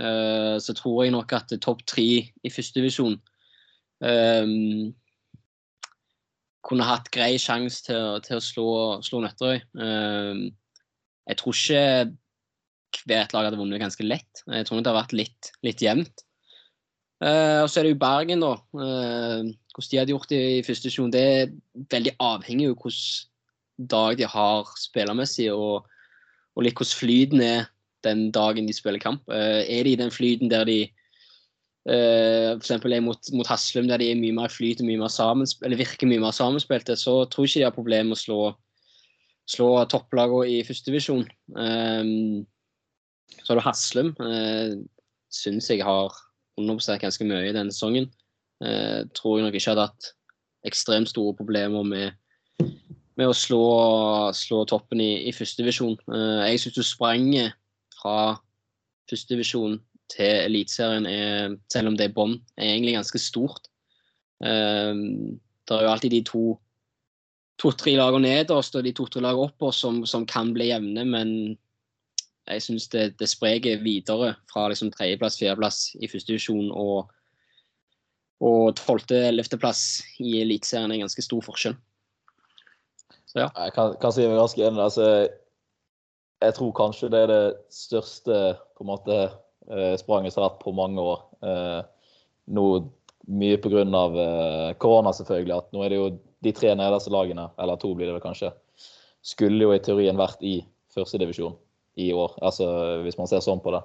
uh, 0.03 0.57
så 0.59 0.75
tror 0.75 1.05
jeg 1.05 1.13
nok 1.15 1.37
at 1.37 1.53
topp 1.63 1.85
tre 1.87 2.07
i 2.27 2.51
førstedivisjon 2.51 3.15
um, 4.03 4.89
kunne 6.67 6.89
hatt 6.89 7.07
grei 7.15 7.37
sjanse 7.39 7.87
til, 7.87 8.19
til 8.27 8.41
å 8.41 8.43
slå, 8.43 8.73
slå 9.07 9.23
Nøtterøy. 9.23 9.63
Um, 9.79 10.43
jeg 11.31 11.39
tror 11.39 11.61
ikke 11.63 13.05
hvert 13.07 13.37
lag 13.37 13.47
hadde 13.47 13.61
vunnet 13.61 13.83
ganske 13.83 14.03
lett. 14.03 14.43
Jeg 14.51 14.67
tror 14.67 14.83
det 14.83 14.91
har 14.91 14.99
vært 14.99 15.15
litt, 15.15 15.53
litt 15.63 15.83
jevnt. 15.85 16.27
Uh, 17.23 17.63
og 17.63 17.71
så 17.71 17.81
er 17.81 17.87
det 17.87 17.95
jo 17.95 18.03
Bergen, 18.03 18.43
da. 18.43 18.55
Eh, 18.83 19.51
hvordan 19.75 19.91
de 19.91 19.99
hadde 20.01 20.15
gjort 20.15 20.31
det 20.31 20.41
i 20.59 20.63
første 20.67 20.89
divisjon, 20.89 21.13
det 21.15 21.25
er 21.25 21.53
veldig 21.93 22.15
avhengig 22.21 22.71
av 22.71 22.77
hvilken 22.77 23.89
dag 23.91 24.17
de 24.19 24.29
har 24.29 24.73
spillermessig, 24.79 25.51
og, 25.53 25.87
og 26.57 26.65
litt 26.67 26.77
hvordan 26.77 26.99
flyten 27.01 27.45
er 27.45 27.69
den 28.05 28.31
dagen 28.35 28.69
de 28.69 28.75
spiller 28.77 29.03
kamp. 29.03 29.23
Eh, 29.29 29.63
er 29.69 29.85
de 29.87 29.95
i 29.95 30.01
den 30.01 30.13
flyten 30.15 30.51
der 30.53 30.67
de 30.69 30.81
Uh, 31.89 32.59
eksempel 32.59 32.93
er 32.93 33.01
mot, 33.01 33.31
mot 33.33 33.49
Haslum, 33.49 33.87
der 33.89 33.97
de 33.97 34.11
er 34.13 34.19
mye 34.21 34.35
mer 34.37 34.53
flyt 34.53 34.83
og 34.83 34.87
mye 34.87 35.01
mer 35.01 35.09
sammenspilt, 35.09 35.65
eller 35.65 35.81
virker 35.81 36.11
mye 36.11 36.21
mer 36.21 36.35
sammenspilte, 36.37 36.93
så 36.93 37.25
tror 37.25 37.47
jeg 37.47 37.55
ikke 37.55 37.61
de 37.63 37.65
har 37.65 37.73
problemer 37.73 38.11
med 38.11 38.19
å 38.19 38.21
slå, 38.21 38.41
slå 39.49 39.69
topplagene 39.89 40.45
i 40.53 40.59
førstedivisjon. 40.69 41.25
Um, 41.57 42.45
så 43.33 43.55
har 43.55 43.61
du 43.63 43.65
Haslum. 43.65 44.13
Uh, 44.21 44.77
Syns 45.33 45.71
jeg 45.71 45.81
har 45.87 46.13
underprestert 46.59 47.01
ganske 47.01 47.25
mye 47.25 47.49
i 47.49 47.57
denne 47.57 47.73
sesongen. 47.73 48.11
Eh, 48.61 49.03
tror 49.17 49.39
jeg 49.39 49.47
nok 49.47 49.57
ikke 49.57 49.73
hadde 49.73 49.87
hatt 49.89 50.11
ekstremt 50.69 51.09
store 51.09 51.33
problemer 51.39 51.85
med, 51.87 52.17
med 53.17 53.31
å 53.31 53.37
slå, 53.37 53.63
slå 54.37 54.65
toppen 54.69 55.01
i, 55.01 55.13
i 55.31 55.33
førstedivisjon. 55.33 55.97
Eh, 56.13 56.43
jeg 56.51 56.65
syns 56.65 56.77
du 56.77 56.85
sprenger 56.85 57.55
fra 57.97 58.37
førstedivisjon 59.11 59.79
til 60.11 60.43
Eliteserien, 60.45 61.07
er, 61.07 61.55
selv 61.73 61.93
om 61.93 61.97
det 61.97 62.11
er 62.11 62.17
bånn, 62.17 62.37
er 62.59 62.75
egentlig 62.75 62.99
ganske 62.99 63.23
stort. 63.23 63.71
Eh, 64.45 64.93
det 64.93 65.77
er 65.77 65.87
jo 65.87 65.95
alltid 65.95 66.19
de 66.19 66.25
to 66.29 66.45
to-tre 67.61 67.93
lagene 67.93 68.25
nederst 68.25 68.77
og 68.77 68.85
de 68.87 68.93
to-tre 68.97 69.21
lagene 69.21 69.49
oppå 69.51 69.69
som, 69.77 70.01
som 70.09 70.25
kan 70.29 70.53
bli 70.57 70.71
jevne, 70.71 71.05
men 71.05 71.33
jeg 72.49 72.65
syns 72.65 72.89
det, 72.93 73.19
det 73.21 73.29
spreker 73.29 73.83
videre 73.85 74.33
fra 74.51 74.67
liksom 74.73 74.91
tredjeplass, 74.95 75.37
fjerdeplass 75.39 75.81
i 76.01 76.09
første 76.11 76.33
divisjon 76.33 76.71
og, 76.73 77.11
og 78.41 78.79
12.-11.-plass 78.79 79.85
i 80.25 80.39
Eliteserien 80.41 80.91
er 80.91 80.97
en 80.99 81.05
ganske 81.05 81.25
stor 81.25 81.45
forskjell. 81.45 81.77
Så 83.29 83.45
ja. 83.45 83.51
Jeg 83.53 83.75
kan, 83.77 83.95
kan 84.01 84.15
si 84.15 84.25
meg 84.27 84.41
ganske 84.41 84.65
enig. 84.65 84.81
Altså, 84.83 85.07
jeg 86.41 86.57
tror 86.57 86.73
kanskje 86.77 87.11
det 87.13 87.21
er 87.25 87.31
det 87.31 87.45
største 87.75 88.39
på 88.79 88.87
en 88.87 88.91
måte 88.91 89.19
eh, 89.21 89.95
spranget 90.01 90.35
som 90.35 90.43
har 90.43 90.51
vært 90.51 90.65
på 90.65 90.75
mange 90.75 91.05
år. 91.05 91.23
Eh, 91.45 91.81
nå 92.57 92.67
mye 93.31 93.61
pga. 93.63 93.85
Eh, 93.85 94.73
korona, 94.83 95.13
selvfølgelig. 95.15 95.61
At 95.61 95.77
nå 95.77 95.85
er 95.85 95.93
det 95.93 96.01
jo 96.01 96.11
de 96.41 96.55
tre 96.57 96.73
nederste 96.75 97.13
lagene, 97.13 97.51
eller 97.61 97.79
to 97.79 97.93
blir 97.95 98.09
det 98.09 98.17
vel 98.17 98.25
kanskje, 98.25 98.55
skulle 99.21 99.67
jo 99.67 99.75
i 99.77 99.83
teorien 99.85 100.19
vært 100.19 100.41
i 100.41 100.63
førstedivisjon 100.95 101.59
i 102.01 102.09
år. 102.17 102.39
Altså 102.41 102.67
hvis 103.05 103.21
man 103.21 103.29
ser 103.29 103.45
sånn 103.45 103.61
på 103.61 103.75
det. 103.77 103.83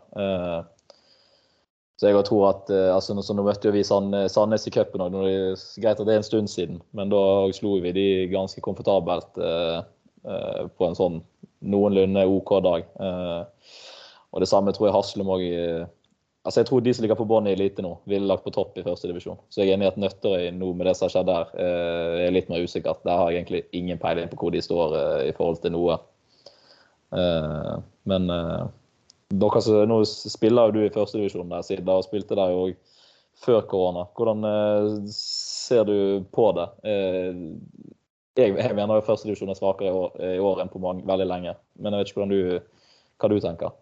Eh, 1.95 1.99
så 1.99 2.11
jeg 2.11 2.25
tror 2.27 2.49
at 2.49 2.71
altså, 2.91 3.15
Nå 3.15 3.43
møtte 3.47 3.71
vi 3.71 3.83
Sandnes 3.83 4.67
i 4.67 4.73
cupen 4.75 5.01
òg. 5.05 5.15
Greit 5.79 5.99
at 5.99 6.05
det 6.05 6.13
er 6.13 6.21
en 6.21 6.27
stund 6.27 6.51
siden, 6.51 6.81
men 6.91 7.09
da 7.09 7.51
slo 7.55 7.77
vi 7.79 7.93
de 7.95 8.07
ganske 8.33 8.61
komfortabelt 8.61 9.39
eh, 9.39 9.79
på 10.75 10.87
en 10.87 10.97
sånn 10.97 11.21
noenlunde 11.65 12.25
OK 12.27 12.57
dag. 12.65 12.87
Og 14.33 14.41
det 14.41 14.49
samme 14.49 14.73
tror 14.75 14.89
jeg 14.89 14.95
Haslum 14.95 15.29
òg 15.31 15.43
Altså 16.45 16.61
Jeg 16.61 16.67
tror 16.69 16.81
de 16.85 16.93
som 16.93 17.01
ligger 17.01 17.17
på 17.17 17.25
bånn 17.25 17.47
i 17.49 17.55
elite 17.55 17.81
nå, 17.81 17.95
ville 18.05 18.27
lagt 18.29 18.43
på 18.45 18.53
topp 18.53 18.75
i 18.77 18.83
første 18.85 19.09
divisjon. 19.09 19.39
Så 19.49 19.63
jeg 19.63 19.71
er 19.71 19.79
enig 19.79 19.87
i 19.87 19.89
at 19.89 19.95
Nøtterøy 19.97 20.51
nå 20.53 20.75
med 20.77 20.85
det 20.85 20.93
som 20.93 21.07
har 21.07 21.13
skjedd 21.15 21.29
der, 21.31 21.53
eh, 21.57 22.25
er 22.27 22.35
litt 22.35 22.51
mer 22.53 22.61
usikkert. 22.61 23.01
Der 23.01 23.17
har 23.17 23.31
jeg 23.31 23.41
egentlig 23.41 23.63
ingen 23.73 23.97
peiling 23.97 24.29
på 24.29 24.37
hvor 24.37 24.53
de 24.53 24.61
står 24.61 24.93
eh, 24.99 25.23
i 25.31 25.33
forhold 25.33 25.57
til 25.63 25.73
noe. 25.73 25.97
Eh, 27.17 27.71
men 28.05 28.29
dere 29.33 29.85
nå 29.89 30.01
spiller 30.05 30.69
jo 30.69 30.75
du 30.75 30.83
i 30.85 30.93
første 30.93 31.19
divisjon 31.19 31.49
der, 31.49 31.63
Sida, 31.65 31.97
og 31.97 32.05
spilte 32.05 32.37
der 32.37 32.53
jo 32.53 32.67
før 33.45 33.65
korona. 33.69 34.05
Hvordan 34.15 35.07
ser 35.11 35.87
du 35.89 36.25
på 36.35 36.51
det? 36.55 36.67
Jeg, 36.85 38.51
jeg 38.59 38.75
mener 38.75 38.99
jo 38.99 39.07
første 39.07 39.27
divisjon 39.27 39.51
er 39.51 39.57
svakere 39.57 39.89
i 39.89 39.95
år, 39.95 40.13
i 40.35 40.43
år 40.43 40.61
enn 40.63 40.71
på 40.71 40.83
mange, 40.83 41.07
veldig 41.07 41.27
lenge. 41.31 41.55
Men 41.79 41.95
jeg 41.95 42.05
vet 42.05 42.13
ikke 42.13 42.29
du, 42.31 42.77
hva 43.19 43.31
du 43.31 43.39
tenker. 43.43 43.75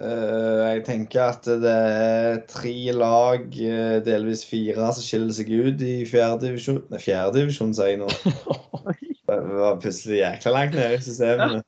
Eh, 0.00 0.60
jeg 0.72 0.84
tenker 0.86 1.34
at 1.34 1.44
det 1.44 1.72
er 1.72 2.38
tre 2.48 2.74
lag, 2.96 3.44
eh, 3.52 3.98
delvis 4.04 4.44
fire, 4.48 4.88
som 4.96 5.04
skiller 5.04 5.34
seg 5.36 5.52
ut 5.52 5.82
i 5.84 5.98
fjerdedivisjon 6.08 6.80
Nei, 6.88 7.00
fjerdedivisjon, 7.02 7.74
sier 7.76 7.92
jeg 7.92 8.00
nå. 8.00 8.08
Det 9.32 9.36
var 9.56 9.78
plutselig 9.80 10.18
jækla 10.18 10.52
langt 10.52 10.74
nede 10.76 10.96
i 10.96 11.04
systemene. 11.04 11.60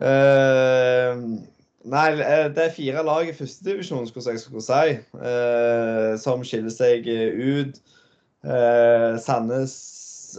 Uh, 0.00 1.42
nei, 1.84 2.06
det 2.16 2.62
er 2.64 2.76
fire 2.76 3.02
lag 3.04 3.28
i 3.28 3.34
førstedivisjon, 3.36 4.06
skulle 4.08 4.36
jeg 4.36 4.44
skulle 4.44 4.64
si, 4.64 4.96
uh, 5.18 6.14
som 6.20 6.44
skiller 6.46 6.72
seg 6.72 7.08
ut. 7.08 7.82
Uh, 8.42 9.18
Sandnes 9.22 9.74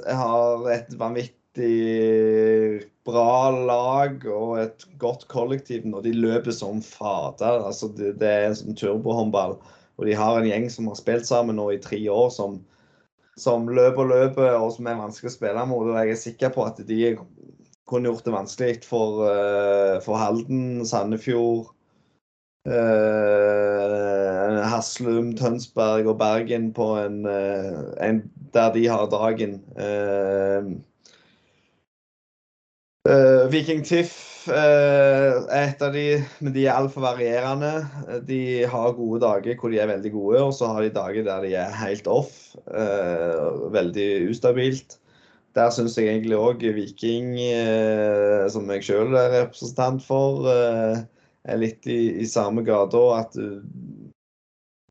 har 0.10 0.66
et 0.74 0.89
vanvittig 0.99 2.89
bra 3.06 3.51
lag 3.54 4.26
og 4.32 4.58
et 4.64 4.86
godt 4.99 5.28
kollektiv 5.32 5.86
når 5.88 6.08
de 6.08 6.14
løper 6.18 6.56
som 6.56 6.82
fader. 6.82 7.62
Altså, 7.68 7.91
det, 7.93 8.18
det 8.22 8.30
er 8.30 8.49
en 8.49 8.60
sånn 8.60 8.78
turbohåndball. 8.80 9.58
Og 9.99 10.08
de 10.10 10.16
har 10.18 10.39
en 10.39 10.47
gjeng 10.47 10.70
som 10.74 10.89
har 10.89 10.97
spilt 10.97 11.28
sammen 11.30 11.60
nå 11.60 11.70
i 11.76 11.82
tre 11.82 11.99
år, 12.10 12.32
som, 12.34 12.58
som 13.39 13.70
løper 13.70 14.06
og 14.06 14.14
løper, 14.14 14.56
og 14.58 14.72
som 14.74 14.89
er 14.89 14.99
vanskelig 14.99 15.30
å 15.30 15.36
spille 15.36 15.66
mot. 15.70 15.86
Og 15.86 15.99
jeg 15.99 16.16
er 16.16 16.22
sikker 16.24 16.54
på 16.56 16.66
at 16.66 16.82
de 16.88 17.01
kunne 17.90 18.10
gjort 18.10 18.26
det 18.26 18.34
vanskelig 18.34 18.84
for, 18.88 19.24
uh, 19.28 20.02
for 20.06 20.16
Halden, 20.20 20.86
Sandefjord, 20.88 21.74
uh, 22.70 24.62
Haslum, 24.72 25.36
Tønsberg 25.40 26.08
og 26.08 26.18
Bergen 26.22 26.72
på 26.74 26.96
en, 27.02 27.26
uh, 27.28 27.94
en 28.04 28.24
der 28.54 28.74
de 28.74 28.88
har 28.88 29.10
dagen. 29.12 29.60
Uh, 29.76 30.80
Uh, 33.04 33.52
Viking 33.52 33.82
Tiff 33.84 34.48
er 34.48 35.42
et 35.52 35.82
av 35.84 35.92
de, 35.92 36.22
men 36.40 36.54
de 36.56 36.62
er 36.64 36.78
altfor 36.78 37.04
varierende. 37.04 37.72
De 38.24 38.64
har 38.64 38.96
gode 38.96 39.20
dager 39.24 39.58
hvor 39.60 39.74
de 39.74 39.82
er 39.84 39.90
veldig 39.92 40.12
gode, 40.14 40.40
og 40.40 40.54
så 40.56 40.70
har 40.72 40.86
de 40.86 40.94
dager 40.96 41.28
der 41.28 41.44
de 41.44 41.52
er 41.60 41.76
helt 41.82 42.08
off. 42.08 42.56
Uh, 42.64 43.68
veldig 43.76 44.08
ustabilt. 44.32 45.02
Der 45.54 45.70
syns 45.70 45.97
jeg 45.99 46.10
egentlig 46.10 46.39
òg 46.39 46.64
Viking, 46.74 47.36
som 48.49 48.72
jeg 48.74 48.86
sjøl 48.88 49.14
er 49.14 49.30
representant 49.36 50.01
for, 50.01 50.47
er 50.49 51.60
litt 51.62 51.86
i, 51.86 51.99
i 52.24 52.26
samme 52.26 52.64
gata. 52.66 53.04
At 53.20 53.38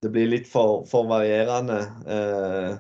det 0.03 0.11
blir 0.15 0.31
litt 0.31 0.47
for, 0.51 0.85
for 0.87 1.11
varierende. 1.11 1.81
eh, 2.07 2.73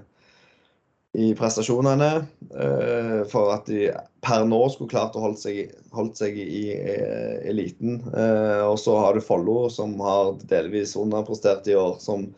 i 1.13 1.35
prestasjonene. 1.37 2.27
Eh, 2.57 3.19
for 3.29 3.53
at 3.53 3.67
de 3.69 3.91
per 4.25 4.47
nå 4.49 4.61
skulle 4.73 4.93
klart 4.93 5.17
å 5.19 5.25
holde 5.27 5.41
seg, 5.41 5.75
holdt 5.93 6.21
seg 6.23 6.39
i 6.41 6.47
i 6.63 6.65
eliten. 7.51 8.01
Eh, 8.17 8.63
og 8.65 8.79
så 8.81 8.97
har 9.01 9.17
du 9.17 9.25
Follo, 9.25 9.67
som 9.73 9.99
har 10.01 10.35
delvis 10.49 10.97
underprestert 10.97 11.69
i 11.69 11.77
år. 11.77 11.99
Som 12.01 12.31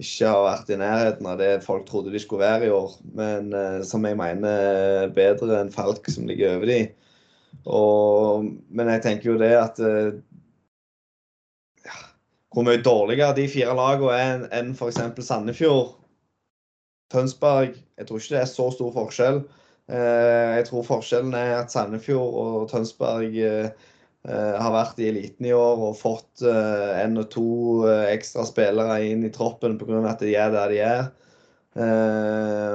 ikke 0.00 0.28
har 0.28 0.42
vært 0.44 0.70
i 0.72 0.78
nærheten 0.80 1.26
av 1.30 1.38
det 1.40 1.64
folk 1.64 1.86
trodde 1.88 2.12
de 2.12 2.20
skulle 2.20 2.44
være 2.44 2.68
i 2.68 2.72
år. 2.74 2.96
Men 3.16 3.50
som 3.88 4.04
jeg 4.04 4.18
mener 4.18 4.48
er 5.06 5.14
bedre 5.16 5.60
enn 5.62 5.72
Falk, 5.72 6.08
som 6.12 6.28
ligger 6.28 6.56
over 6.58 6.68
de. 6.68 6.80
Og, 7.64 8.50
men 8.68 8.90
jeg 8.92 9.02
tenker 9.06 9.30
jo 9.30 9.38
det 9.40 9.54
at 9.56 9.80
ja, 11.86 11.96
Hvor 12.52 12.66
mye 12.66 12.82
dårligere 12.84 13.32
de 13.38 13.46
fire 13.48 13.72
lagene 13.78 14.18
er 14.20 14.44
enn 14.60 14.74
f.eks. 14.76 15.00
Sandefjord 15.24 15.94
Tønsberg 17.12 17.74
Jeg 17.96 18.06
tror 18.06 18.20
ikke 18.20 18.34
det 18.34 18.42
er 18.42 18.50
så 18.50 18.68
stor 18.74 18.92
forskjell. 18.94 19.42
Eh, 19.86 20.56
jeg 20.58 20.66
tror 20.66 20.86
forskjellen 20.86 21.34
er 21.38 21.52
at 21.60 21.70
Sandefjord 21.70 22.38
og 22.42 22.64
Tønsberg 22.72 23.36
eh, 23.38 23.68
eh, 23.68 23.92
har 24.26 24.72
vært 24.74 24.98
i 24.98 25.08
eliten 25.10 25.46
i 25.46 25.52
år 25.54 25.82
og 25.88 25.98
fått 26.00 26.42
en 26.42 27.18
og 27.20 27.28
to 27.30 27.50
ekstra 28.10 28.46
spillere 28.48 28.98
inn 29.06 29.22
i 29.26 29.30
troppen 29.34 29.78
pga. 29.78 30.00
at 30.10 30.24
de 30.24 30.34
er 30.34 30.50
der 30.54 30.72
de 30.72 30.80
er. 30.82 31.06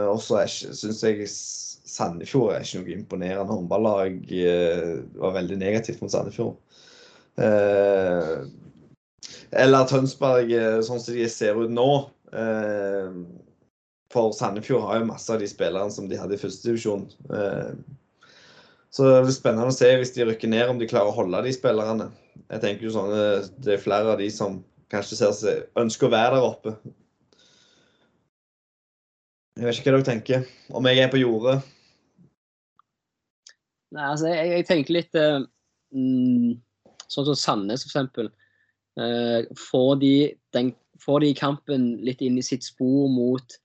Og 0.08 0.22
så 0.24 0.45
syns 0.47 1.04
jeg 1.04 1.28
Sandefjord 1.91 2.54
er 2.56 2.64
ikke 2.64 2.80
noe 2.80 2.95
imponerende 2.95 3.52
håndballag. 3.52 4.22
Var 5.20 5.38
veldig 5.38 5.58
negativt 5.60 6.02
mot 6.04 6.14
Sandefjord. 6.14 6.56
Eller 9.52 9.89
Tønsberg, 9.89 10.54
sånn 10.88 11.04
som 11.04 11.18
de 11.18 11.28
ser 11.32 11.60
ut 11.60 11.74
nå. 11.74 11.89
For 14.12 14.36
Sandefjord 14.36 14.88
har 14.88 15.02
jo 15.02 15.10
masse 15.12 15.32
av 15.34 15.41
de 15.41 15.49
spillerne 15.52 15.91
som 15.91 16.08
de 16.08 16.20
hadde 16.20 16.38
i 16.38 16.41
førstedivisjon. 16.41 17.10
Eh, 18.92 18.96
så 18.96 19.04
det 19.04 19.24
blir 19.24 19.34
spennende 19.34 19.72
å 19.72 19.76
se 19.76 19.98
hvis 19.98 20.14
de 20.16 20.26
rykker 20.26 20.50
ned, 20.50 20.70
om 20.70 20.80
de 20.80 20.88
klarer 20.88 21.12
å 21.12 21.16
holde 21.16 21.44
de 21.44 21.54
spillerne. 21.54 22.12
Jeg 22.50 22.62
tenker 22.62 22.86
jo 22.86 22.92
sånn, 22.92 23.12
eh, 23.12 23.48
Det 23.58 23.74
er 23.74 23.84
flere 23.84 24.12
av 24.12 24.18
de 24.20 24.30
som 24.30 24.64
kanskje 24.89 25.16
seg, 25.16 25.68
ønsker 25.76 26.08
å 26.08 26.12
være 26.12 26.36
der 26.36 26.44
oppe. 26.44 26.76
Jeg 29.56 29.66
vet 29.66 29.80
ikke 29.80 29.92
hva 29.92 30.02
dere 30.02 30.12
tenker. 30.12 30.48
Om 30.72 30.86
jeg 30.86 30.98
er 31.00 31.10
på 31.10 31.22
jordet? 31.22 31.62
Nei, 33.92 34.04
altså, 34.04 34.28
jeg, 34.28 34.48
jeg 34.50 34.66
tenker 34.66 34.94
litt 34.94 35.16
uh, 35.16 35.44
Sånn 37.12 37.26
som 37.28 37.36
Sandnes, 37.36 37.84
f.eks. 37.84 38.32
Uh, 39.00 39.44
får, 39.56 40.00
de, 40.00 40.36
den, 40.56 40.74
får 41.00 41.20
de 41.20 41.34
kampen 41.36 41.98
litt 42.04 42.22
inn 42.22 42.38
i 42.39 42.44
sitt 42.44 42.64
spor 42.64 43.10
mot 43.12 43.60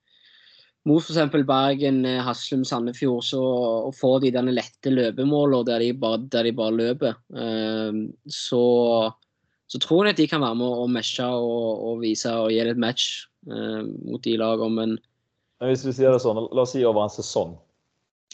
mot 0.87 1.03
f.eks. 1.03 1.34
Bergen, 1.47 2.05
eh, 2.07 2.22
Haslum, 2.22 2.64
Sandefjord, 2.64 3.24
så 3.26 3.43
får 3.97 4.20
de 4.24 4.32
denne 4.37 4.55
lette 4.55 4.93
løpemålene 4.93 5.66
der, 5.66 5.84
der, 6.30 6.47
de 6.47 6.53
bare 6.57 6.76
løper. 6.78 7.16
Ehm, 7.34 8.05
så, 8.30 8.62
så, 9.66 9.80
tror 9.82 10.07
jeg 10.07 10.16
at 10.16 10.22
de 10.22 10.28
kan 10.30 10.45
være 10.45 10.61
med 10.62 10.84
å 10.84 10.87
meshe 10.91 11.26
og, 11.26 11.82
og, 11.91 12.01
vise 12.05 12.30
og 12.30 12.53
gi 12.55 12.62
litt 12.68 12.80
match 12.80 13.26
ehm, 13.51 13.93
mot 14.07 14.22
de 14.22 14.39
lagene, 14.41 14.72
men 14.78 14.97
Hvis 15.64 15.82
du 15.87 15.91
sier 15.91 16.12
det 16.12 16.22
sånn, 16.22 16.39
la 16.53 16.64
oss 16.66 16.74
si 16.76 16.84
over 16.84 17.07
en 17.07 17.12
sesong. 17.12 17.57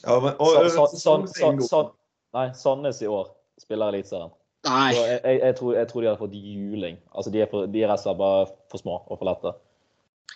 Ja, 0.03 0.19
men, 0.21 0.35
og, 0.43 1.93
Nei, 2.33 2.47
Sandnes 2.57 3.03
i 3.05 3.09
år 3.13 3.29
spiller 3.61 3.93
Eliteserien. 3.93 4.33
Jeg, 4.65 4.95
jeg, 4.97 5.41
jeg, 5.43 5.55
tror, 5.59 5.75
jeg, 5.75 5.89
tror, 5.91 6.03
de 6.03 6.09
har 6.09 6.19
fått 6.21 6.35
juling. 6.39 6.97
Altså, 7.13 7.33
de 7.35 7.43
er, 7.43 7.49
for, 7.51 7.67
de 7.69 7.83
er 7.83 7.91
rett 7.91 8.01
og 8.01 8.07
slett 8.07 8.21
bare 8.21 8.45
for 8.71 8.83
små 8.83 9.01
og 9.03 9.19
for 9.19 9.29
lette. 9.29 9.53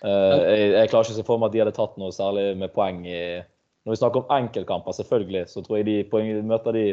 Uh, 0.03 0.43
jeg, 0.53 0.71
jeg, 0.75 0.89
klarer 0.91 1.07
ikke 1.07 1.15
å 1.15 1.19
se 1.19 1.27
for 1.27 1.41
meg 1.41 1.51
at 1.51 1.55
de 1.55 1.61
hadde 1.63 1.77
tatt 1.77 1.95
noe 2.01 2.13
særlig 2.13 2.51
med 2.61 2.73
poeng 2.75 2.99
i 3.09 3.21
Når 3.87 3.95
vi 3.95 3.99
snakker 4.01 4.23
om 4.23 4.33
enkeltkamper, 4.35 4.97
selvfølgelig, 4.97 5.45
så 5.49 5.63
tror 5.63 5.79
jeg 5.79 5.87
de 5.89 5.97
poeng, 6.11 6.33
møter 6.45 6.75
de 6.77 6.87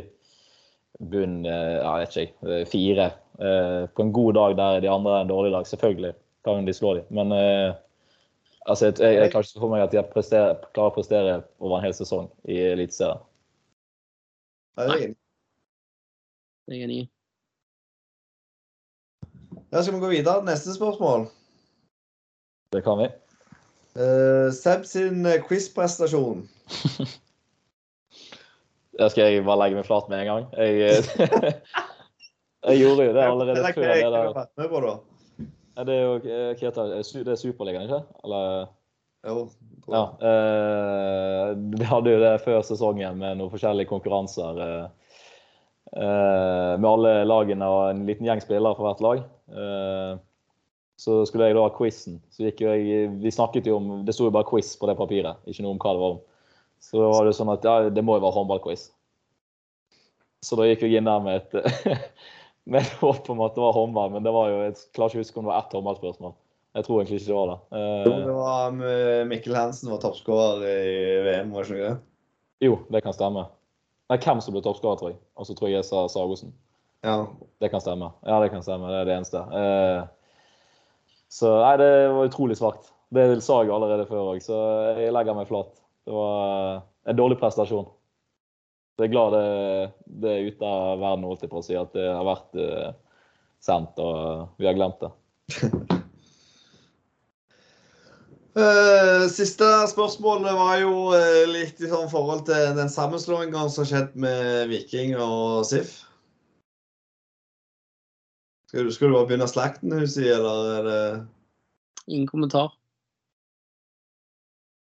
bunn 1.10 1.40
ja, 1.44 1.94
jeg 2.04 2.04
vet 2.04 2.18
ikke, 2.22 2.36
uh, 2.46 2.60
fire. 2.70 3.08
på 3.34 4.04
en 4.04 4.12
god 4.14 4.36
dag 4.38 4.56
der 4.60 4.84
de 4.84 4.92
andre 4.94 5.16
er 5.18 5.24
en 5.26 5.32
dårlig 5.32 5.52
dag, 5.56 5.66
selvfølgelig 5.68 6.14
kan 6.46 6.68
de 6.68 6.74
slå 6.76 6.94
dem. 7.00 7.08
Men 7.10 7.32
altså, 8.68 8.92
jeg, 8.92 8.94
jeg, 9.02 9.32
klarer 9.32 9.48
ikke 9.48 9.50
å 9.50 9.54
se 9.56 9.64
for 9.64 9.74
meg 9.74 9.84
at 9.88 9.96
de 9.96 10.04
prester, 10.12 10.60
klarer 10.76 10.92
å 10.92 10.96
prestere 10.96 11.36
over 11.58 11.80
en 11.80 11.86
hel 11.88 11.96
sesong 11.98 12.30
i 12.46 12.60
Eliteserien. 12.76 13.24
Er. 14.78 15.16
Jeg 16.68 16.80
er 16.80 16.86
enig. 16.86 17.02
Da 19.74 19.82
skal 19.82 19.96
vi 19.96 20.04
gå 20.04 20.12
videre. 20.14 20.46
Neste 20.46 20.74
spørsmål. 20.76 21.28
Det 22.74 22.82
kan 22.86 22.98
vi. 23.02 23.10
Uh, 23.94 24.50
Seb 24.56 24.88
sin 24.90 25.28
quiz-prestasjon. 25.48 26.48
Der 29.00 29.10
skal 29.10 29.32
jeg 29.32 29.46
bare 29.46 29.58
legge 29.64 29.80
meg 29.80 29.88
flat 29.88 30.10
med 30.12 30.22
en 30.22 30.30
gang. 30.30 30.46
Jeg, 30.58 31.02
jeg 32.70 32.82
gjorde 32.84 33.08
jo 33.08 33.16
det 33.16 33.26
allerede 33.26 33.74
før 33.74 33.90
Det, 33.90 33.98
det 34.04 34.24
vært 34.38 34.52
med 34.62 34.70
på, 34.70 34.82
da? 34.86 34.94
Ja, 35.74 35.86
Det 35.88 35.96
er 35.96 36.04
jo 36.04 36.16
eh, 36.22 36.50
hva 36.54 36.68
heter 36.68 36.92
det? 36.92 37.04
Det 37.26 37.34
er 37.34 37.40
Superligaen, 37.42 37.88
ikke? 37.88 38.02
Eller 38.24 38.68
Jo. 39.24 39.38
Ja. 39.90 40.04
Eh, 40.30 41.48
vi 41.80 41.88
hadde 41.90 42.14
jo 42.14 42.20
det 42.22 42.36
før 42.44 42.62
sesongen 42.66 43.18
med 43.20 43.40
noen 43.40 43.52
forskjellige 43.52 43.90
konkurranser. 43.90 44.62
Eh, 44.68 45.18
eh, 45.98 46.74
med 46.78 46.90
alle 46.92 47.16
lagene 47.26 47.72
og 47.72 47.82
en 47.90 48.06
liten 48.08 48.30
gjeng 48.30 48.44
spillere 48.46 48.78
for 48.78 48.90
hvert 48.90 49.04
lag. 49.08 49.26
Eh, 51.04 51.24
så 51.24 51.26
skulle 51.28 51.50
jeg 51.50 51.58
da 51.58 51.66
ha 51.66 51.72
quizen. 51.76 52.20
Så 52.32 52.46
gikk 52.48 52.62
jo 52.64 52.72
jeg 52.72 53.10
Vi 53.22 53.32
snakket 53.32 53.68
jo 53.68 53.78
om 53.78 54.06
Det 54.06 54.14
sto 54.16 54.28
jo 54.28 54.34
bare 54.34 54.48
quiz 54.48 54.76
på 54.80 54.88
det 54.88 54.98
papiret, 55.00 55.38
ikke 55.48 55.64
noe 55.66 55.76
om 55.76 55.82
hva 55.82 55.94
det 55.94 56.04
var 56.04 56.16
om. 56.16 56.22
Så 56.84 57.00
var 57.00 57.26
det 57.26 57.36
sånn 57.38 57.52
at 57.54 57.64
ja, 57.64 57.90
det 57.90 58.04
må 58.04 58.18
jo 58.18 58.24
være 58.26 58.36
håndballquiz. 58.38 58.90
Så 60.44 60.58
da 60.60 60.68
gikk 60.68 60.84
jeg 60.84 61.00
inn 61.00 61.08
der 61.08 61.20
med 61.24 61.42
et 61.42 62.08
med 62.72 62.82
et 62.82 62.96
håp 63.02 63.30
om 63.32 63.42
at 63.44 63.56
det 63.56 63.64
var 63.64 63.76
håndball, 63.76 64.12
men 64.12 64.24
det 64.24 64.32
var 64.36 64.50
jo 64.52 64.62
Jeg 64.66 64.80
klarer 64.96 65.12
ikke 65.12 65.20
å 65.20 65.24
huske 65.24 65.40
om 65.40 65.46
det 65.48 65.54
var 65.54 65.62
ett 65.64 65.76
håndballspørsmål. 65.78 66.34
Jeg 66.74 66.86
tror 66.88 67.00
egentlig 67.00 67.20
ikke 67.22 67.30
det 67.30 67.38
var 67.38 67.50
det. 67.52 67.58
Eh, 67.78 68.06
Jo, 68.08 68.14
det 68.26 68.36
var 68.38 69.28
Mikkel 69.30 69.56
Hansen 69.56 69.92
var 69.94 70.02
toppskårer 70.02 70.64
i 70.68 70.96
VM, 71.28 71.52
var 71.54 71.68
det 71.68 71.76
ikke 71.76 71.92
det? 71.92 71.98
Jo, 72.64 72.80
det 72.90 73.04
kan 73.04 73.14
stemme. 73.16 73.44
Nei, 74.12 74.18
hvem 74.20 74.42
som 74.44 74.56
ble 74.56 74.62
toppskårer, 74.64 75.00
tror 75.00 75.12
jeg. 75.12 75.20
Og 75.40 75.48
så 75.48 75.56
tror 75.58 75.70
jeg 75.70 75.78
jeg 75.78 75.88
sa 75.88 76.04
Sagosen. 76.12 76.52
Ja. 77.04 77.26
Det 77.60 77.70
kan 77.72 77.82
stemme. 77.84 78.12
Ja, 78.24 78.40
det 78.44 78.50
kan 78.54 78.64
stemme. 78.64 78.90
Det 78.92 79.00
er 79.02 79.08
det 79.10 79.16
eneste. 79.18 79.42
Eh, 79.60 80.04
så 81.34 81.50
nei, 81.58 81.74
det 81.82 81.90
var 82.14 82.30
utrolig 82.30 82.58
svakt. 82.60 82.92
Det 83.14 83.26
sa 83.42 83.64
jeg 83.64 83.74
allerede 83.74 84.06
før 84.10 84.34
òg, 84.34 84.42
så 84.44 84.58
jeg 85.00 85.14
legger 85.14 85.38
meg 85.38 85.50
flat. 85.50 85.74
Det 86.06 86.14
var 86.14 86.84
en 87.10 87.18
dårlig 87.18 87.40
prestasjon. 87.42 87.88
Jeg 89.00 89.08
er 89.08 89.14
glad 89.16 89.34
det, 89.34 89.48
det 90.22 90.32
er 90.32 90.48
ute 90.52 90.70
av 90.70 91.02
verden, 91.02 91.26
holdt 91.26 91.46
jeg 91.46 91.50
på 91.50 91.62
å 91.62 91.66
si, 91.66 91.74
at 91.78 91.94
det 91.98 92.06
har 92.06 92.26
vært 92.28 92.60
uh, 92.62 92.92
sendt 93.64 93.98
og 94.02 94.54
vi 94.62 94.70
har 94.70 94.78
glemt 94.78 95.02
det. 95.02 95.10
Uh, 98.54 99.26
siste 99.40 99.70
spørsmålet 99.90 100.54
var 100.60 100.78
jo 100.84 100.94
uh, 101.18 101.42
litt 101.50 101.82
i 101.82 101.90
sånn 101.90 102.12
forhold 102.14 102.46
til 102.50 102.78
den 102.78 102.94
sammenslåingen 102.94 103.74
som 103.74 103.90
skjedde 103.90 104.22
med 104.22 104.70
Viking 104.70 105.18
og 105.18 105.66
SIF. 105.66 106.04
Skal 108.74 108.88
du, 108.88 108.90
skal 108.90 109.12
du 109.12 109.14
bare 109.14 109.28
begynne 109.30 109.46
slakten, 109.46 109.92
Husi, 109.94 110.24
eller 110.34 110.70
er 110.80 110.88
det 110.88 111.02
Ingen 112.10 112.26
kommentar. 112.26 112.72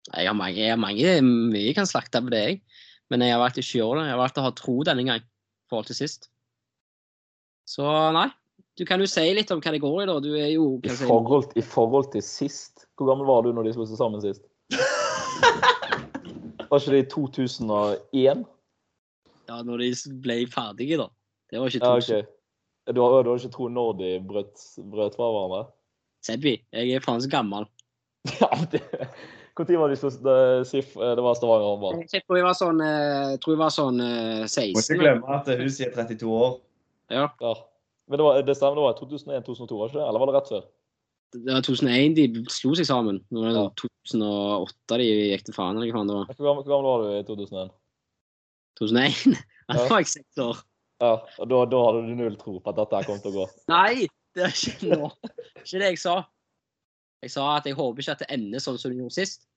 Jeg 0.10 0.26
har 0.26 0.34
mange, 0.34 0.58
jeg 0.58 0.74
har 0.74 0.82
mange 0.82 1.12
mye 1.22 1.68
jeg 1.68 1.76
kan 1.78 1.86
slakte 1.86 2.24
på 2.26 2.34
det, 2.34 2.41
jeg. 2.41 2.58
Men 3.14 3.22
jeg 3.22 3.36
har 3.36 3.44
valgt 3.44 3.62
ikke 3.62 3.78
å 3.78 3.80
gjøre 3.84 4.00
det. 4.00 4.08
Jeg 4.08 4.16
har 4.16 4.24
valgt 4.24 4.41
å 4.41 4.48
ha 4.48 4.52
tro 4.58 4.76
denne 4.89 5.06
gang 5.06 5.22
i 5.22 5.70
forhold 5.70 5.91
til 5.91 6.00
sist. 6.02 6.26
Så 7.70 7.86
nei. 8.18 8.26
Du 8.74 8.82
kan 8.89 8.98
jo 8.98 9.06
si 9.06 9.30
litt 9.38 9.54
om 9.54 9.62
hva 9.62 9.78
det 9.78 9.86
går 9.86 10.02
i, 10.02 10.10
da. 10.10 10.20
Du 10.26 10.32
er 10.34 10.50
jo 10.56 10.68
I 10.82 10.98
forhold, 10.98 11.54
I 11.54 11.62
forhold 11.62 12.10
til 12.18 12.26
sist 12.26 12.88
Hvor 12.98 13.12
gammel 13.12 13.30
var 13.30 13.46
du 13.46 13.54
når 13.54 13.70
de 13.70 13.78
slo 13.78 13.86
seg 13.86 14.02
sammen 14.02 14.26
sist? 14.26 14.41
Var 16.74 16.82
ikke 16.82 16.96
det 16.96 17.04
i 17.04 17.10
2001? 17.14 18.48
ja, 19.54 19.58
Når 19.62 19.86
de 19.86 19.91
ble 20.26 20.39
ferdige, 20.50 20.98
da. 20.98 21.12
Det 21.54 21.62
var 21.62 21.70
ikke 21.70 21.86
Ja, 21.86 21.94
to 21.94 22.02
OK. 22.02 22.32
Du 22.92 23.00
har, 23.00 23.24
du 23.24 23.30
har 23.32 23.40
ikke 23.40 23.54
tro 23.54 23.70
når 23.72 23.94
de 24.02 24.10
brøt, 24.28 24.60
brøt 24.92 25.16
fra 25.16 25.30
hverandre? 25.32 25.62
Sebby. 26.28 26.58
Jeg 26.76 26.92
er 26.98 27.04
faen 27.04 27.22
så 27.24 27.30
gammel. 27.32 27.68
Ja, 28.40 28.48
det 28.72 28.80
Når 29.54 29.78
var 29.78 29.90
de 29.92 29.96
slo 30.00 30.10
det- 30.10 30.68
SIF? 30.68 30.96
eh, 30.98 31.16
Det 31.16 31.24
var 31.24 31.36
Stavanger 31.36 31.68
håndball. 31.70 31.98
Jeg 32.12 32.24
tror 32.26 32.38
jeg 32.40 32.46
var 32.48 32.56
sånn, 32.58 32.80
eh, 32.82 33.32
jeg 33.36 33.40
tror 33.44 33.54
jeg 33.54 33.60
var 33.62 33.74
sånn 33.76 34.00
16. 34.48 34.74
Må 34.74 34.82
ikke 34.84 35.00
glemme 35.04 35.36
at 35.36 35.52
huset 35.60 35.88
er 35.88 35.92
32 35.94 36.32
år. 36.32 36.56
Ja, 37.12 37.28
Ja. 37.42 37.54
Men 38.10 38.18
det, 38.20 38.24
var, 38.26 38.42
det 38.44 38.56
stemmer, 38.58 38.76
det 38.76 38.84
var 38.84 38.96
2001-2002, 39.00 39.78
var 39.80 39.88
ikke 39.92 40.00
det? 40.02 40.08
Eller 40.10 40.20
var 40.20 40.28
det 40.32 40.36
rett 40.36 40.50
før? 40.52 40.64
det 41.34 41.50
var 41.56 41.62
2001 41.66 42.16
de 42.18 42.44
slo 42.52 42.74
seg 42.78 42.86
sammen. 42.86 43.22
Nå 43.32 43.42
var 43.42 43.50
det 43.50 43.56
Ja. 43.56 43.70
sånn 44.06 44.22
2008 44.22 44.98
de 45.00 45.06
gikk 45.32 45.46
til 45.48 45.54
faen, 45.56 45.78
eller 45.80 45.88
hva 45.88 45.98
faen 46.02 46.08
det 46.12 46.18
var. 46.18 46.26
Hvor 46.36 46.46
gammel, 46.50 46.64
hvor 46.64 46.74
gammel 46.74 46.90
var 46.90 47.00
du 47.04 47.08
i 47.16 47.24
2001? 47.30 47.72
2001? 48.80 49.38
Da 49.70 49.78
Ja. 49.80 49.88
var 49.90 50.00
jeg 50.04 50.08
seks 50.12 50.38
år. 50.44 50.58
Ja, 51.02 51.14
og 51.39 51.50
da, 51.50 51.64
da 51.72 51.80
hadde 51.88 52.04
du 52.08 52.14
null 52.20 52.36
tro 52.39 52.60
på 52.62 52.72
at 52.72 52.78
dette 52.80 53.02
kom 53.08 53.20
til 53.24 53.34
å 53.34 53.38
gå. 53.41 53.48
Nei, 53.74 54.06
det 54.38 54.46
er 54.50 54.54
ikke 54.54 54.91
nå. 55.00 55.10
Ikke 55.64 55.82
det 55.82 55.89
jeg 55.94 56.02
sa. 56.04 56.18
Jeg 57.24 57.34
sa 57.34 57.48
at 57.58 57.68
jeg 57.70 57.78
håper 57.80 58.04
ikke 58.04 58.16
at 58.18 58.24
det 58.26 58.30
ender 58.36 58.62
sånn 58.64 58.78
som 58.80 58.91
det 58.91 59.00
gjorde 59.00 59.16
sist. 59.16 59.48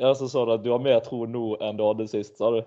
Ja, 0.00 0.10
så 0.18 0.26
sa 0.30 0.42
du 0.48 0.54
at 0.56 0.64
du 0.64 0.72
har 0.72 0.82
mer 0.82 0.98
tro 1.04 1.22
nå 1.30 1.54
enn 1.62 1.78
du 1.78 1.84
hadde 1.86 2.08
sist, 2.10 2.38
sa 2.40 2.50
du? 2.56 2.60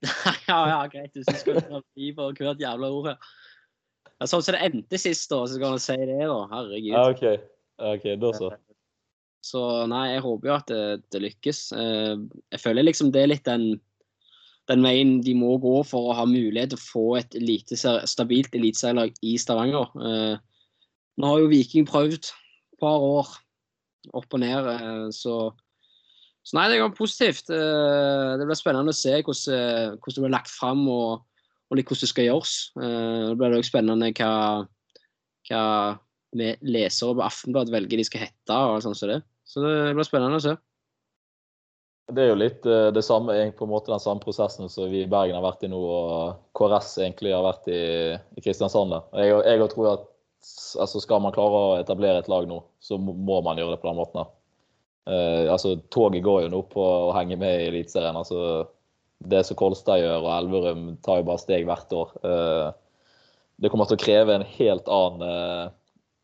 ja, 0.48 0.58
ja, 0.70 0.80
greit. 0.88 1.12
Du 1.12 1.24
skal 1.26 1.60
ta 1.60 1.82
fri 1.92 2.10
på 2.16 2.30
hvert 2.38 2.62
jævla 2.62 2.88
ord 2.88 3.10
her. 3.12 3.30
Ja, 4.20 4.28
sånn 4.28 4.44
som 4.44 4.56
det 4.56 4.62
endte 4.64 5.00
sist, 5.00 5.28
da, 5.32 5.42
så 5.48 5.60
kan 5.60 5.76
du 5.76 5.82
si 5.82 5.96
det, 5.98 6.18
da. 6.28 6.40
Herregud. 6.52 6.92
Ja, 6.94 7.04
OK. 7.12 7.26
Ok, 7.80 8.06
Da 8.20 8.32
så. 8.36 8.50
Så 9.44 9.60
nei, 9.88 10.02
jeg 10.12 10.20
håper 10.24 10.50
jo 10.50 10.54
at 10.58 10.68
det, 10.68 10.80
det 11.12 11.22
lykkes. 11.24 11.60
Eh, 11.72 12.16
Jeg 12.52 12.60
føler 12.60 12.84
liksom 12.84 13.08
det 13.14 13.22
er 13.22 13.30
litt 13.32 13.46
den, 13.48 13.70
den 14.68 14.84
veien 14.84 15.16
de 15.24 15.34
må 15.34 15.56
gå 15.62 15.80
for 15.88 16.10
å 16.10 16.16
ha 16.18 16.26
mulighet 16.28 16.72
til 16.72 16.78
å 16.78 16.84
få 16.84 17.04
et 17.20 17.34
elite, 17.38 17.78
stabilt 17.78 18.54
eliteserielag 18.54 19.16
i 19.26 19.36
Stavanger. 19.40 19.90
Eh, 19.96 20.36
Nå 21.20 21.28
har 21.28 21.40
jo 21.42 21.50
Viking 21.50 21.88
prøvd 21.88 22.14
et 22.16 22.30
par 22.80 23.02
år 23.02 23.28
opp 24.16 24.36
og 24.36 24.40
ned, 24.40 24.68
eh, 24.74 25.08
så 25.14 25.50
så 26.40 26.56
nei, 26.56 26.70
det 26.72 26.78
går 26.80 26.94
positivt. 26.96 27.50
Eh, 27.52 28.36
Det 28.40 28.46
blir 28.48 28.56
spennende 28.56 28.94
å 28.94 28.96
se 28.96 29.12
hvordan, 29.20 29.98
hvordan 30.00 30.16
det 30.16 30.22
blir 30.24 30.32
lagt 30.32 30.48
fram 30.48 30.86
og, 30.88 31.26
og 31.68 31.76
litt 31.76 31.90
hvordan 31.90 32.06
det 32.06 32.12
skal 32.14 32.24
gjøres. 32.24 32.54
Det 32.80 33.36
blir 33.36 33.58
også 33.58 33.72
spennende 33.74 34.08
hva, 34.16 34.30
hva 35.50 35.64
vi 36.32 36.48
lesere 36.62 37.14
på 37.18 37.26
Aftenbladet 37.26 37.74
velger 37.74 38.00
de 38.00 38.06
skal 38.08 38.24
hete 38.24 38.56
og 38.56 38.80
sånn 38.84 38.96
som 38.96 39.12
det. 39.12 39.20
Så 39.44 39.62
det 39.64 39.94
blir 39.98 40.06
spennende 40.08 40.40
å 40.40 40.44
se. 40.46 40.56
Det 42.10 42.22
er 42.22 42.30
jo 42.32 42.38
litt 42.40 42.66
eh, 42.66 42.88
det 42.94 43.02
samme, 43.06 43.36
på 43.56 43.66
en 43.66 43.72
måte 43.72 43.92
den 43.92 44.02
samme 44.02 44.22
prosessen 44.22 44.70
som 44.72 44.88
vi 44.90 45.04
i 45.04 45.10
Bergen 45.10 45.38
har 45.38 45.44
vært 45.44 45.64
i 45.66 45.70
nå, 45.70 45.78
og 45.78 46.40
KRS 46.58 46.96
egentlig 47.04 47.34
har 47.34 47.46
vært 47.46 47.70
i, 47.70 47.82
i 48.36 48.44
Kristiansand. 48.44 48.96
Jeg, 49.18 49.38
jeg 49.46 49.70
tror 49.74 49.92
at 49.94 50.10
altså 50.80 51.02
skal 51.02 51.22
man 51.22 51.34
klare 51.36 51.62
å 51.62 51.78
etablere 51.80 52.22
et 52.22 52.30
lag 52.32 52.46
nå, 52.48 52.60
så 52.80 52.98
må 52.98 53.40
man 53.44 53.60
gjøre 53.60 53.76
det 53.76 53.82
på 53.82 53.90
den 53.90 54.00
måten. 54.00 54.22
her. 54.22 54.36
Uh, 55.10 55.52
altså, 55.52 55.74
Toget 55.90 56.22
går 56.24 56.44
jo 56.44 56.52
nå 56.52 56.60
på 56.70 56.84
å 56.84 57.14
henge 57.16 57.38
med 57.40 57.62
i 57.62 57.70
Eliteserien. 57.70 58.16
altså 58.16 58.66
Det 59.18 59.42
som 59.46 59.58
Kolstad 59.58 60.02
gjør 60.02 60.22
og 60.22 60.32
Elverum 60.36 60.84
tar 61.04 61.20
jo 61.20 61.26
bare 61.28 61.42
steg 61.42 61.66
hvert 61.68 61.92
år. 61.96 62.14
Uh, 62.24 62.70
det 63.60 63.68
kommer 63.68 63.88
til 63.88 63.98
å 63.98 64.00
kreve 64.00 64.36
en 64.36 64.46
helt 64.56 64.88
annen 64.88 65.26
eh, 65.26 65.72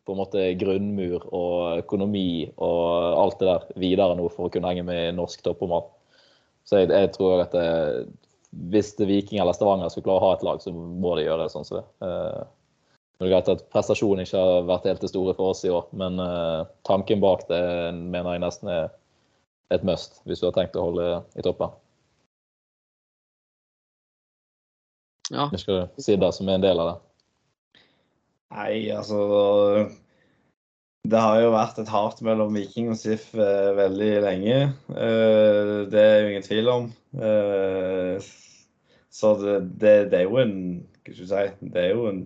på 0.07 0.15
en 0.15 0.21
måte 0.21 0.43
grunnmur 0.61 1.25
og 1.35 1.83
økonomi 1.83 2.47
og 2.63 3.21
alt 3.21 3.41
det 3.41 3.49
der 3.49 3.65
videre 3.83 4.17
nå 4.19 4.29
for 4.31 4.47
å 4.47 4.53
kunne 4.55 4.71
henge 4.71 4.87
med 4.87 5.01
i 5.09 5.15
norsk 5.17 5.43
toppformat. 5.43 5.89
Så 6.67 6.83
jeg, 6.83 6.91
jeg 6.95 7.13
tror 7.15 7.43
at 7.45 7.55
det, 7.55 7.67
hvis 8.71 8.95
det 8.99 9.09
Viking 9.11 9.41
eller 9.43 9.57
Stavanger 9.57 9.91
skulle 9.91 10.07
klare 10.07 10.23
å 10.23 10.29
ha 10.29 10.37
et 10.37 10.45
lag, 10.47 10.63
så 10.63 10.73
må 10.75 11.17
de 11.19 11.27
gjøre 11.27 11.47
det 11.47 11.55
sånn 11.55 11.67
som 11.67 11.81
det. 11.81 11.87
Eh, 12.07 12.45
det 13.17 13.27
er 13.27 13.33
greit 13.33 13.49
at 13.49 13.65
prestasjonen 13.73 14.27
ikke 14.27 14.43
har 14.43 14.69
vært 14.69 14.87
helt 14.91 15.03
det 15.03 15.11
store 15.11 15.35
for 15.39 15.55
oss 15.55 15.65
i 15.65 15.73
år, 15.73 15.89
men 15.97 16.21
eh, 16.23 16.69
tanken 16.89 17.23
bak 17.23 17.47
det 17.51 17.63
mener 17.97 18.37
jeg 18.37 18.45
nesten 18.45 18.73
er 18.73 18.89
et 19.75 19.87
must 19.87 20.21
hvis 20.29 20.43
du 20.43 20.49
har 20.49 20.55
tenkt 20.57 20.79
å 20.79 20.87
holde 20.87 21.09
i 21.35 21.45
toppen. 21.47 21.75
Ja. 25.35 25.49
Skal 25.59 25.89
si 25.99 26.15
det 26.15 26.33
som 26.37 26.49
er 26.49 26.61
en 26.61 26.67
del 26.67 26.79
av 26.79 26.93
det. 26.93 26.97
Nei, 28.55 28.91
altså 28.95 29.19
Det 31.07 31.21
har 31.23 31.41
jo 31.43 31.53
vært 31.55 31.79
et 31.83 31.91
hat 31.93 32.21
mellom 32.27 32.55
Viking 32.57 32.91
og 32.93 32.99
SIF 32.99 33.29
eh, 33.35 33.71
veldig 33.79 34.11
lenge. 34.25 34.57
Eh, 34.91 35.73
det 35.93 36.03
er 36.03 36.17
jo 36.21 36.31
ingen 36.33 36.47
tvil 36.47 36.71
om. 36.73 36.89
Eh, 37.15 38.27
så 39.17 39.33
det, 39.43 39.59
det, 39.83 39.95
det 40.13 40.23
er 40.23 40.27
jo 40.27 40.41
en 40.43 40.57
Hva 41.07 41.15
skal 41.15 41.31
jeg 41.31 41.53
si 41.55 41.71
Det 41.73 41.85
er 41.85 41.93
jo 41.95 42.09
en 42.11 42.25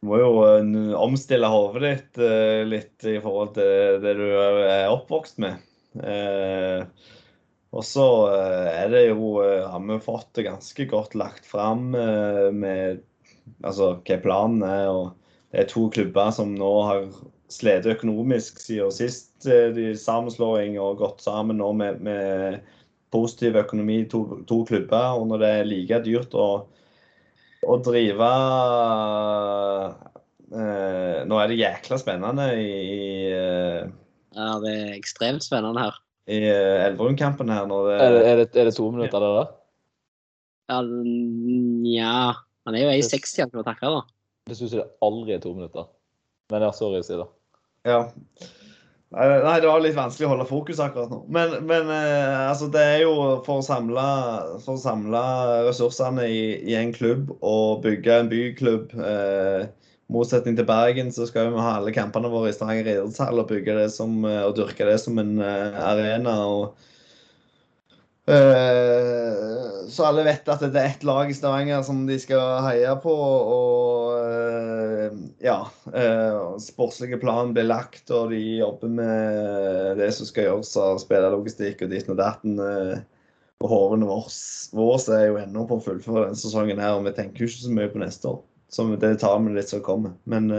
Du 0.00 0.08
må 0.10 0.18
jo 0.22 0.32
en, 0.46 0.72
omstille 0.96 1.50
hodet 1.52 1.84
ditt 1.84 2.22
eh, 2.24 2.62
litt 2.68 3.06
i 3.08 3.18
forhold 3.22 3.54
til 3.58 4.00
det 4.04 4.16
du 4.18 4.26
er 4.30 4.88
oppvokst 4.92 5.40
med. 5.42 5.60
Eh, 5.98 6.84
og 7.76 7.84
så 7.84 8.06
eh, 8.32 8.68
er 8.84 8.92
det 8.94 9.04
jo 9.10 9.34
eh, 9.44 9.66
Har 9.68 9.82
vi 9.84 9.98
fått 10.04 10.30
det 10.38 10.46
ganske 10.48 10.88
godt 10.88 11.16
lagt 11.18 11.48
fram 11.48 11.90
eh, 11.98 12.48
med 12.54 13.02
altså 13.64 13.94
hva 14.06 14.20
planen 14.22 14.62
er. 14.66 14.88
og 14.88 15.12
Det 15.52 15.62
er 15.62 15.70
to 15.72 15.88
klubber 15.94 16.32
som 16.34 16.54
nå 16.56 16.72
har 16.88 17.06
slitt 17.48 17.86
økonomisk 17.88 18.60
siden 18.60 18.92
sist 18.92 19.46
eh, 19.48 19.70
de 19.74 19.92
sammenslåing 19.96 20.76
og 20.80 21.00
gått 21.00 21.24
sammen 21.24 21.60
nå 21.62 21.72
med, 21.76 22.02
med 22.04 22.58
positiv 23.14 23.56
økonomi, 23.56 24.02
to, 24.10 24.42
to 24.48 24.62
klubber. 24.68 25.16
Og 25.16 25.30
når 25.30 25.42
det 25.42 25.52
er 25.54 25.70
like 25.70 26.02
dyrt 26.04 26.36
å, 26.36 26.48
å 27.64 27.78
drive 27.84 28.32
eh, 30.52 31.22
Nå 31.28 31.40
er 31.40 31.50
det 31.50 31.60
jækla 31.60 31.98
spennende 32.00 32.50
i, 32.56 32.68
i, 32.68 33.08
eh, 33.32 33.88
ja, 34.38 34.50
det 34.62 34.74
er 34.74 34.92
ekstremt 34.96 35.44
spennende 35.44 35.88
her. 35.88 35.96
i 36.28 36.42
eh, 36.44 36.84
Elverum-kampen 36.88 37.48
her. 37.52 37.66
når 37.66 37.88
det, 37.88 37.96
Er 38.00 38.12
det, 38.12 38.20
er 38.26 38.42
det, 38.42 38.50
er 38.54 38.68
det 38.68 38.76
to 38.76 38.90
minutter, 38.92 39.24
det 39.24 39.32
der? 39.38 39.54
Ja, 40.68 42.34
Han 42.68 42.76
er 42.76 42.84
jo 42.84 42.92
1,60 42.92 43.46
han 43.46 43.52
kan 43.54 43.64
takle, 43.64 43.90
da. 43.96 44.00
Det 44.48 44.56
syns 44.58 44.76
jeg 44.76 44.84
aldri 45.04 45.32
er 45.32 45.40
to 45.40 45.54
minutter. 45.56 45.88
Men 46.52 46.64
ja, 46.66 46.70
sorry, 46.76 47.00
si 47.04 47.16
det. 47.16 47.24
Ja. 47.88 48.02
Nei, 49.08 49.56
det 49.62 49.68
var 49.70 49.80
litt 49.80 49.96
vanskelig 49.96 50.26
å 50.26 50.32
holde 50.34 50.44
fokus 50.50 50.80
akkurat 50.84 51.08
nå. 51.08 51.22
Men, 51.32 51.54
men 51.64 51.88
eh, 51.88 52.42
altså, 52.44 52.68
det 52.72 52.82
er 52.84 52.98
jo 53.06 53.14
for 53.46 53.62
å 53.62 53.64
samle, 53.64 54.04
for 54.66 54.76
å 54.76 54.82
samle 54.82 55.22
ressursene 55.64 56.26
i, 56.28 56.42
i 56.68 56.76
en 56.76 56.92
klubb 56.92 57.32
og 57.38 57.80
bygge 57.86 58.18
en 58.20 58.28
byklubb. 58.28 58.92
Eh, 59.00 59.64
motsetning 60.12 60.58
til 60.58 60.68
Bergen 60.68 61.08
så 61.12 61.24
skal 61.28 61.54
vi 61.54 61.64
ha 61.64 61.78
alle 61.78 61.94
kampene 61.96 62.28
våre 62.32 62.52
i 62.52 62.56
Stavanger 62.56 62.92
idrettshall 62.92 63.40
og 63.40 63.48
bygge 63.48 63.78
det 63.80 63.88
som, 63.96 64.20
eh, 64.28 64.44
og 64.44 64.58
dyrke 64.60 64.90
det 64.90 64.98
som 65.00 65.16
en 65.24 65.38
eh, 65.40 65.80
arena. 65.88 66.36
og 66.44 66.76
så 69.88 70.04
alle 70.04 70.24
vet 70.26 70.48
at 70.52 70.60
det 70.60 70.76
er 70.76 70.90
ett 70.92 71.04
lag 71.06 71.30
i 71.30 71.34
Stavanger 71.36 71.82
som 71.86 72.02
de 72.06 72.18
skal 72.20 72.60
heie 72.66 72.92
på. 73.02 73.12
Og 73.12 74.18
eh, 74.20 75.16
ja 75.42 75.60
uh, 75.94 76.56
Sportslige 76.60 77.20
plan 77.22 77.54
blir 77.56 77.68
lagt, 77.68 78.10
og 78.12 78.34
de 78.34 78.40
jobber 78.60 78.92
med 79.00 80.02
det 80.02 80.10
som 80.16 80.28
skal 80.28 80.48
gjøres 80.48 80.74
av 80.80 81.00
spillerlogistikk 81.02 81.86
og 81.86 81.94
ditten 81.94 82.14
og 82.16 82.20
datten. 82.20 82.60
og 83.58 83.72
hårene 83.72 84.06
våre 84.06 85.16
er 85.16 85.26
jo 85.30 85.40
ennå 85.40 85.64
på 85.66 85.78
å 85.78 85.86
fullføre 85.88 86.28
denne 86.28 86.38
sesongen 86.38 86.82
her, 86.82 86.98
og 86.98 87.08
vi 87.08 87.16
tenker 87.16 87.48
ikke 87.48 87.64
så 87.64 87.74
mye 87.74 87.90
på 87.90 88.02
neste 88.04 88.34
år. 88.34 88.42
Så 88.68 88.84
det 89.00 89.16
tar 89.22 89.40
vi 89.40 89.56
litt 89.56 89.72
som 89.72 89.82
kommer. 89.82 90.12
Men 90.28 90.52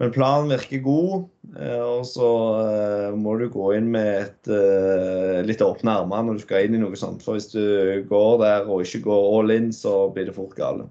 men 0.00 0.12
planen 0.14 0.48
virker 0.48 0.80
god, 0.80 1.26
eh, 1.60 1.82
og 1.84 2.06
så 2.08 2.28
eh, 2.56 3.16
må 3.20 3.34
du 3.36 3.50
gå 3.52 3.66
inn 3.76 3.90
med 3.92 4.06
et 4.08 4.48
uh, 4.48 5.42
litt 5.44 5.60
åpne 5.60 5.92
armer 6.00 6.24
når 6.24 6.38
du 6.38 6.44
skal 6.46 6.64
inn 6.64 6.78
i 6.78 6.80
noe 6.80 6.96
sånt. 6.96 7.20
For 7.20 7.36
hvis 7.36 7.50
du 7.52 7.60
går 8.08 8.38
der 8.40 8.70
og 8.70 8.80
ikke 8.86 9.02
går 9.10 9.28
all 9.34 9.52
in, 9.52 9.68
så 9.76 10.08
blir 10.14 10.30
det 10.30 10.36
fort 10.38 10.56
gale. 10.56 10.88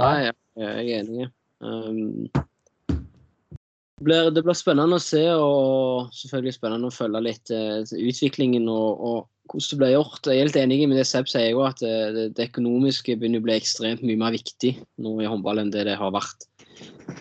Nei, 0.00 0.30
jeg 0.56 0.72
er 0.72 0.90
enig. 1.02 1.28
Um, 1.60 2.32
det, 4.08 4.40
blir, 4.40 4.56
spennende 4.56 4.96
å 4.96 5.04
se, 5.04 5.24
og 5.36 6.16
selvfølgelig 6.16 6.56
spennende 6.56 6.88
å 6.88 6.96
følge 6.96 7.24
litt 7.28 7.52
utviklingen 7.52 8.72
og, 8.72 9.04
og 9.04 9.20
hvordan 9.46 9.70
det 9.70 9.78
ble 9.80 9.88
gjort. 9.92 10.26
Jeg 10.26 10.36
er 10.36 10.46
helt 10.46 10.58
enig 10.60 10.82
med 10.90 10.98
det 11.00 11.06
Seb 11.08 11.30
sier, 11.30 11.50
jo, 11.52 11.62
at 11.66 11.82
eh, 11.86 12.10
det, 12.14 12.26
det, 12.36 12.50
økonomiske 12.50 13.16
begynner 13.16 13.42
å 13.42 13.46
bli 13.46 13.56
ekstremt 13.56 14.04
mye 14.06 14.20
mer 14.20 14.34
viktig 14.36 14.76
nå 15.02 15.16
i 15.22 15.28
håndball 15.30 15.62
enn 15.62 15.72
det 15.74 15.86
det 15.88 15.96
har 16.00 16.14
vært 16.14 16.48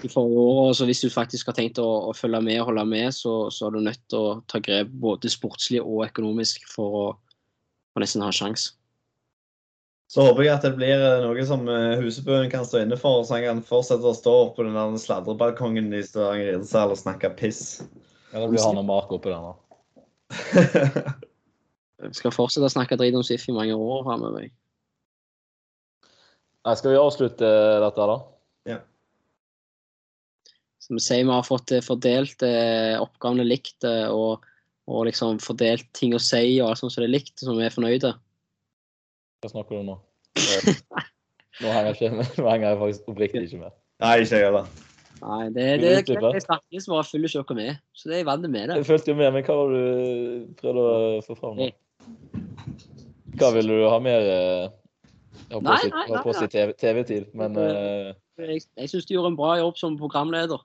i 0.03 0.09
forrige 0.11 0.45
år. 0.45 0.71
Så 0.77 0.87
hvis 0.89 1.03
du 1.03 1.09
faktisk 1.13 1.51
har 1.51 1.57
tenkt 1.57 1.81
å, 1.81 1.87
å 2.09 2.15
følge 2.17 2.41
med 2.45 2.61
og 2.61 2.71
holde 2.71 2.87
med, 2.89 3.11
så, 3.15 3.35
så, 3.53 3.67
er 3.67 3.75
du 3.75 3.85
nødt 3.85 4.01
til 4.11 4.21
å 4.21 4.39
ta 4.51 4.61
grep 4.63 4.91
både 5.03 5.31
sportslig 5.31 5.83
og 5.83 6.05
økonomisk 6.07 6.65
for 6.71 6.99
å, 7.01 7.05
for 7.93 8.03
nesten 8.03 8.25
ha 8.25 8.31
en 8.33 8.39
sjanse. 8.39 8.73
Så 10.11 10.21
håper 10.21 10.45
jeg 10.45 10.53
at 10.53 10.65
det 10.67 10.75
blir 10.77 11.01
eh, 11.01 11.23
noe 11.23 11.45
som 11.49 11.65
eh, 11.71 11.97
Husebøen 11.99 12.49
kan 12.51 12.65
stå 12.67 12.83
inne 12.83 12.97
for, 12.99 13.23
så 13.25 13.39
han 13.39 13.47
kan 13.47 13.61
fortsette 13.65 14.05
å 14.05 14.15
stå 14.15 14.35
på 14.55 14.65
den 14.67 14.99
sladrebalkongen 15.01 15.89
i 15.97 16.03
Stavanger 16.05 16.53
idrettshall 16.53 16.93
og 16.93 17.01
snakke 17.01 17.33
piss. 17.39 17.63
Ja, 18.29 18.43
da 18.43 18.49
blir 18.51 18.61
han 18.61 18.81
og 18.81 18.85
Mark 18.85 19.13
oppi 19.15 19.33
den, 19.33 19.49
nå. 19.49 19.55
Jeg 22.03 22.17
skal 22.17 22.33
fortsette 22.35 22.67
å 22.67 22.73
snakke 22.73 22.97
drit 22.99 23.15
om 23.15 23.23
SIF 23.23 23.45
i 23.47 23.55
mange 23.55 23.75
år 23.75 24.03
framover. 24.07 24.49
Skal 26.75 26.95
vi 26.95 26.99
avslutte 26.99 27.49
dette, 27.83 28.07
da? 28.09 28.17
Ja. 28.71 28.79
Som 30.81 30.97
vi 30.97 31.03
sier, 31.05 31.23
vi 31.23 31.33
har 31.33 31.45
fått 31.45 31.71
eh, 31.73 31.83
fordelt 31.85 32.41
eh, 32.45 32.95
oppgavene 33.01 33.45
likt, 33.45 33.85
eh, 33.85 34.09
og, 34.09 34.43
og, 34.89 35.05
liksom 35.07 35.39
fordelt 35.43 35.85
ting 35.97 36.15
å 36.17 36.21
si 36.21 36.57
og 36.57 36.71
alt 36.71 36.81
sånt 36.81 36.95
som 36.95 37.05
det 37.05 37.11
er 37.11 37.15
likt, 37.15 37.35
som 37.41 37.57
vi 37.57 37.67
er 37.67 37.73
fornøyde. 37.73 38.11
Hva 39.45 39.53
snakker 39.53 39.77
du 39.77 39.83
om 39.83 39.93
nå? 39.93 39.99
Nå 40.35 41.71
henger 41.71 41.93
jeg, 41.93 41.95
ikke. 41.95 42.27
Nå 42.41 42.49
henger 42.49 42.67
jeg 42.67 42.81
faktisk 42.81 43.13
oppriktig 43.13 43.45
ikke 43.47 43.61
med. 43.61 43.77
Nei, 44.03 44.17
ikke 44.25 44.41
jeg 44.41 44.49
heller. 44.49 44.67
Nei, 45.21 45.41
det, 45.55 45.65
det, 45.79 45.95
det, 46.09 46.19
det 46.19 46.43
snakkes 46.43 46.89
bare 46.91 47.07
full 47.07 47.29
sjokk 47.31 47.53
med, 47.57 47.77
så 47.95 48.09
det 48.09 48.17
er 48.17 48.23
jeg 48.25 48.27
vant 48.27 48.49
med 48.49 48.69
det. 48.69 48.81
Jeg 48.81 48.89
følte 48.89 49.13
jo 49.13 49.19
med, 49.21 49.31
men 49.31 49.45
hva 49.47 49.55
var 49.61 49.71
det 49.71 49.83
du 49.85 50.55
prøvde 50.59 50.85
å 50.89 51.21
få 51.25 51.37
fram? 51.39 51.61
nå? 51.61 51.69
Hva 53.35 53.51
vil 53.55 53.67
du 53.67 53.79
ha 53.91 53.97
mer 54.03 54.29
eh, 54.31 54.69
Jeg 55.51 55.61
holdt 55.61 56.23
på 56.23 56.31
å 56.31 56.35
si 56.37 56.47
TV-tid, 56.51 57.27
men 57.37 57.57
uh, 57.59 58.13
Jeg, 58.39 58.63
jeg 58.79 58.91
syns 58.91 59.07
du 59.07 59.15
gjorde 59.15 59.33
en 59.33 59.39
bra 59.39 59.55
jobb 59.59 59.77
som 59.79 59.97
programleder. 59.99 60.63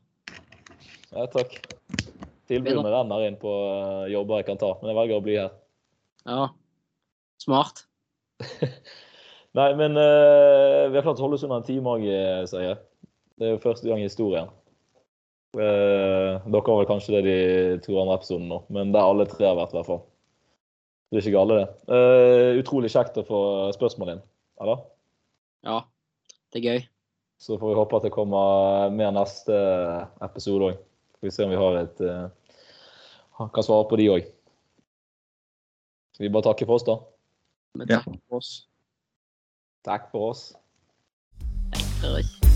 Ja, 1.11 1.27
takk. 1.31 1.57
Tilbudene 2.51 2.93
renner 2.93 3.27
inn 3.27 3.39
på 3.41 3.51
uh, 3.51 4.07
jobber 4.11 4.41
jeg 4.41 4.51
kan 4.51 4.61
ta, 4.61 4.73
men 4.81 4.93
jeg 4.93 4.99
velger 5.01 5.19
å 5.19 5.25
bli 5.27 5.37
her. 5.39 5.53
Ja. 6.27 6.47
Smart. 7.43 7.85
Nei, 9.59 9.71
men 9.75 9.99
uh, 9.99 10.87
vi 10.91 10.97
har 10.97 11.05
klart 11.05 11.19
å 11.19 11.27
holde 11.27 11.41
oss 11.41 11.47
under 11.47 11.61
en 11.61 11.67
time 11.67 11.97
òg, 11.97 12.07
sier 12.51 12.67
jeg. 12.69 12.81
Det 13.41 13.49
er 13.49 13.55
jo 13.57 13.63
første 13.63 13.89
gang 13.89 14.03
i 14.03 14.07
historien. 14.07 14.51
Uh, 15.57 16.39
dere 16.47 16.63
har 16.63 16.77
vel 16.79 16.87
kanskje 16.87 17.17
det 17.17 17.23
de 17.27 17.79
to 17.83 17.97
andre 17.99 18.21
episodene 18.21 18.53
nå, 18.53 18.61
men 18.71 18.93
det 18.95 19.01
er 19.01 19.09
alle 19.11 19.27
tre 19.27 19.49
har 19.49 19.59
vært, 19.59 19.73
i 19.75 19.81
hvert 19.81 19.89
fall. 19.89 20.03
Det 21.11 21.19
er 21.19 21.27
ikke 21.27 21.39
gale, 21.39 21.59
det. 21.59 21.69
Uh, 21.91 22.61
utrolig 22.61 22.93
kjekt 22.93 23.19
å 23.19 23.27
få 23.27 23.41
spørsmål 23.75 24.15
inn, 24.15 24.25
eller? 24.63 24.85
Ja, 25.67 25.81
det 26.55 26.61
er 26.61 26.67
gøy. 26.69 26.85
Så 27.41 27.57
får 27.59 27.73
vi 27.73 27.79
håpe 27.79 27.99
at 27.99 28.07
det 28.07 28.13
kommer 28.15 28.93
mer 28.95 29.11
neste 29.17 29.57
episode 30.23 30.71
òg. 30.71 30.85
Får 31.19 31.29
vi 31.29 31.35
se 31.35 31.47
om 31.47 31.51
vi 31.51 31.59
har 31.59 31.79
et 31.81 32.05
uh, 32.05 33.49
kan 33.49 33.67
svare 33.67 33.89
på 33.91 33.99
de 33.99 34.11
òg. 34.13 34.29
Skal 36.15 36.29
vi 36.29 36.33
bare 36.37 36.51
takke 36.51 36.69
for 36.69 36.79
oss, 36.79 36.87
da? 36.87 37.01
Men 37.75 37.91
takk 37.91 38.07
for 38.07 38.39
oss. 38.43 38.53
Takk 39.87 40.13
for 40.13 40.31
oss. 40.31 40.47
Takk 41.41 41.99
for 42.05 42.21
oss. 42.21 42.50